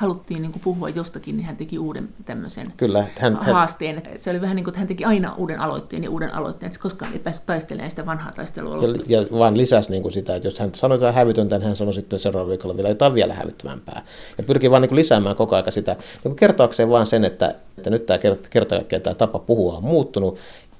haluttiin 0.01 0.43
niin 0.43 0.53
kuin 0.53 0.63
puhua 0.63 0.89
jostakin, 0.89 1.37
niin 1.37 1.47
hän 1.47 1.57
teki 1.57 1.79
uuden 1.79 2.09
tämmöisen 2.25 2.73
Kyllä, 2.77 3.05
hän, 3.19 3.37
haasteen. 3.37 4.03
Hän, 4.07 4.19
se 4.19 4.31
oli 4.31 4.41
vähän 4.41 4.57
niin 4.57 4.65
kuin, 4.65 4.73
että 4.73 4.79
hän 4.79 4.89
teki 4.89 5.05
aina 5.05 5.35
uuden 5.35 5.61
aloitteen 5.61 6.05
ja 6.05 6.11
uuden 6.11 6.35
aloitteen, 6.35 6.71
että 6.71 6.83
koskaan 6.83 7.13
ei 7.13 7.19
päässyt 7.19 7.47
taistelemaan 7.47 7.91
sitä 7.91 8.07
vanhaa 8.07 8.33
taistelua. 8.33 8.87
Ja, 8.87 9.21
ja 9.21 9.27
vaan 9.39 9.57
lisäsi 9.57 9.91
niin 9.91 10.03
kuin 10.03 10.13
sitä, 10.13 10.37
että 10.37 10.47
jos 10.47 10.59
hän 10.59 10.75
sanoi 10.75 10.97
jotain 10.97 11.15
hävytöntä, 11.15 11.59
niin 11.59 11.67
hän 11.67 11.77
sanoi 11.77 11.95
sitten 11.95 12.19
seuraavalla 12.19 12.51
viikolla 12.51 12.77
vielä 12.77 12.89
jotain 12.89 13.15
vielä 13.15 13.35
hävyttömämpää. 13.35 14.03
Ja 14.39 14.45
pyrkii 14.45 14.71
vaan 14.71 14.83
niin 14.83 14.89
kuin 14.89 14.99
lisäämään 14.99 15.37
koko 15.37 15.57
ajan 15.57 15.73
sitä, 15.73 15.93
niin 15.93 16.23
kuin 16.23 16.37
kertoakseen 16.37 16.91
vaan 16.91 17.07
sen, 17.07 17.25
että, 17.25 17.55
että 17.79 17.91
nyt 17.91 18.07
tämä 18.07 18.19
kerta 18.51 18.77
tämä 19.03 19.15
tapa 19.15 19.39
puhua 19.39 19.77
on 19.77 19.85
muuttunut, 19.85 20.39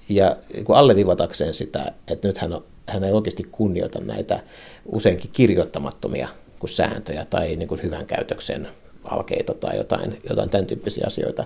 ja 0.09 0.37
niin 0.55 0.65
kuin 0.65 0.77
alleviivatakseen 0.77 1.55
sitä, 1.55 1.93
että 2.09 2.29
nyt 2.29 2.39
hän, 2.39 2.53
on, 2.53 2.65
hän 2.87 3.05
ei 3.05 3.13
oikeasti 3.13 3.49
kunnioita 3.51 4.01
näitä 4.01 4.41
useinkin 4.87 5.31
kirjoittamattomia 5.33 6.29
kuin 6.59 6.71
sääntöjä 6.71 7.27
tai 7.31 7.57
niin 7.57 7.69
kuin 7.69 7.83
hyvän 7.83 8.07
käytöksen 8.07 8.69
alkeita 9.11 9.55
tai 9.55 9.77
jotain, 9.77 10.21
jotain 10.29 10.51
tämän 10.51 10.67
tyyppisiä 10.67 11.05
asioita. 11.07 11.45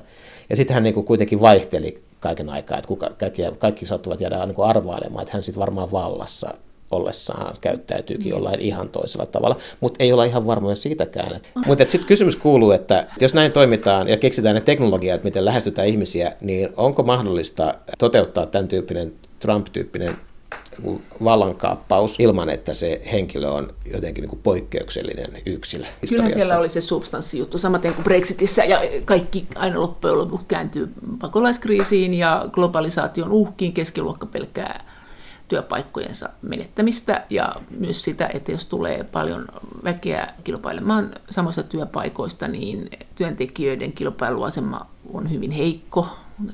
Ja 0.51 0.57
sitten 0.57 0.75
hän 0.75 0.83
niin 0.83 0.95
kuin 0.95 1.07
kuitenkin 1.07 1.41
vaihteli 1.41 2.03
kaiken 2.21 2.51
aikaa, 2.51 2.79
että 2.79 2.89
kuka, 2.89 3.11
kaikki, 3.19 3.43
kaikki 3.59 3.87
sattuvat 3.87 4.21
jäädä 4.21 4.47
niin 4.47 4.55
kuin 4.55 4.69
arvailemaan, 4.69 5.23
että 5.23 5.33
hän 5.33 5.43
sitten 5.43 5.61
varmaan 5.61 5.93
vallassa 5.93 6.55
ollessaan 6.91 7.57
käyttäytyykin 7.61 8.27
mm. 8.27 8.31
jollain 8.31 8.61
ihan 8.61 8.89
toisella 8.89 9.27
tavalla, 9.27 9.57
mutta 9.81 9.97
ei 10.03 10.13
olla 10.13 10.25
ihan 10.25 10.47
varmoja 10.47 10.77
siitäkään. 10.77 11.41
Mutta 11.67 11.85
sitten 11.89 12.09
kysymys 12.09 12.37
kuuluu, 12.37 12.71
että 12.71 13.07
jos 13.21 13.35
näin 13.35 13.53
toimitaan 13.53 14.09
ja 14.09 14.17
keksitään 14.17 14.55
ne 14.55 14.61
teknologiat, 14.61 15.25
miten 15.25 15.45
lähestytään 15.45 15.89
ihmisiä, 15.89 16.33
niin 16.41 16.69
onko 16.77 17.03
mahdollista 17.03 17.75
toteuttaa 17.99 18.47
tämän 18.47 18.69
tyyppinen 18.69 19.13
Trump-tyyppinen 19.39 20.17
vallankaappaus 21.25 22.21
ilman, 22.21 22.51
että 22.51 22.75
se 22.75 23.03
henkilö 23.13 23.49
on 23.49 23.75
jotenkin 23.93 24.23
niin 24.23 24.31
kuin 24.31 24.43
poikkeuksellinen 24.43 25.43
yksilö. 25.47 25.85
Kyllä 26.09 26.31
siellä 26.31 26.59
oli 26.59 26.69
se 26.69 26.81
substanssijuttu, 26.81 27.59
samaten 27.59 27.95
kuin 27.95 28.05
Brexitissä, 28.05 28.65
ja 28.65 28.81
kaikki 29.05 29.47
aina 29.55 29.81
loppujen 29.81 30.19
lopuksi 30.19 30.47
kääntyy 30.47 30.93
pakolaiskriisiin 31.21 32.15
ja 32.15 32.45
globalisaation 32.53 33.33
uhkiin, 33.33 33.73
keskiluokka 33.73 34.27
pelkää 34.27 34.85
työpaikkojensa 35.49 36.29
menettämistä 36.43 37.25
ja 37.31 37.57
myös 37.79 38.03
sitä, 38.03 38.31
että 38.35 38.53
jos 38.53 38.67
tulee 38.67 39.05
paljon 39.05 39.47
väkeä 39.85 40.35
kilpailemaan 40.45 41.15
samasta 41.31 41.63
työpaikoista, 41.63 42.49
niin 42.49 42.91
työntekijöiden 43.15 43.93
kilpailuasema 43.93 44.87
on 45.13 45.31
hyvin 45.31 45.51
heikko 45.51 46.09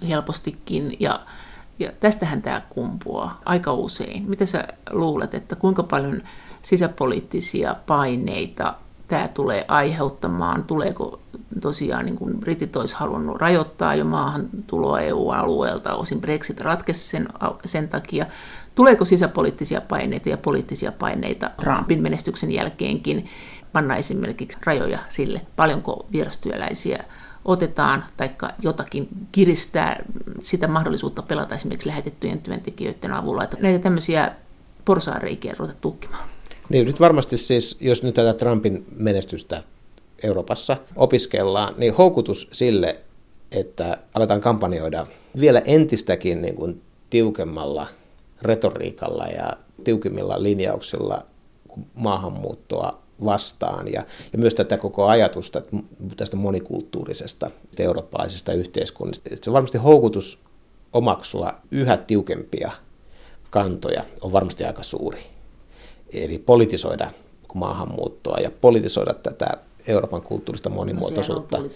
helpostikin. 0.08 0.96
Ja 1.00 1.20
ja 1.80 1.92
tästähän 2.00 2.42
tämä 2.42 2.62
kumpuaa 2.70 3.40
aika 3.44 3.72
usein. 3.72 4.30
Mitä 4.30 4.46
sä 4.46 4.68
luulet, 4.90 5.34
että 5.34 5.56
kuinka 5.56 5.82
paljon 5.82 6.22
sisäpoliittisia 6.62 7.76
paineita 7.86 8.74
tämä 9.08 9.28
tulee 9.28 9.64
aiheuttamaan? 9.68 10.64
Tuleeko 10.64 11.20
tosiaan, 11.60 12.04
niin 12.04 12.16
kuin 12.16 12.40
britit 12.40 12.76
olisi 12.76 12.96
halunnut 12.96 13.36
rajoittaa 13.36 13.94
jo 13.94 14.04
maahan 14.04 14.48
tuloa 14.66 15.00
EU-alueelta, 15.00 15.94
osin 15.94 16.20
Brexit 16.20 16.60
ratkesi 16.60 17.08
sen, 17.08 17.28
sen 17.64 17.88
takia. 17.88 18.26
Tuleeko 18.74 19.04
sisäpoliittisia 19.04 19.80
paineita 19.80 20.28
ja 20.28 20.38
poliittisia 20.38 20.92
paineita 20.92 21.50
Trumpin 21.60 22.02
menestyksen 22.02 22.52
jälkeenkin? 22.52 23.28
Panna 23.72 23.96
esimerkiksi 23.96 24.58
rajoja 24.64 24.98
sille, 25.08 25.40
paljonko 25.56 26.06
vierastyöläisiä 26.12 27.04
otetaan 27.44 28.04
tai 28.16 28.30
jotakin 28.62 29.08
kiristää 29.32 30.04
sitä 30.40 30.68
mahdollisuutta 30.68 31.22
pelata 31.22 31.54
esimerkiksi 31.54 31.88
lähetettyjen 31.88 32.40
työntekijöiden 32.40 33.12
avulla. 33.12 33.44
Että 33.44 33.56
näitä 33.60 33.78
tämmöisiä 33.78 34.32
porsaareikiä 34.84 35.54
ruveta 35.58 35.78
tukkimaan. 35.80 36.28
Niin, 36.68 36.86
nyt 36.86 37.00
varmasti 37.00 37.36
siis, 37.36 37.76
jos 37.80 38.02
nyt 38.02 38.14
tätä 38.14 38.34
Trumpin 38.34 38.86
menestystä 38.96 39.62
Euroopassa 40.22 40.76
opiskellaan, 40.96 41.74
niin 41.78 41.94
houkutus 41.94 42.48
sille, 42.52 43.00
että 43.52 43.98
aletaan 44.14 44.40
kampanjoida 44.40 45.06
vielä 45.40 45.62
entistäkin 45.64 46.42
niin 46.42 46.54
kuin 46.54 46.82
tiukemmalla 47.10 47.86
retoriikalla 48.42 49.26
ja 49.26 49.52
tiukimmilla 49.84 50.42
linjauksilla 50.42 51.26
maahanmuuttoa 51.94 52.98
vastaan 53.24 53.92
ja, 53.92 54.04
ja 54.32 54.38
myös 54.38 54.54
tätä 54.54 54.76
koko 54.76 55.06
ajatusta 55.06 55.62
tästä 56.16 56.36
monikulttuurisesta 56.36 57.50
eurooppalaisesta 57.78 58.52
yhteiskunnasta. 58.52 59.30
Että 59.32 59.44
se 59.44 59.52
varmasti 59.52 59.78
houkutus 59.78 60.38
omaksua 60.92 61.54
yhä 61.70 61.96
tiukempia 61.96 62.70
kantoja 63.50 64.04
on 64.20 64.32
varmasti 64.32 64.64
aika 64.64 64.82
suuri. 64.82 65.18
Eli 66.12 66.38
politisoida 66.38 67.10
maahanmuuttoa 67.54 68.38
ja 68.38 68.50
politisoida 68.60 69.14
tätä 69.14 69.46
Euroopan 69.86 70.22
kulttuurista 70.22 70.68
no, 70.68 70.74
monimuotoisuutta. 70.74 71.58
No, 71.58 71.68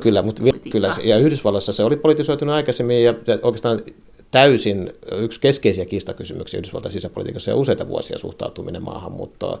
kyllä, 0.00 0.22
mutta 0.22 0.42
kyllä, 0.70 0.94
ja 1.04 1.18
Yhdysvalloissa 1.18 1.72
se 1.72 1.84
oli 1.84 1.96
politisoitunut 1.96 2.54
aikaisemmin 2.54 3.04
ja 3.04 3.14
oikeastaan 3.42 3.82
täysin 4.30 4.92
yksi 5.12 5.40
keskeisiä 5.40 5.84
kiistakysymyksiä 5.84 6.58
Yhdysvaltain 6.58 6.92
sisäpolitiikassa 6.92 7.50
ja 7.50 7.56
useita 7.56 7.88
vuosia 7.88 8.18
suhtautuminen 8.18 8.82
maahanmuuttoon 8.82 9.60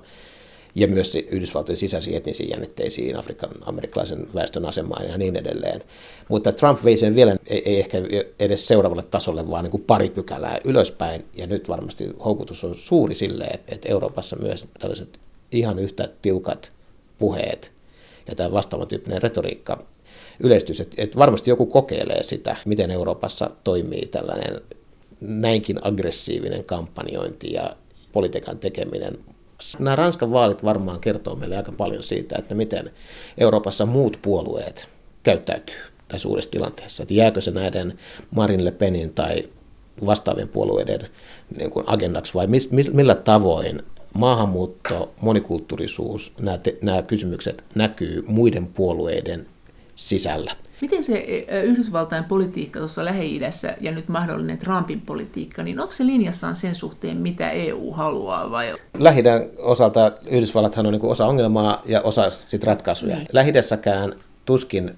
ja 0.74 0.88
myös 0.88 1.14
Yhdysvaltojen 1.14 1.76
sisäisiin 1.76 2.16
etnisiin 2.16 2.50
jännitteisiin, 2.50 3.16
Afrikan 3.16 3.50
amerikkalaisen 3.62 4.26
väestön 4.34 4.64
asemaan 4.64 5.08
ja 5.08 5.18
niin 5.18 5.36
edelleen. 5.36 5.82
Mutta 6.28 6.52
Trump 6.52 6.84
vei 6.84 6.96
sen 6.96 7.14
vielä, 7.14 7.36
ei, 7.46 7.62
ei 7.64 7.78
ehkä 7.80 7.98
edes 8.38 8.68
seuraavalle 8.68 9.02
tasolle, 9.02 9.50
vaan 9.50 9.64
niin 9.64 9.70
kuin 9.70 9.84
pari 9.86 10.10
pykälää 10.10 10.60
ylöspäin, 10.64 11.24
ja 11.34 11.46
nyt 11.46 11.68
varmasti 11.68 12.08
houkutus 12.24 12.64
on 12.64 12.74
suuri 12.74 13.14
sille, 13.14 13.44
että, 13.44 13.88
Euroopassa 13.88 14.36
myös 14.36 14.64
tällaiset 14.80 15.18
ihan 15.52 15.78
yhtä 15.78 16.08
tiukat 16.22 16.72
puheet 17.18 17.72
ja 18.28 18.34
tämä 18.34 18.52
vastaavan 18.52 18.88
tyyppinen 18.88 19.22
retoriikka 19.22 19.84
yleistyisi, 20.40 20.82
että, 20.82 21.02
että 21.02 21.18
varmasti 21.18 21.50
joku 21.50 21.66
kokeilee 21.66 22.22
sitä, 22.22 22.56
miten 22.64 22.90
Euroopassa 22.90 23.50
toimii 23.64 24.06
tällainen 24.06 24.60
näinkin 25.20 25.86
aggressiivinen 25.86 26.64
kampanjointi 26.64 27.52
ja 27.52 27.76
politiikan 28.12 28.58
tekeminen 28.58 29.18
Nämä 29.78 29.96
Ranskan 29.96 30.32
vaalit 30.32 30.64
varmaan 30.64 31.00
kertoo 31.00 31.36
meille 31.36 31.56
aika 31.56 31.72
paljon 31.72 32.02
siitä, 32.02 32.36
että 32.38 32.54
miten 32.54 32.90
Euroopassa 33.38 33.86
muut 33.86 34.18
puolueet 34.22 34.88
käyttäytyy 35.22 35.76
tässä 36.08 36.28
uudessa 36.28 36.50
tilanteessa. 36.50 37.02
Että 37.02 37.14
jääkö 37.14 37.40
se 37.40 37.50
näiden 37.50 37.98
Marin 38.30 38.64
Le 38.64 38.70
Penin 38.72 39.14
tai 39.14 39.48
vastaavien 40.06 40.48
puolueiden 40.48 41.08
niin 41.56 41.70
kuin 41.70 41.84
agendaksi 41.88 42.34
vai 42.34 42.46
mis, 42.46 42.70
millä 42.92 43.14
tavoin 43.14 43.82
maahanmuutto, 44.14 45.14
monikulttuurisuus, 45.20 46.32
nämä, 46.38 46.58
te, 46.58 46.78
nämä 46.82 47.02
kysymykset 47.02 47.64
näkyy 47.74 48.24
muiden 48.26 48.66
puolueiden 48.66 49.46
sisällä. 49.96 50.56
Miten 50.80 51.02
se 51.02 51.24
Yhdysvaltain 51.62 52.24
politiikka 52.24 52.78
tuossa 52.78 53.04
Lähi-idässä 53.04 53.76
ja 53.80 53.92
nyt 53.92 54.08
mahdollinen 54.08 54.58
Trumpin 54.58 55.00
politiikka, 55.00 55.62
niin 55.62 55.80
onko 55.80 55.92
se 55.92 56.06
linjassaan 56.06 56.56
sen 56.56 56.74
suhteen, 56.74 57.16
mitä 57.16 57.50
EU 57.50 57.92
haluaa 57.92 58.50
vai? 58.50 58.74
lähi 58.98 59.22
osalta 59.58 60.12
Yhdysvallathan 60.26 60.86
on 60.86 60.92
niin 60.92 61.04
osa 61.04 61.26
ongelmaa 61.26 61.82
ja 61.84 62.00
osa 62.00 62.32
sit 62.48 62.64
ratkaisuja. 62.64 63.16
Niin. 63.16 63.28
lähi 63.32 63.52
tuskin 64.44 64.94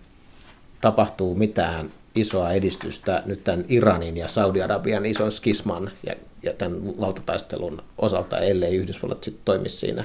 tapahtuu 0.80 1.34
mitään 1.34 1.90
isoa 2.14 2.52
edistystä 2.52 3.22
nyt 3.26 3.44
tämän 3.44 3.64
Iranin 3.68 4.16
ja 4.16 4.28
Saudi-Arabian 4.28 5.06
ison 5.06 5.32
skisman 5.32 5.90
ja, 6.06 6.14
ja 6.42 6.52
tämän 6.52 7.00
valtataistelun 7.00 7.82
osalta, 7.98 8.38
ellei 8.38 8.76
Yhdysvallat 8.76 9.24
sitten 9.24 9.44
toimi 9.44 9.68
siinä 9.68 10.04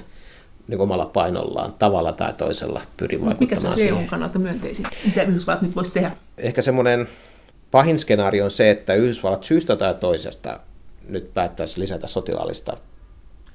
niin 0.68 0.82
omalla 0.82 1.06
painollaan 1.06 1.74
tavalla 1.80 2.14
tai 2.14 2.34
toisella 2.34 2.82
pyri 2.98 3.22
vaikuttamaan 3.22 3.40
Mikä 3.40 3.56
se 3.56 3.68
on 3.68 3.98
EUn 3.98 4.08
kannalta 4.08 4.40
myönteisin? 4.40 4.86
Mitä 5.06 5.24
Yhdysvallat 5.24 5.62
nyt 5.62 5.76
voisi 5.76 5.92
tehdä? 5.92 6.12
Ehkä 6.38 6.62
semmoinen 6.62 7.08
pahin 7.72 8.00
skenaario 8.00 8.44
on 8.46 8.52
se, 8.52 8.70
että 8.70 8.94
Yhdysvallat 8.94 9.44
syystä 9.44 9.76
tai 9.76 9.96
toisesta 9.96 10.60
nyt 11.10 11.34
päättäisi 11.34 11.80
lisätä 11.80 12.08
sotilaallista 12.08 12.78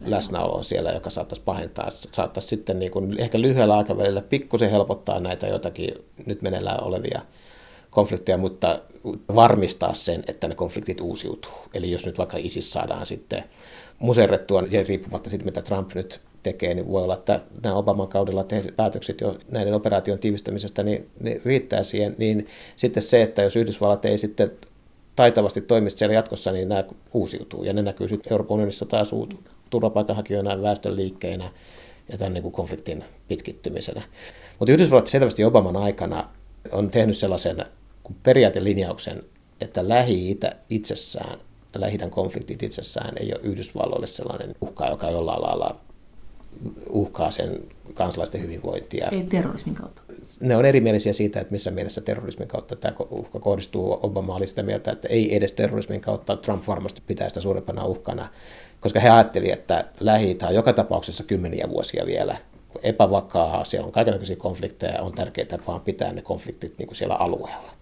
läsnäoloa 0.07 0.63
siellä, 0.63 0.91
joka 0.91 1.11
saattaisi 1.11 1.43
pahentaa, 1.45 1.91
saattaisi 1.91 2.49
sitten 2.49 2.79
niin 2.79 2.93
kuin 2.93 3.21
ehkä 3.21 3.41
lyhyellä 3.41 3.77
aikavälillä 3.77 4.23
pikkusen 4.23 4.71
helpottaa 4.71 5.21
näitä 5.21 5.47
jotakin 5.47 5.95
nyt 6.27 6.43
meneillään 6.43 6.83
olevia 6.83 7.23
konflikteja, 7.91 8.39
mutta 8.39 8.79
varmistaa 9.35 9.95
sen, 9.95 10.25
että 10.27 10.49
ne 10.49 10.55
konfliktit 10.55 11.01
uusiutuu. 11.01 11.53
Eli 11.75 11.91
jos 11.91 12.07
nyt 12.07 12.19
vaikka 12.19 12.37
ISIS 12.37 12.73
saadaan 12.73 13.07
sitten 13.07 13.45
muserrettua, 13.99 14.63
ja 14.71 14.85
riippumatta 14.89 15.31
siitä, 15.31 15.45
mitä 15.45 15.63
Trump 15.63 15.95
nyt 15.95 16.21
tekee, 16.43 16.75
niin 16.75 16.89
voi 16.89 17.03
olla, 17.03 17.15
että 17.15 17.41
nämä 17.63 17.75
Obaman 17.75 18.09
kaudella 18.09 18.45
tehdyt 18.45 18.77
päätökset 18.77 19.21
jo 19.21 19.37
näiden 19.51 19.75
operaation 19.75 20.19
tiivistämisestä 20.19 20.83
niin, 20.83 21.11
niin 21.21 21.43
riittää 21.45 21.83
siihen. 21.85 22.15
Niin 22.19 22.47
sitten 22.77 23.03
se, 23.03 23.23
että 23.23 23.43
jos 23.43 23.57
Yhdysvallat 23.57 24.05
ei 24.05 24.19
sitten 24.19 24.51
taitavasti 25.17 25.61
toimisi 25.61 25.97
siellä 25.97 26.15
jatkossa, 26.15 26.53
niin 26.53 26.69
nämä 26.69 26.85
uusiutuu. 27.13 27.65
Ja 27.65 27.73
ne 27.73 27.83
näkyy 27.83 28.09
sitten 28.09 28.33
Euroopan 28.33 28.55
unionissa 28.55 28.87
taas 28.87 29.11
turvapaikanhakijoina, 29.71 30.63
väestön 30.63 30.97
liikkeinä 30.97 31.51
ja 32.13 32.19
tämän 32.19 32.35
niin 32.35 32.43
kuin 32.43 32.53
konfliktin 32.53 33.05
pitkittymisenä. 33.29 34.03
Mutta 34.59 34.73
Yhdysvallat 34.73 35.07
selvästi 35.07 35.45
Obaman 35.45 35.77
aikana 35.77 36.29
on 36.73 36.91
tehnyt 36.91 37.17
sellaisen 37.17 37.65
periaatelinjauksen, 38.23 39.23
että 39.61 39.89
Lähi-Itä 39.89 40.57
itsessään, 40.71 41.39
lähi 41.75 41.99
konfliktit 42.11 42.63
itsessään 42.63 43.15
ei 43.21 43.33
ole 43.35 43.41
Yhdysvalloille 43.43 44.07
sellainen 44.07 44.55
uhka, 44.61 44.87
joka 44.87 45.11
jollain 45.11 45.43
lailla 45.43 45.77
uhkaa 46.89 47.31
sen 47.31 47.61
kansalaisten 47.95 48.43
hyvinvointia. 48.43 49.09
Ei 49.09 49.23
terrorismin 49.23 49.75
kautta. 49.75 50.03
Ne 50.41 50.57
on 50.57 50.65
erimielisiä 50.65 51.13
siitä, 51.13 51.41
että 51.41 51.53
missä 51.53 51.71
mielessä 51.71 52.01
terrorismin 52.01 52.49
kautta 52.49 52.77
tämä 52.77 52.95
uhka 53.11 53.41
kohdistuu. 53.41 53.99
Obama 54.03 54.37
oli 54.37 54.47
sitä 54.47 54.63
mieltä, 54.63 54.93
että 54.93 55.09
ei 55.09 55.37
edes 55.37 55.53
terrorismin 55.53 56.01
kautta. 56.01 56.37
Trump 56.37 56.67
varmasti 56.67 57.03
pitää 57.07 57.29
sitä 57.29 57.41
suurempana 57.41 57.85
uhkana, 57.85 58.29
koska 58.81 59.01
he 59.01 59.11
ajattelivat, 59.11 59.59
että 59.59 59.85
lähi 60.01 60.39
on 60.49 60.55
joka 60.55 60.73
tapauksessa 60.73 61.25
kymmeniä 61.25 61.69
vuosia 61.69 62.07
vielä 62.07 62.37
epävakaa, 62.83 63.65
siellä 63.65 63.87
on 63.87 63.93
kaikenlaisia 63.93 64.37
konflikteja, 64.37 65.03
on 65.03 65.13
tärkeää 65.13 65.59
vaan 65.67 65.81
pitää 65.81 66.13
ne 66.13 66.23
konfliktit 66.23 66.75
niin 66.79 66.87
kuin 66.87 66.97
siellä 66.97 67.15
alueella. 67.15 67.73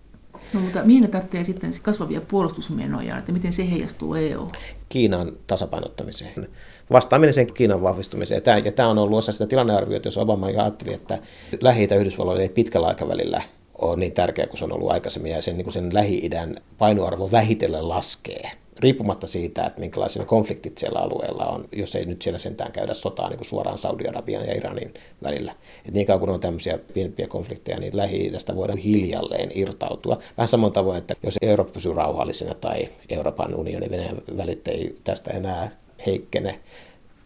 No 0.53 0.61
mutta 0.61 0.85
mihin 0.85 1.03
ne 1.03 1.09
tarvitsee 1.09 1.45
sitten 1.45 1.73
kasvavia 1.83 2.21
puolustusmenoja, 2.21 3.18
että 3.18 3.33
miten 3.33 3.53
se 3.53 3.71
heijastuu 3.71 4.14
EU? 4.14 4.49
Kiinan 4.89 5.33
tasapainottamiseen. 5.47 6.49
Vastaaminen 6.93 7.34
sen 7.34 7.53
Kiinan 7.53 7.82
vahvistumiseen. 7.82 8.43
Tämä, 8.43 8.59
ja 8.59 8.72
tämä 8.72 8.88
on 8.88 8.99
ollut 8.99 9.18
osa 9.18 9.32
sitä 9.32 9.47
tilannearviota, 9.47 10.09
jos 10.09 10.18
Obama 10.18 10.47
ajatteli, 10.47 10.95
että 10.95 11.18
Lähi-itä 11.61 11.95
Yhdysvalloille 11.95 12.43
ei 12.43 12.49
pitkällä 12.49 12.86
aikavälillä 12.86 13.43
ole 13.78 13.97
niin 13.97 14.12
tärkeä 14.12 14.47
kuin 14.47 14.59
se 14.59 14.64
on 14.64 14.72
ollut 14.72 14.91
aikaisemmin, 14.91 15.32
ja 15.32 15.43
sen, 15.43 15.57
niin 15.57 15.72
sen 15.72 15.95
Lähi-idän 15.95 16.57
painoarvo 16.78 17.30
vähitellen 17.30 17.88
laskee 17.88 18.51
riippumatta 18.80 19.26
siitä, 19.26 19.64
että 19.64 19.80
minkälaisia 19.80 20.24
konfliktit 20.24 20.78
siellä 20.78 20.99
alueella 20.99 21.47
on, 21.47 21.64
jos 21.72 21.95
ei 21.95 22.05
nyt 22.05 22.22
siellä 22.22 22.38
sentään 22.38 22.72
käydä 22.72 22.95
sotaa 22.95 23.28
niin 23.28 23.38
kuin 23.38 23.49
suoraan 23.49 23.78
Saudi-Arabian 23.78 24.47
ja 24.47 24.57
Iranin 24.57 24.95
välillä. 25.22 25.55
Et 25.88 25.95
niin 25.95 26.07
kauan 26.07 26.20
kuin 26.20 26.30
on 26.30 26.41
tämmöisiä 26.41 26.78
pienempiä 26.95 27.26
konflikteja, 27.26 27.80
niin 27.80 27.97
lähi 27.97 28.32
voidaan 28.57 28.78
hiljalleen 28.78 29.51
irtautua. 29.55 30.18
Vähän 30.36 30.49
samoin 30.49 30.72
tavoin, 30.72 30.99
että 30.99 31.14
jos 31.22 31.38
Eurooppa 31.43 31.72
pysyy 31.72 31.95
rauhallisena 31.95 32.55
tai 32.55 32.88
Euroopan 33.09 33.55
unionin 33.55 33.91
Venäjän 33.91 34.22
välit 34.36 34.68
ei 34.68 34.99
tästä 35.05 35.30
enää 35.30 35.70
heikkene 36.07 36.61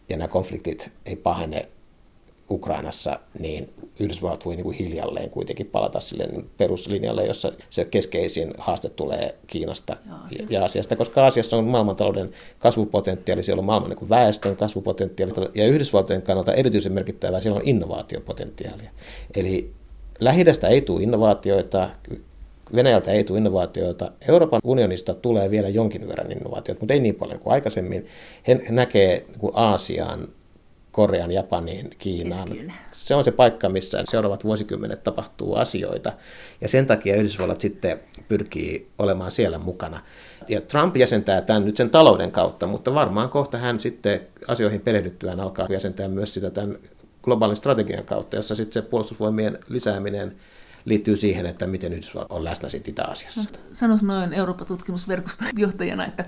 ja 0.09 0.17
nämä 0.17 0.29
konfliktit 0.29 0.91
ei 1.07 1.17
pahene 1.17 1.69
Ukrainassa, 2.51 3.21
niin 3.39 3.71
Yhdysvallat 4.01 4.45
voi 4.45 4.55
niin 4.57 4.65
kuin 4.65 4.77
hiljalleen 4.77 5.31
kuitenkin 5.31 5.67
palata 5.67 6.01
sille 6.01 6.29
peruslinjalle, 6.59 7.27
jossa 7.27 7.53
se 7.71 7.85
keskeisin 7.85 8.55
haaste 8.59 8.89
tulee 8.89 9.35
Kiinasta 9.47 9.97
ja 10.07 10.15
Aasiasta, 10.15 10.55
ja 10.55 10.63
Aasiasta 10.63 10.97
koska 10.97 11.25
Aasiassa 11.25 11.57
on 11.57 11.65
maailmantalouden 11.65 12.31
kasvupotentiaali, 12.59 13.43
siellä 13.43 13.61
on 13.61 13.67
maailman 13.67 13.91
niin 13.91 14.09
väestön 14.09 14.57
kasvupotentiaali, 14.57 15.33
ja 15.55 15.67
Yhdysvaltojen 15.67 16.23
kannalta 16.23 16.55
erityisen 16.55 16.93
merkittävää 16.93 17.41
siellä 17.41 17.61
on 17.61 17.69
innovaatiopotentiaalia. 17.69 18.91
Eli 19.37 19.75
Lähidästä 20.21 20.69
ei 20.69 20.81
tule 20.81 21.03
innovaatioita, 21.03 21.91
Venäjältä 22.75 23.11
ei 23.11 23.25
tule 23.25 23.39
innovaatioita. 23.39 24.13
Euroopan 24.29 24.61
unionista 24.65 25.15
tulee 25.15 25.51
vielä 25.51 25.69
jonkin 25.69 26.09
verran 26.09 26.33
innovaatioita, 26.33 26.81
mutta 26.81 26.95
ei 26.95 27.01
niin 27.01 27.15
paljon 27.15 27.39
kuin 27.39 27.53
aikaisemmin. 27.53 28.07
He 28.49 28.61
näkee 28.71 29.25
niin 29.29 29.53
Aasiaan 29.55 30.29
Korean, 30.95 31.33
Japaniin, 31.33 31.91
Kiinaan. 31.99 32.49
Se 32.93 33.15
on 33.15 33.25
se 33.25 33.31
paikka, 33.31 33.69
missä 33.69 34.05
seuraavat 34.11 34.45
vuosikymmenet 34.45 35.05
tapahtuu 35.05 35.55
asioita. 35.55 36.13
Ja 36.61 36.69
sen 36.69 36.87
takia 36.87 37.17
Yhdysvallat 37.17 37.61
sitten 37.61 38.01
pyrkii 38.29 38.89
olemaan 38.99 39.31
siellä 39.31 39.59
mukana. 39.59 40.03
Ja 40.49 40.61
Trump 40.61 40.97
jäsentää 40.97 41.41
tämän 41.41 41.65
nyt 41.65 41.77
sen 41.77 41.91
talouden 41.91 42.33
kautta, 42.33 42.67
mutta 42.67 42.95
varmaan 42.95 43.29
kohta 43.29 43.59
hän 43.59 43.81
sitten 43.81 44.21
asioihin 44.49 44.81
perehdyttyään 44.81 45.41
alkaa 45.41 45.67
jäsentää 45.71 46.09
myös 46.09 46.35
sitä 46.35 46.51
tämän 46.51 46.79
globaalin 47.23 47.57
strategian 47.57 48.05
kautta, 48.05 48.37
jossa 48.37 48.55
sitten 48.55 48.83
se 48.83 48.89
puolustusvoimien 48.89 49.59
lisääminen 49.69 50.37
liittyy 50.85 51.17
siihen, 51.17 51.47
että 51.47 51.67
miten 51.67 51.93
Yhdysvallat 51.93 52.31
on 52.33 52.45
läsnä 52.45 52.69
sitten 52.69 52.91
Itä-Asiassa. 52.91 53.41
No, 53.41 53.47
sanois 53.73 54.03
noin 54.03 54.33
Euroopan 54.33 54.67
tutkimusverkoston 54.67 55.49
johtajana, 55.57 56.07
että 56.07 56.25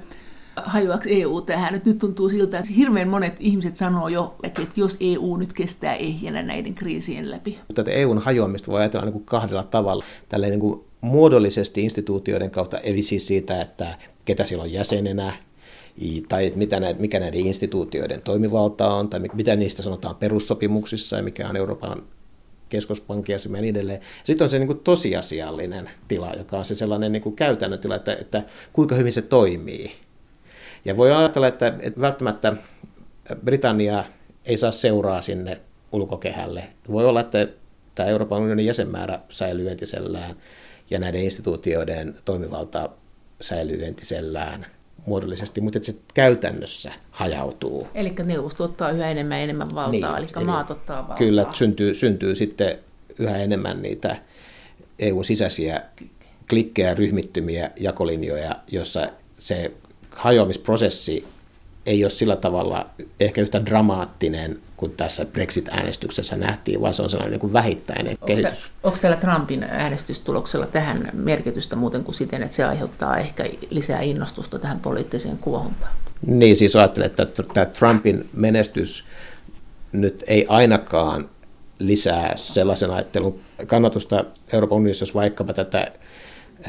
hajoaksi 0.57 1.23
EU 1.23 1.41
tähän. 1.41 1.73
Nyt, 1.73 1.85
nyt 1.85 1.99
tuntuu 1.99 2.29
siltä, 2.29 2.59
että 2.59 2.73
hirveän 2.73 3.09
monet 3.09 3.37
ihmiset 3.41 3.77
sanoo 3.77 4.09
jo, 4.09 4.37
että 4.43 4.63
jos 4.77 4.97
EU 5.01 5.37
nyt 5.37 5.53
kestää 5.53 5.95
ehjänä 5.95 6.43
näiden 6.43 6.75
kriisien 6.75 7.31
läpi. 7.31 7.59
Tätä 7.75 7.91
EUn 7.91 8.19
hajoamista 8.19 8.73
voi 8.73 8.81
ajatella 8.81 9.05
niin 9.05 9.13
kuin 9.13 9.25
kahdella 9.25 9.63
tavalla. 9.63 10.05
Tälleen 10.29 10.51
niin 10.51 10.61
kuin 10.61 10.85
muodollisesti 11.01 11.83
instituutioiden 11.83 12.51
kautta, 12.51 12.79
eli 12.79 13.03
siis 13.03 13.27
siitä, 13.27 13.61
että 13.61 13.99
ketä 14.25 14.45
siellä 14.45 14.63
on 14.63 14.73
jäsenenä, 14.73 15.33
tai 16.29 16.53
mitä 16.57 16.81
näitä, 16.81 17.01
mikä 17.01 17.21
näiden 17.21 17.41
instituutioiden 17.41 18.23
toimivalta 18.23 18.95
on, 18.95 19.09
tai 19.09 19.21
mitä 19.33 19.57
niistä 19.57 19.83
sanotaan 19.83 20.17
perussopimuksissa, 20.17 21.17
ja 21.17 21.23
mikä 21.23 21.49
on 21.49 21.57
Euroopan 21.57 22.03
keskuspankki 22.69 23.33
ja 23.33 23.39
niin 23.49 23.77
edelleen. 23.77 24.01
Sitten 24.25 24.45
on 24.45 24.49
se 24.49 24.59
niin 24.59 24.67
kuin 24.67 24.81
tosiasiallinen 24.81 25.91
tila, 26.09 26.35
joka 26.35 26.59
on 26.59 26.64
se 26.64 26.75
sellainen 26.75 27.12
niin 27.12 27.23
kuin 27.23 27.37
käytännön 27.37 27.79
tila, 27.81 27.95
että, 27.95 28.17
että 28.21 28.43
kuinka 28.73 28.95
hyvin 28.95 29.12
se 29.12 29.23
toimii. 29.23 29.93
Ja 30.85 30.97
voi 30.97 31.12
ajatella, 31.12 31.49
että, 31.49 31.75
että 31.81 32.01
välttämättä 32.01 32.53
Britannia 33.45 34.05
ei 34.45 34.57
saa 34.57 34.71
seuraa 34.71 35.21
sinne 35.21 35.61
ulkokehälle. 35.93 36.64
Voi 36.91 37.07
olla, 37.07 37.21
että 37.21 37.49
tämä 37.95 38.09
Euroopan 38.09 38.43
unionin 38.43 38.67
jäsenmäärä 38.67 39.21
säilyy 39.29 39.71
entisellään 39.71 40.37
ja 40.91 40.99
näiden 40.99 41.23
instituutioiden 41.23 42.14
toimivalta 42.25 42.89
säilyy 43.41 43.85
entisellään 43.85 44.67
muodollisesti, 45.07 45.61
mutta 45.61 45.79
että 45.79 45.93
se 45.93 45.99
käytännössä 46.15 46.93
hajautuu. 47.11 47.89
Eli 47.95 48.15
neuvosto 48.25 48.65
ottaa 48.65 48.91
yhä 48.91 49.11
enemmän 49.11 49.41
enemmän 49.41 49.69
valtaa, 49.75 49.91
niin, 49.91 50.05
eli, 50.05 50.27
eli 50.37 50.45
maat 50.45 50.71
ottaa 50.71 50.97
valtaa. 51.03 51.17
Kyllä, 51.17 51.47
syntyy, 51.53 51.95
syntyy 51.95 52.35
sitten 52.35 52.79
yhä 53.19 53.37
enemmän 53.37 53.83
niitä 53.83 54.17
EU-sisäisiä 54.99 55.83
klikkejä, 56.51 56.95
ryhmittymiä, 56.95 57.71
jakolinjoja, 57.77 58.57
jossa 58.69 59.09
se 59.39 59.73
hajoamisprosessi 60.11 61.25
ei 61.87 62.05
ole 62.05 62.11
sillä 62.11 62.37
tavalla 62.37 62.87
ehkä 63.20 63.41
yhtä 63.41 63.64
dramaattinen 63.66 64.59
kuin 64.76 64.93
tässä 64.97 65.24
Brexit-äänestyksessä 65.24 66.37
nähtiin, 66.37 66.80
vaan 66.80 66.95
se 66.95 67.03
on 67.03 67.11
sellainen 67.11 67.32
niin 67.32 67.41
kuin 67.41 67.53
vähittäinen 67.53 68.12
onko 68.12 68.26
kehitys. 68.26 68.62
Te, 68.62 68.68
onko 68.82 68.99
tällä 69.01 69.16
Trumpin 69.16 69.62
äänestystuloksella 69.62 70.66
tähän 70.66 71.11
merkitystä 71.12 71.76
muuten 71.76 72.05
kuin 72.05 72.14
siten, 72.14 72.43
että 72.43 72.57
se 72.57 72.64
aiheuttaa 72.64 73.18
ehkä 73.18 73.45
lisää 73.70 74.01
innostusta 74.01 74.59
tähän 74.59 74.80
poliittiseen 74.80 75.39
kuohuntaan? 75.39 75.93
Niin, 76.26 76.57
siis 76.57 76.76
ajattelen, 76.76 77.07
että 77.07 77.26
tämä 77.55 77.66
Trumpin 77.66 78.28
menestys 78.32 79.05
nyt 79.93 80.24
ei 80.26 80.47
ainakaan 80.49 81.28
lisää 81.78 82.37
sellaisen 82.37 82.91
ajattelun 82.91 83.41
kannatusta 83.66 84.24
Euroopan 84.53 84.76
unionissa, 84.76 85.03
jos 85.03 85.14
vaikkapa 85.14 85.53
tätä 85.53 85.93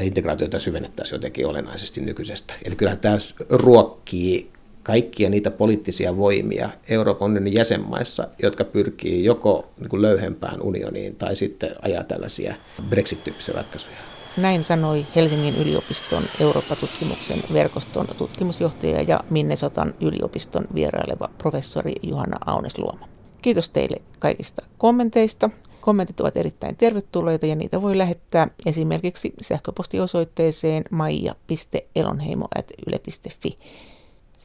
integraatiota 0.02 0.60
syvennettäisiin 0.60 1.16
jotenkin 1.16 1.48
olennaisesti 1.48 2.02
nykyisestä. 2.02 2.54
Eli 2.66 2.76
kyllähän 2.76 3.00
tämä 3.00 3.18
ruokkii 3.50 4.52
kaikkia 4.88 5.30
niitä 5.30 5.52
poliittisia 5.52 6.18
voimia 6.18 6.70
Euroopan 6.90 7.26
unionin 7.26 7.56
jäsenmaissa, 7.56 8.28
jotka 8.44 8.64
pyrkii 8.64 9.24
joko 9.24 9.70
niin 9.80 10.02
löyhempään 10.02 10.62
unioniin 10.62 11.16
tai 11.16 11.36
sitten 11.36 11.76
ajaa 11.82 12.04
tällaisia 12.04 12.56
Brexit-tyyppisiä 12.90 13.56
ratkaisuja. 13.56 13.96
Näin 14.38 14.64
sanoi 14.64 15.06
Helsingin 15.16 15.56
yliopiston 15.62 16.24
Eurooppa-tutkimuksen 16.42 17.38
verkoston 17.54 18.08
tutkimusjohtaja 18.18 19.02
ja 19.02 19.20
Minnesotan 19.30 19.94
yliopiston 20.02 20.68
vieraileva 20.76 21.30
professori 21.38 21.94
Johanna 22.02 22.38
Aunesluoma. 22.46 23.08
Kiitos 23.42 23.70
teille 23.70 24.02
kaikista 24.20 24.62
kommenteista. 24.78 25.50
Kommentit 25.82 26.20
ovat 26.20 26.38
erittäin 26.38 26.76
tervetulleita 26.76 27.46
ja 27.46 27.56
niitä 27.56 27.82
voi 27.82 27.98
lähettää 27.98 28.48
esimerkiksi 28.66 29.34
sähköpostiosoitteeseen 29.42 30.84
maija.elonheimo.yle.fi. 30.92 33.58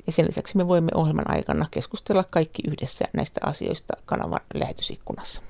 Ja 0.07 0.13
sen 0.13 0.27
lisäksi 0.27 0.57
me 0.57 0.69
voimme 0.69 0.91
ohjelman 0.95 1.31
aikana 1.31 1.67
keskustella 1.71 2.25
kaikki 2.25 2.63
yhdessä 2.69 3.05
näistä 3.13 3.41
asioista 3.45 3.95
kanavan 4.05 4.41
lähetysikkunassa. 4.55 5.43